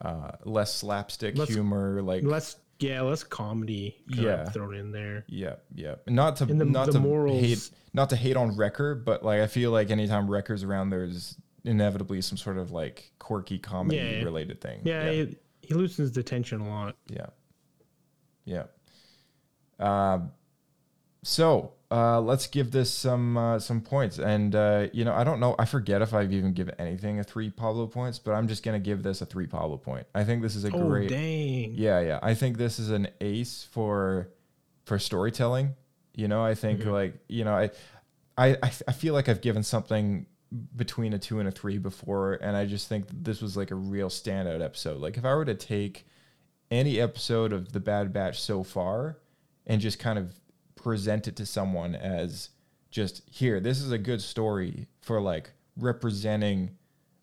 [0.00, 4.44] uh, less slapstick Less- humor, like Less yeah, less comedy Yeah.
[4.50, 5.24] thrown in there.
[5.28, 5.96] Yeah, yeah.
[6.06, 9.46] Not to the- not to morals- hate not to hate on Wrecker, but like I
[9.48, 14.22] feel like anytime Wrecker's around, there's inevitably some sort of like quirky comedy Yeah.
[14.24, 14.80] related thing.
[14.84, 16.96] Yeah, He, he loosens the tension a lot.
[17.08, 17.26] yeah,
[18.44, 18.64] yeah.
[19.78, 20.32] Um,
[21.22, 25.40] so uh, let's give this some uh, some points, and uh, you know I don't
[25.40, 28.62] know, I forget if I've even given anything a three Pablo points, but I'm just
[28.62, 30.06] gonna give this a three Pablo point.
[30.14, 31.08] I think this is a Oh, great.
[31.10, 31.74] dang.
[31.74, 32.18] Yeah, yeah.
[32.22, 34.28] I think this is an ace for
[34.84, 35.74] for storytelling.
[36.14, 36.90] You know, I think Mm-hmm.
[36.90, 37.70] like you know, I
[38.36, 38.56] I
[38.86, 40.26] I feel like I've given something
[40.76, 43.74] between a two and a three before, and I just think this was like a
[43.74, 45.00] real standout episode.
[45.00, 46.06] Like if I were to take
[46.70, 49.18] any episode of The Bad Batch so far
[49.66, 50.32] and just kind of
[50.74, 52.50] present it to someone as
[52.90, 56.70] just here, this is a good story for like representing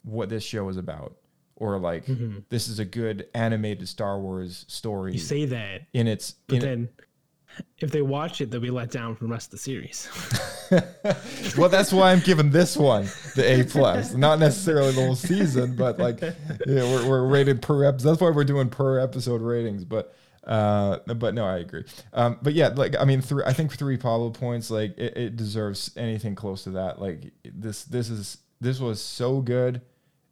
[0.03, 1.15] what this show is about.
[1.57, 2.43] Or like Mhm.
[2.49, 5.13] this is a good animated Star Wars story.
[5.13, 6.89] You say that, in its but in then
[7.79, 10.09] if they watch it, they'll be let down from the rest of the series.
[11.57, 15.75] well, that's why I'm giving this one the A plus, not necessarily the whole season,
[15.75, 16.33] but like, yeah,
[16.65, 18.09] we're, we're rated per episode.
[18.09, 19.83] That's why we're doing per episode ratings.
[19.83, 20.15] But,
[20.45, 21.83] uh, but no, I agree.
[22.13, 23.43] Um, but yeah, like I mean, three.
[23.45, 27.01] I think three Pablo points, like it, it deserves anything close to that.
[27.01, 29.81] Like this, this is this was so good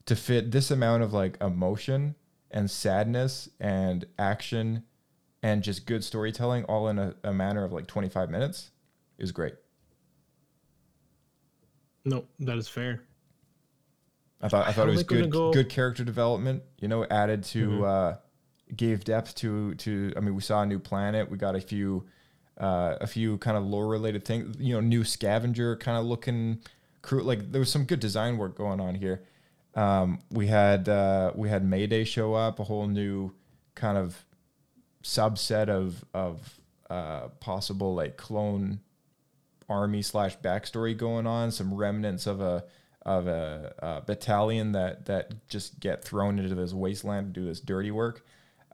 [0.05, 2.15] to fit this amount of like emotion
[2.51, 4.83] and sadness and action
[5.43, 8.71] and just good storytelling all in a, a manner of like 25 minutes
[9.19, 9.53] is great.
[12.05, 13.01] no, that is fair.
[14.41, 16.63] I thought I thought How it was good go- good character development.
[16.79, 17.83] You know, added to Mhm.
[17.87, 18.17] uh,
[18.75, 20.11] gave depth to to.
[20.17, 21.29] I mean, we saw a new planet.
[21.29, 22.05] We got a few
[22.57, 24.57] uh, a few kind of lore related things.
[24.59, 26.59] You know, new scavenger kind of looking
[27.01, 27.21] crew.
[27.23, 29.23] Like there was some good design work going on here.
[29.75, 33.31] Um, we had uh, we had Mayday show up, a whole new
[33.75, 34.25] kind of
[35.03, 36.59] subset of of
[36.89, 38.79] uh, possible like clone
[39.69, 41.51] army slash backstory going on.
[41.51, 42.63] Some remnants of a
[43.05, 47.59] of a, uh battalion that that just get thrown into this wasteland to do this
[47.59, 48.25] dirty work.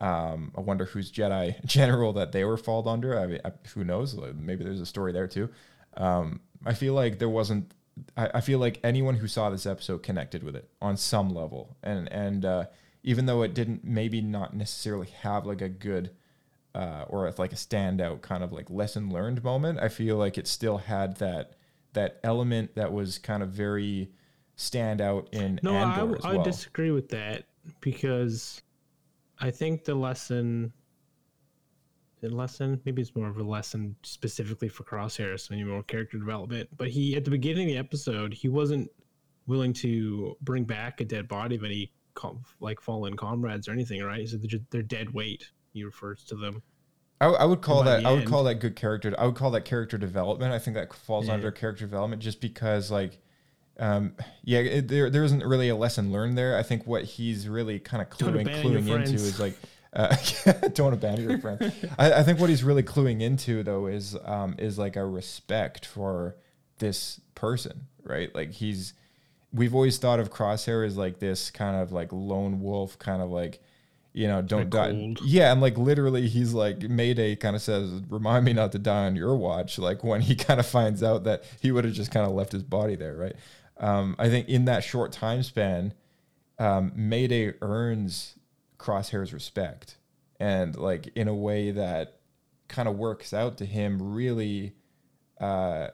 [0.01, 3.19] Um, I wonder whose Jedi general that they were falled under.
[3.19, 4.15] I mean, I, who knows?
[4.35, 5.49] Maybe there's a story there too.
[5.97, 7.73] Um, I feel like there wasn't.
[8.15, 11.75] I, I feel like anyone who saw this episode connected with it on some level,
[11.83, 12.65] and and uh,
[13.03, 16.11] even though it didn't maybe not necessarily have like a good
[16.75, 20.37] uh, or if like a standout kind of like lesson learned moment, I feel like
[20.37, 21.55] it still had that
[21.93, 24.11] that element that was kind of very
[24.57, 26.43] standout in No, I, as I well.
[26.43, 27.45] disagree with that
[27.81, 28.61] because
[29.39, 30.73] I think the lesson
[32.23, 32.81] a lesson.
[32.85, 36.69] Maybe it's more of a lesson specifically for Crosshairs, maybe more character development.
[36.75, 38.89] But he at the beginning of the episode, he wasn't
[39.47, 44.03] willing to bring back a dead body of any com- like fallen comrades or anything,
[44.03, 44.19] right?
[44.19, 45.49] He said they're, just, they're dead weight.
[45.73, 46.63] He refers to them.
[47.21, 49.13] I, I would call that I would end- call that good character.
[49.17, 50.53] I would call that character development.
[50.53, 51.33] I think that falls Yeah.
[51.33, 53.19] under character development just because like
[53.77, 54.13] um
[54.43, 56.57] yeah it, there there isn't really a lesson learned there.
[56.57, 59.55] I think what he's really kind of cluing, cluing into is like
[59.93, 60.15] uh,
[60.73, 61.73] don't abandon your friends.
[61.97, 65.85] I, I think what he's really cluing into though is um is like a respect
[65.85, 66.35] for
[66.77, 68.33] this person, right?
[68.33, 68.93] Like he's
[69.51, 73.29] we've always thought of Crosshair as like this kind of like lone wolf, kind of
[73.29, 73.61] like
[74.19, 74.91] you know don't die.
[74.91, 75.19] cold.
[75.23, 79.05] Yeah, and like literally, he's like Mayday kind of says, "Remind me not to die
[79.05, 82.11] on your watch." Like when he kind of finds out that he would have just
[82.11, 83.35] kind of left his body there, right?
[83.77, 85.93] Um, I think in that short time span,
[86.59, 88.35] um, Mayday earns
[88.77, 89.95] Crosshair's respect,
[90.37, 92.19] and like in a way that
[92.67, 94.73] kind of works out to him really
[95.39, 95.87] uh,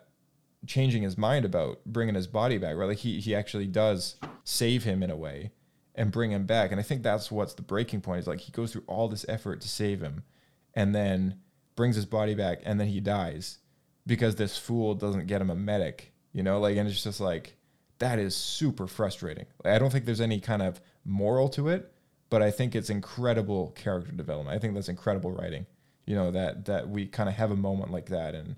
[0.66, 2.76] changing his mind about bringing his body back.
[2.76, 5.52] Right, like he he actually does save him in a way
[5.96, 6.72] and bring him back.
[6.72, 9.26] And I think that's what's the breaking point is like he goes through all this
[9.28, 10.24] effort to save him,
[10.74, 11.40] and then
[11.76, 13.60] brings his body back, and then he dies
[14.06, 16.14] because this fool doesn't get him a medic.
[16.34, 17.58] You know, like and it's just like
[18.00, 19.46] that is super frustrating.
[19.64, 21.92] Like, I don't think there's any kind of moral to it,
[22.30, 24.56] but I think it's incredible character development.
[24.56, 25.66] I think that's incredible writing.
[26.06, 28.56] You know that that we kind of have a moment like that, and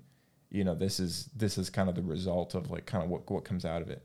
[0.50, 3.30] you know this is this is kind of the result of like kind of what
[3.30, 4.02] what comes out of it.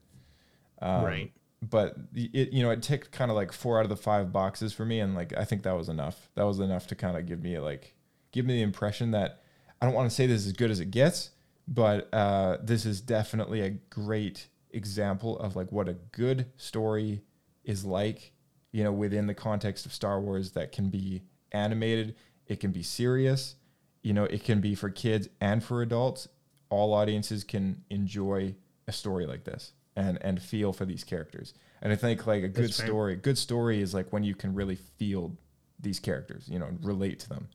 [0.81, 1.31] Um, Right.
[1.69, 4.73] But it you know it ticked kind of like four out of the five boxes
[4.73, 6.29] for me, and like I think that was enough.
[6.35, 7.95] That was enough to kind of give me like
[8.31, 9.43] give me the impression that
[9.81, 11.29] I don't want to say this is as good as it gets,
[11.67, 17.21] but uh, this is definitely a great example of like what a good story
[17.63, 18.33] is like.
[18.71, 21.21] You know, within the context of Star Wars, that can be
[21.51, 22.15] animated,
[22.47, 23.55] it can be serious,
[24.01, 26.27] you know, it can be for kids and for adults.
[26.69, 28.55] All audiences can enjoy
[28.87, 31.53] a story like this and and feel for these characters.
[31.81, 32.87] And I think like a good That's fair.
[32.87, 35.37] story, good story is like when you can really feel
[35.79, 37.49] these characters, you know, and relate to them.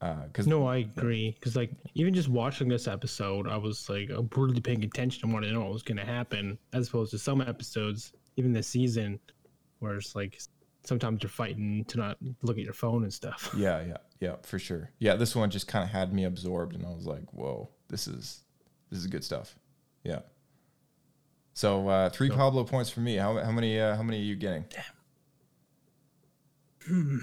[0.00, 1.32] Because No, I agree.
[1.32, 5.32] Because like even just watching this episode, I was like uh, brutally paying attention and
[5.32, 8.66] wanted to know what was going to happen, as opposed to some episodes, even this
[8.66, 9.20] season,
[9.80, 10.40] where it's like
[10.84, 13.50] sometimes you're fighting to not look at your phone and stuff.
[13.56, 14.90] Yeah, yeah, yeah, for sure.
[14.98, 18.08] Yeah, this one just kind of had me absorbed, and I was like, "Whoa, this
[18.08, 18.42] is
[18.90, 19.54] this is good stuff."
[20.02, 20.20] Yeah.
[21.54, 23.16] So uh, three Pablo points for me.
[23.16, 24.64] How, how many uh, how many are you getting?
[26.88, 27.20] I'm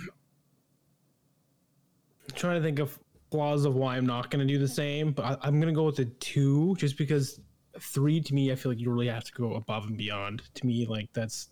[2.35, 2.99] trying to think of
[3.31, 5.77] flaws of why I'm not going to do the same, but I, I'm going to
[5.77, 7.39] go with a two, just because
[7.79, 10.43] three to me, I feel like you really have to go above and beyond.
[10.55, 11.49] To me, like that's.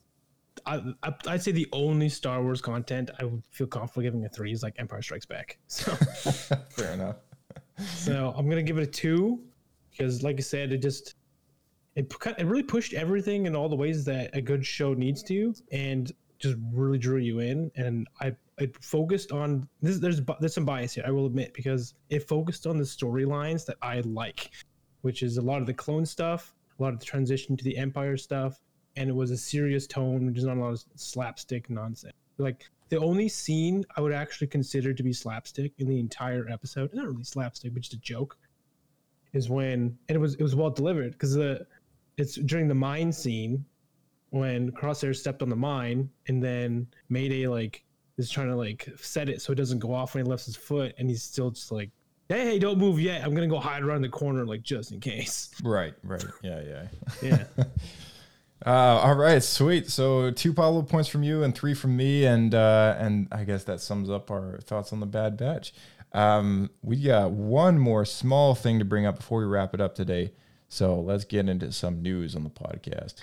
[0.65, 4.29] I, I, I'd say the only Star Wars content I would feel comfortable giving a
[4.29, 5.57] three is like Empire Strikes Back.
[5.67, 5.91] So
[6.69, 7.17] Fair enough.
[7.77, 9.41] So I'm gonna give it a two
[9.91, 11.15] because, like I said, it just
[11.95, 15.53] it it really pushed everything in all the ways that a good show needs to,
[15.71, 17.71] and just really drew you in.
[17.75, 19.99] And I it focused on this.
[19.99, 23.77] There's there's some bias here, I will admit, because it focused on the storylines that
[23.81, 24.51] I like,
[25.01, 27.77] which is a lot of the clone stuff, a lot of the transition to the
[27.77, 28.59] Empire stuff,
[28.97, 32.13] and it was a serious tone, which is not a lot of slapstick nonsense.
[32.37, 36.93] Like the only scene I would actually consider to be slapstick in the entire episode,
[36.93, 38.37] not really slapstick, but just a joke,
[39.33, 41.65] is when and it was it was well delivered because the
[42.17, 43.63] it's during the mine scene
[44.29, 47.83] when Crosshair stepped on the mine and then Mayday like
[48.17, 50.55] is trying to like set it so it doesn't go off when he lifts his
[50.55, 51.89] foot and he's still just like
[52.29, 54.99] hey, hey don't move yet I'm gonna go hide around the corner like just in
[54.99, 56.23] case Right, right.
[56.41, 56.87] Yeah, yeah.
[57.21, 57.63] yeah
[58.65, 59.91] Uh, all right, sweet.
[59.91, 63.63] So two Pablo points from you and three from me, and uh, and I guess
[63.65, 65.73] that sums up our thoughts on the Bad Batch.
[66.13, 69.93] Um, we got one more small thing to bring up before we wrap it up
[69.93, 70.31] today.
[70.69, 73.21] So let's get into some news on the podcast.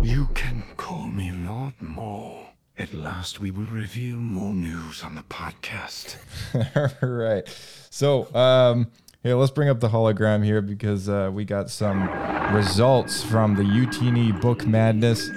[0.00, 2.46] You can call me Lord Maul.
[2.78, 6.16] At last, we will reveal more news on the podcast.
[7.02, 7.46] All right.
[7.90, 8.90] So, um,
[9.24, 12.08] yeah, let's bring up the hologram here because uh, we got some
[12.54, 15.28] results from the UTN Book Madness.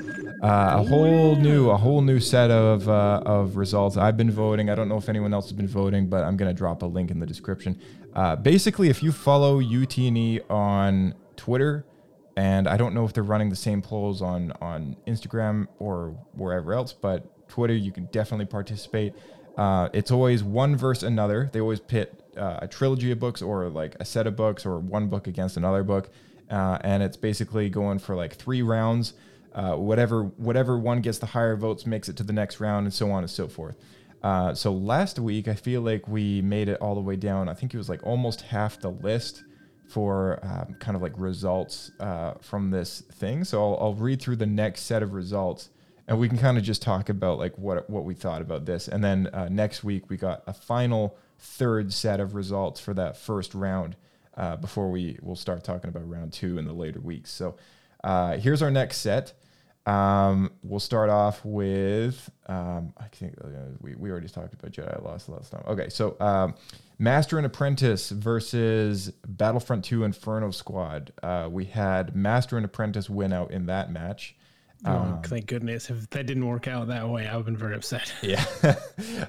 [0.42, 3.96] Uh, a whole new, a whole new set of uh, of results.
[3.96, 4.72] I've been voting.
[4.72, 7.12] I don't know if anyone else has been voting, but I'm gonna drop a link
[7.12, 7.80] in the description.
[8.16, 11.86] Uh, basically, if you follow UTNE on Twitter,
[12.36, 16.74] and I don't know if they're running the same polls on on Instagram or wherever
[16.74, 19.14] else, but Twitter, you can definitely participate.
[19.58, 21.52] Uh, it's always one versus another.
[21.54, 24.80] They always pit uh, a trilogy of books or like a set of books or
[24.80, 26.10] one book against another book,
[26.50, 29.14] uh, and it's basically going for like three rounds.
[29.54, 32.94] Uh, whatever whatever one gets the higher votes makes it to the next round, and
[32.94, 33.78] so on and so forth.
[34.24, 37.50] Uh, so last week, I feel like we made it all the way down.
[37.50, 39.44] I think it was like almost half the list
[39.88, 43.44] for um, kind of like results uh, from this thing.
[43.44, 45.70] So I'll, I'll read through the next set of results,
[46.08, 48.88] and we can kind of just talk about like what what we thought about this.
[48.88, 53.18] And then uh, next week we got a final third set of results for that
[53.18, 53.96] first round
[54.38, 57.32] uh, before we will start talking about round two in the later weeks.
[57.32, 57.58] So
[58.04, 59.34] uh, here's our next set.
[59.86, 63.48] Um, we'll start off with um, I think uh,
[63.80, 65.64] we, we already talked about Jedi Lost last time.
[65.68, 66.54] Okay, so um,
[67.00, 71.14] Master and Apprentice versus Battlefront 2 Inferno Squad.
[71.24, 74.36] Uh, we had Master and Apprentice win out in that match.
[74.86, 75.90] Oh, Um, thank goodness.
[75.90, 78.14] If that didn't work out that way, I would have been very upset.
[78.22, 78.44] yeah.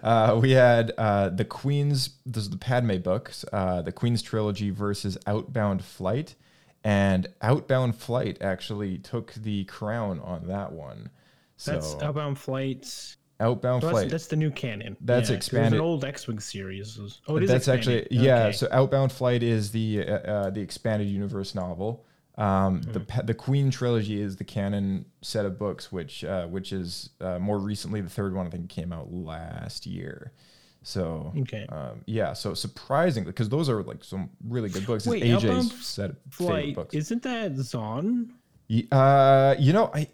[0.02, 4.70] uh, we had uh, the Queen's, this is the Padme books, uh, the Queen's trilogy
[4.70, 6.34] versus Outbound Flight.
[6.84, 11.10] And Outbound Flight actually took the crown on that one.
[11.56, 13.16] So That's Outbound Flights.
[13.40, 14.10] Outbound So that's, Flight.
[14.10, 14.96] that's the new canon.
[15.00, 16.98] That's There's expanded- an old X-wing series.
[17.26, 17.48] Oh, it is.
[17.48, 18.04] That's expanded.
[18.04, 18.44] actually yeah.
[18.46, 18.52] Okay.
[18.52, 22.04] So Outbound Flight is the uh, uh, the expanded universe novel.
[22.38, 23.26] Um, The Hmm.
[23.26, 27.58] the Queen trilogy is the canon set of books, which uh, which is uh, more
[27.58, 28.46] recently the third one.
[28.46, 30.32] I think came out last year.
[30.82, 31.66] So Okay.
[31.68, 32.32] um, yeah.
[32.32, 35.06] So surprisingly, because those are like some really good books.
[35.06, 36.94] Wait, it's AJ's set of favorite books.
[36.94, 38.32] isn't that Zahn?
[38.90, 40.08] Uh, you know, I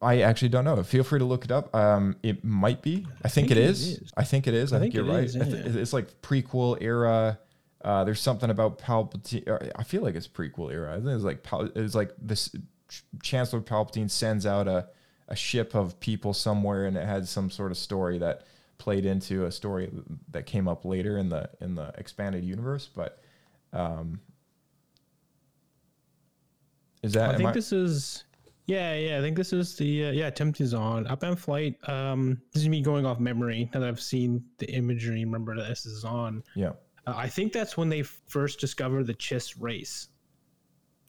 [0.00, 0.82] I actually don't know.
[0.82, 1.74] Feel free to look it up.
[1.74, 3.06] Um, it might be.
[3.24, 4.12] I think, it is.
[4.16, 4.72] I think it is.
[4.72, 5.24] I, I think, think you're it right.
[5.24, 7.38] is, I th- It's like prequel era.
[7.84, 9.70] Uh, there's something about Palpatine.
[9.76, 10.92] I feel like it's prequel era.
[10.92, 12.54] I think it's like Pal- it's like this
[12.88, 14.88] Ch- Chancellor Palpatine sends out a
[15.28, 18.42] a ship of people somewhere, and it had some sort of story that
[18.82, 19.90] played into a story
[20.30, 22.88] that came up later in the in the expanded universe.
[22.94, 23.22] But
[23.72, 24.20] um,
[27.02, 27.34] is that?
[27.34, 28.24] I think this is.
[28.66, 29.18] Yeah, yeah.
[29.18, 30.30] I think this is the uh, yeah.
[30.30, 31.76] Tempting's on up and Flight.
[31.88, 35.24] Um, this is me going off memory now that I've seen the imagery.
[35.24, 36.42] Remember that this is on.
[36.54, 36.72] Yeah.
[37.06, 40.08] Uh, I think that's when they first discover the Chiss race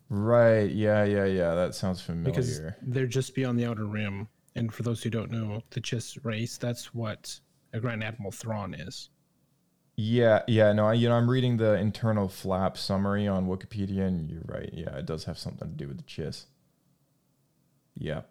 [0.09, 0.69] Right.
[0.69, 1.03] Yeah.
[1.03, 1.25] Yeah.
[1.25, 1.55] Yeah.
[1.55, 2.31] That sounds familiar.
[2.31, 4.27] because they're just beyond the outer rim.
[4.55, 7.39] And for those who don't know, the Chiss race, that's what
[7.73, 9.09] a Grand Admiral Thrawn is.
[9.95, 10.41] yeah.
[10.47, 10.71] Yeah.
[10.73, 10.87] No.
[10.87, 14.69] I, you know, I'm reading the internal flap summary on Wikipedia, and you're right.
[14.73, 16.45] Yeah, it does have something to do with the Chiss.
[17.97, 18.21] Yeah.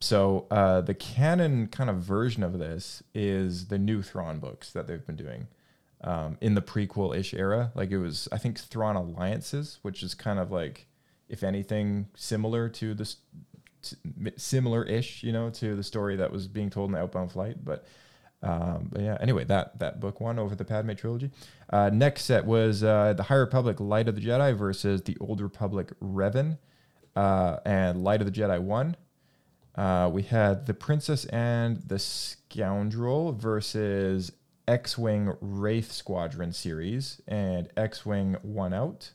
[0.00, 4.86] So uh, the canon kind of version of this is the new Thrawn books that
[4.86, 5.48] they've been doing
[6.02, 7.70] um, in the prequel-ish era.
[7.74, 10.86] Like it was, I think, Thrawn Alliances, which is kind of like,
[11.28, 13.16] if anything, similar to this,
[14.36, 17.62] similar-ish, you know, to the story that was being told in the Outbound Flight.
[17.62, 17.84] But,
[18.42, 19.18] um, but yeah.
[19.20, 21.30] Anyway, that that book won over the Padme trilogy.
[21.70, 25.40] Uh, next set was uh, the High Republic Light of the Jedi versus the Old
[25.40, 26.58] Republic Revan,
[27.16, 28.96] uh, and Light of the Jedi won.
[29.74, 34.32] Uh, we had the Princess and the Scoundrel versus
[34.66, 39.12] X-wing Wraith Squadron series, and X-wing won out.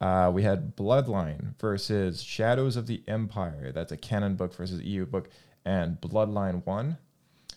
[0.00, 3.70] Uh, we had Bloodline versus Shadows of the Empire.
[3.72, 5.28] That's a canon book versus EU book,
[5.64, 6.98] and Bloodline won.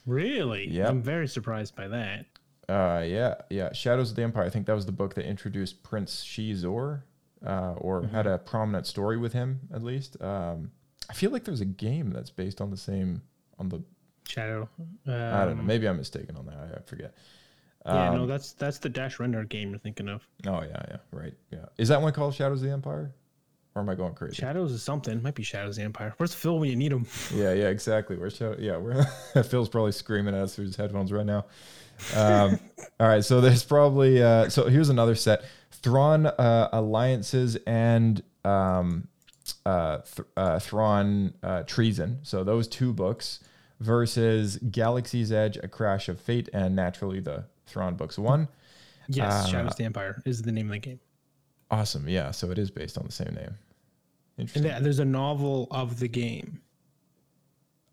[0.06, 0.68] Really?
[0.70, 0.90] Yep.
[0.90, 2.26] I'm very surprised by that.
[2.68, 3.72] Uh, yeah, yeah.
[3.74, 4.44] Shadows of the Empire.
[4.46, 7.02] I think that was the book that introduced Prince Xizor,
[7.46, 10.20] uh, or had a prominent story with him at least.
[10.22, 10.72] Um,
[11.10, 13.22] I feel like there's a game that's based on the same
[13.60, 13.84] on the.
[14.28, 14.68] Shadow.
[15.08, 15.62] I don't know.
[15.62, 16.56] Um, Maybe I'm mistaken on that.
[16.58, 17.14] I, I forget.
[17.86, 20.28] Yeah, no, Um, that's that's the Dash Rendar game you're thinking of.
[20.48, 21.34] Oh yeah, yeah, right.
[21.52, 21.66] Yeah.
[21.78, 23.14] Is that one called Shadows of the Empire?
[23.76, 24.36] Or am I going crazy?
[24.36, 25.22] Shadows is something.
[25.22, 26.14] Might be Shadows of the Empire.
[26.18, 27.06] Where's Phil when you need him?
[27.34, 28.16] Yeah, yeah, exactly.
[28.16, 28.56] Where's Shadow?
[28.58, 29.04] Yeah, we're
[29.44, 31.46] Phil's probably screaming at us through his headphones right now.
[32.16, 32.58] Um,
[33.00, 39.10] all right, so there's probably uh, so here's another set: Thrawn uh, alliances and um,
[39.66, 42.20] uh, Th- uh, Thrawn uh, treason.
[42.24, 43.42] So those two books
[43.82, 48.48] versus Galaxy's Edge: A Crash of Fate, and naturally the Thrawn books one.
[49.10, 51.00] Yes, Uh, Shadows of the Empire is the name of the game.
[51.70, 52.08] Awesome.
[52.08, 52.32] Yeah.
[52.32, 53.58] So it is based on the same name.
[54.38, 54.64] And Interesting.
[54.64, 56.62] there- there's a novel of the game.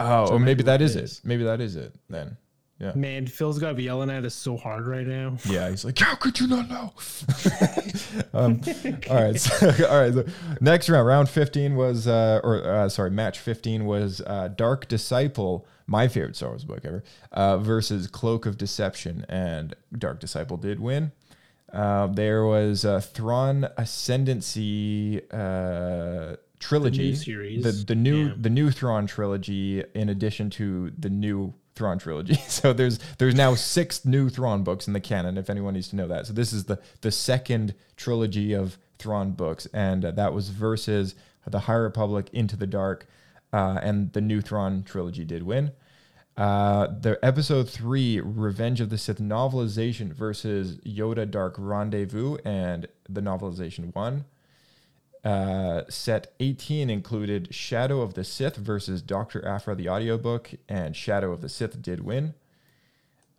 [0.01, 1.21] Oh, So or maybe maybe that is it it.
[1.25, 2.37] Maybe that is it then.
[2.81, 2.93] Yeah.
[2.97, 5.37] Man, Phil's got to be yelling at us so hard right now.
[5.45, 6.93] Yeah, he's like, how could you not know?
[8.35, 8.61] um,
[9.09, 10.13] all right, so, all right.
[10.13, 10.25] So
[10.61, 15.65] next round, round fifteen was, uh, or uh, sorry, match fifteen was uh, Dark Disciple,
[15.87, 20.81] my favorite Star Wars book ever, uh, versus Cloak of Deception, and Dark Disciple did
[20.81, 21.13] win.
[21.73, 28.35] Uh, there was a Thrawn Ascendancy uh, trilogy, series, the the new yeah.
[28.37, 32.35] the new Thrawn trilogy, in addition to the new Thrawn trilogy.
[32.49, 35.39] So there's there's now six new Thrawn books in the canon.
[35.39, 39.33] If anyone needs to know that, so this is the the second trilogy of Thrawn
[39.33, 41.15] books, and uh, that was versus
[41.47, 43.07] the High Republic Into the Dark.
[43.53, 45.73] uh, and the New Thrawn trilogy did win.
[46.37, 53.21] Uh, the episode three, Revenge of the Sith novelization versus Yoda Dark Rendezvous, and the
[53.21, 54.25] novelization won.
[55.25, 59.47] Uh, set 18 included Shadow of the Sith versus Dr.
[59.47, 62.35] Aphra, the audiobook, and Shadow of the Sith did win.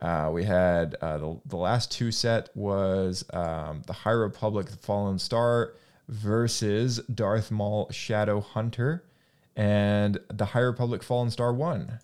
[0.00, 4.76] Uh, we had uh, the, the last two set was um, the High Republic the
[4.76, 5.74] Fallen Star
[6.08, 9.04] versus Darth Maul Shadow Hunter,
[9.56, 11.98] and the High Republic Fallen Star won.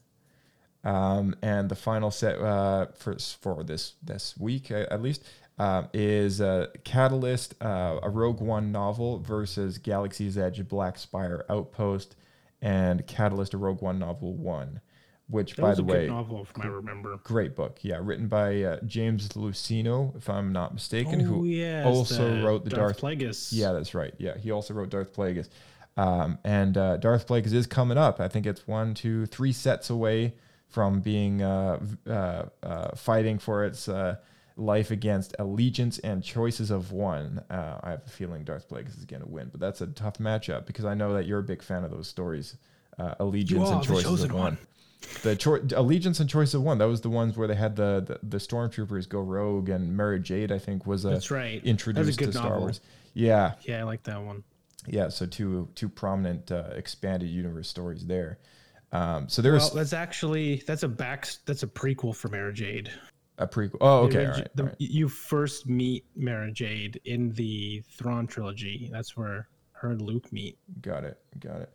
[0.82, 5.24] Um, and the final set uh, for for this this week at least
[5.59, 12.16] uh, is uh, Catalyst, uh, a Rogue One novel versus Galaxy's Edge Black Spire Outpost,
[12.62, 14.81] and Catalyst, a Rogue One novel one.
[15.28, 17.16] Which, That by was the a way, novel, if I remember.
[17.23, 17.78] great book.
[17.82, 22.43] Yeah, written by uh, James Luceno, if I'm not mistaken, Oh, who yes, also the
[22.43, 23.51] wrote the Darth Darth, Plagueis.
[23.52, 24.12] Yeah, that's right.
[24.19, 25.48] Yeah, he also wrote Darth Plagueis.
[25.97, 28.19] Um, and uh, Darth Plagueis is coming up.
[28.19, 30.35] I think it's one, two, three sets away
[30.71, 31.79] from being uh,
[32.09, 34.17] uh, uh, fighting for its uh,
[34.57, 37.43] life against Allegiance and Choices of One.
[37.51, 40.19] Uh, I have a feeling Darth Plagueis is going to win, but that's a tough
[40.19, 42.57] matchup because I know that you're a big fan of those stories,
[42.99, 44.41] uh, Allegiance and Choices of One.
[44.43, 44.59] one.
[45.23, 46.77] The choi- allegiance and choice of one.
[46.77, 50.19] That was the ones where they had the the, the stormtroopers go rogue, and Mara
[50.21, 51.53] Jade, I think, was uh, That's right.
[51.55, 52.61] That was a introduced good to Star novel.
[52.61, 52.81] Wars.
[53.15, 54.45] Yeah, Yeah, I like that one.
[54.87, 55.09] yeah.
[55.09, 58.39] So two two prominent uh, expanded universe stories there.
[58.93, 62.53] Um, so there was Well, that's actually that's a back that's a prequel for Mara
[62.53, 62.91] Jade.
[63.39, 63.79] a prequel.
[63.81, 64.77] Oh, okay, all right, the- all right.
[64.81, 68.89] You first meet Mara Jade in the Thrawn trilogy.
[68.93, 70.59] That's where her and Luke meet.
[70.83, 71.19] Got it.
[71.39, 71.71] Got it.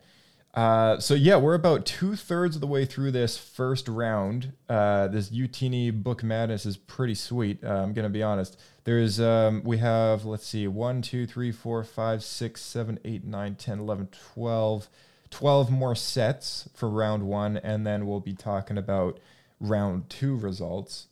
[0.54, 4.52] Uh, so yeah, we're about two thirds of the way through this first round.
[4.70, 7.62] Uh, this Utini Book Madness is pretty sweet.
[7.62, 8.58] Uh, I'm gonna be honest.
[8.84, 13.56] There's um, we have let's see, one, two, three, four, five, six, seven, eight, nine,
[13.56, 14.88] 10, 11, 12,
[15.36, 19.20] 12 more sets for round one, and then we'll be talking about
[19.60, 21.08] round two results.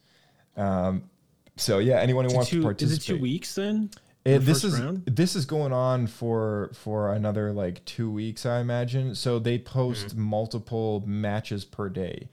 [0.57, 1.11] Um,
[1.59, 2.99] so yeah, anyone who wants two- to participate.
[2.99, 3.91] Is it two weeks then?
[4.25, 5.03] It, The this is round?
[5.05, 9.15] this is going on for for another like two weeks, I imagine.
[9.15, 10.23] So they post Mm-hmm.
[10.23, 12.31] multiple matches per day.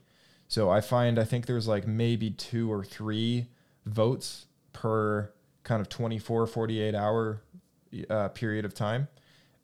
[0.48, 3.48] So I find I think there's like maybe two or three
[3.84, 5.30] votes per
[5.62, 7.42] kind of 24, 48 hour
[8.08, 9.08] uh, period of time.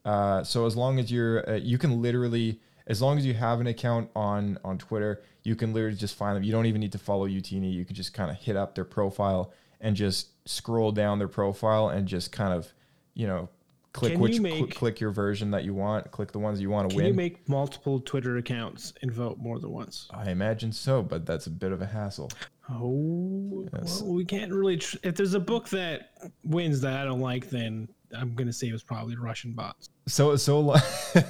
[0.09, 3.61] Uh, so as long as you're, uh, you can literally, as long as you have
[3.61, 6.43] an account on on Twitter, you can literally just find them.
[6.43, 7.71] You don't even need to follow Utini.
[7.73, 9.53] You can just kind of hit up their profile
[9.83, 12.73] and just scroll down their profile and just kind of,
[13.13, 13.51] you know,
[13.93, 16.11] click Can which you cl- click your version that you want.
[16.11, 17.05] Click the ones you want to win.
[17.05, 20.09] Can you make multiple Twitter accounts and vote more than once?
[20.11, 22.31] I imagine so, but that's a bit of a hassle.
[22.71, 24.01] Oh, Yes.
[24.01, 24.79] well, we can't really.
[24.79, 26.13] Tr- if there's a book that
[26.45, 29.91] wins that I don't like, then I'm gonna say it was probably Russian bots.
[30.07, 30.81] So so long,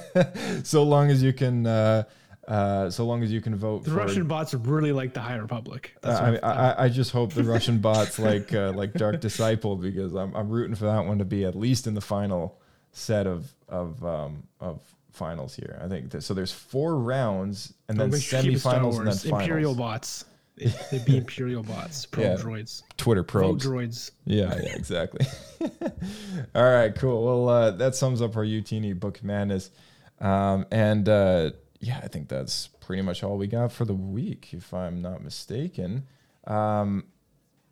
[0.63, 2.03] so long as you can, uh,
[2.47, 5.21] uh, so long as you can vote The for Russian bots are really like the
[5.21, 5.95] High Republic.
[6.03, 9.21] Uh, That's I, what I, I just hope the Russian bots like uh, like Dark
[9.21, 12.59] Disciple because I'm, I'm rooting for that one to be at least in the final
[12.91, 14.81] set of of um, of
[15.11, 15.79] finals here.
[15.83, 16.33] I think that, so.
[16.33, 19.25] There's four rounds and then Make sure you keep it Star semifinals and then Wars.
[19.25, 19.77] Imperial finals.
[19.77, 20.25] bots.
[20.59, 22.05] It- They'd be Imperial bots.
[22.05, 22.35] Probe Yeah.
[22.35, 22.83] droids.
[22.97, 23.65] Twitter probes.
[23.65, 24.11] droids.
[24.25, 25.25] Yeah, yeah, exactly.
[26.55, 27.23] all right, cool.
[27.25, 29.71] Well, uh, that sums up our Utini Book Madness,
[30.19, 34.49] um, and uh, yeah, I think that's pretty much all we got for the week,
[34.53, 36.05] if I'm not mistaken.
[36.47, 37.05] Um,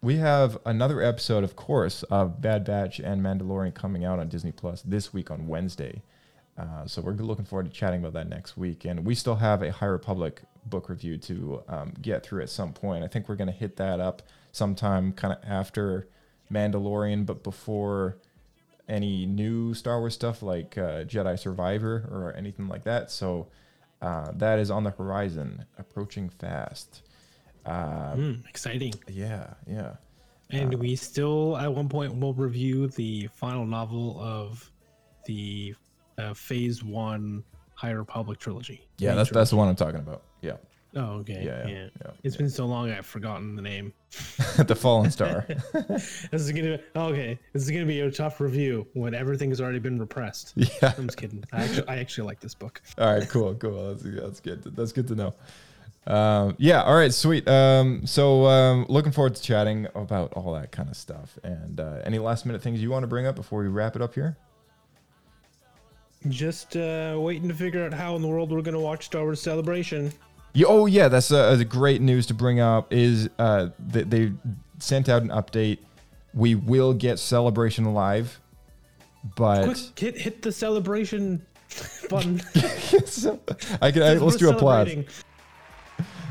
[0.01, 4.51] we have another episode, of course, of Bad Batch and Mandalorian coming out on Disney
[4.51, 6.03] Plus this week on Wednesday.
[6.57, 8.85] Uh, so we're looking forward to chatting about that next week.
[8.85, 12.73] And we still have a High Republic book review to um, get through at some
[12.73, 13.03] point.
[13.03, 16.07] I think we're going to hit that up sometime kind of after
[16.51, 18.17] Mandalorian, but before
[18.87, 23.11] any new Star Wars stuff like uh, Jedi Survivor or anything like that.
[23.11, 23.47] So
[24.01, 27.01] uh, that is on the horizon, approaching fast.
[27.65, 28.93] Uh, Mm, exciting.
[29.07, 29.95] Yeah, yeah.
[30.49, 34.71] And we still, at one point, will review the final novel of
[35.25, 35.75] the
[36.17, 37.43] uh, Phase One
[37.75, 38.87] High Republic trilogy.
[38.97, 40.23] Yeah, that's that's the one I'm talking about.
[40.41, 40.57] Yeah.
[40.95, 41.43] Oh, okay.
[41.45, 43.93] Yeah, Yeah, yeah, yeah, It's been so long, I've forgotten the name.
[44.57, 45.45] the Fallen Star.
[45.73, 47.37] this is gonna okay.
[47.53, 50.53] This is gonna be a tough review when everything has already been repressed.
[50.55, 50.93] Yeah.
[50.97, 51.43] I'm just kidding.
[51.51, 52.81] I actually, I actually like this book.
[52.97, 53.89] All right, cool, cool.
[53.89, 54.63] That's, that's good.
[54.75, 55.33] That's good to know.
[56.07, 57.47] Um, yeah, all right, sweet.
[57.47, 61.37] Um, so um, looking forward to chatting about all that kind of stuff.
[61.43, 64.01] And uh, any last minute things you want to bring up before we wrap it
[64.01, 64.37] up here?
[66.29, 69.41] Just uh, waiting to figure out how in the world we're gonna watch Star Wars
[69.41, 70.11] Celebration.
[70.53, 74.31] Yeah, oh yeah, that's uh, the great news to bring up is uh, that they
[74.79, 75.79] sent out an update.
[76.33, 78.39] We will get Celebration live,
[79.35, 81.45] but Quick, hit hit the celebration
[82.09, 82.41] button.
[83.81, 84.03] I can.
[84.03, 84.87] I, let's do applause.
[84.87, 85.05] celebrating.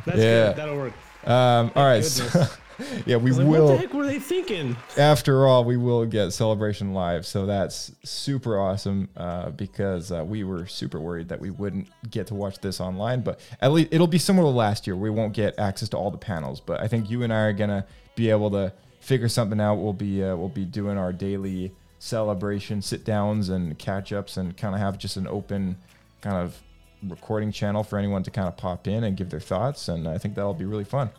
[0.05, 0.47] That's Yeah.
[0.49, 0.57] good.
[0.57, 0.93] That'll work.
[1.25, 2.05] Um, all right.
[2.05, 2.45] So.
[3.07, 3.67] yeah, we like, will.
[3.67, 4.77] What the heck were they thinking?
[4.97, 7.27] after all, we will get Celebration Live.
[7.27, 12.27] So that's super awesome uh, because uh, we were super worried that we wouldn't get
[12.29, 13.23] to watch this online.
[13.23, 14.97] But at least it'll be similar to last year.
[14.97, 17.53] We won't get access to all the panels, but I think you and I are
[17.53, 19.77] gonna be able to figure something out.
[19.77, 24.57] We'll be uh, we'll be doing our daily celebration sit downs and catch ups, and
[24.57, 25.77] kind of have just an open
[26.21, 26.61] kind of
[27.03, 29.89] recording channel for anyone to kind of pop in and give their thoughts.
[29.89, 31.11] And I think that'll be really fun.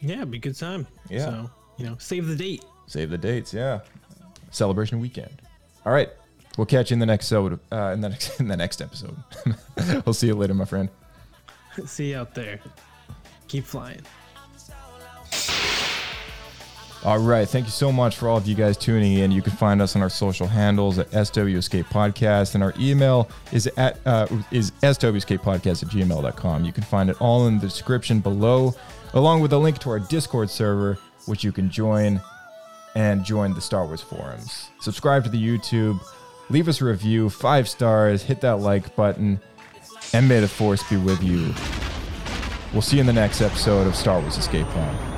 [0.00, 0.86] Yeah, it'd be a good time.
[1.08, 1.26] Yeah.
[1.26, 2.64] So, you know, save the date.
[2.86, 3.80] Save the dates, yeah.
[4.50, 5.42] Celebration weekend.
[5.86, 6.10] All right,
[6.56, 7.60] we'll catch you in the next episode.
[7.72, 9.16] Uh, in the next in the next episode.
[10.04, 10.88] we'll see you later, my friend.
[11.86, 12.60] See you out there.
[13.48, 14.00] Keep flying.
[17.02, 19.32] All right, thank you so much for all of you guys tuning in.
[19.32, 23.30] You can find us on our social handles at SW Escape Podcast, and our email
[23.52, 26.64] is at uh, is swescapepodcast at gmail.com.
[26.64, 28.74] You can find it all in the description below,
[29.14, 32.20] along with a link to our Discord server, which you can join
[32.94, 34.70] and join the Star Wars forums.
[34.80, 36.00] Subscribe to the YouTube,
[36.48, 39.40] leave us a review, five stars, hit that like button,
[40.12, 41.54] and may the force be with you.
[42.72, 45.09] We'll see you in the next episode of Star Wars Escape Pod.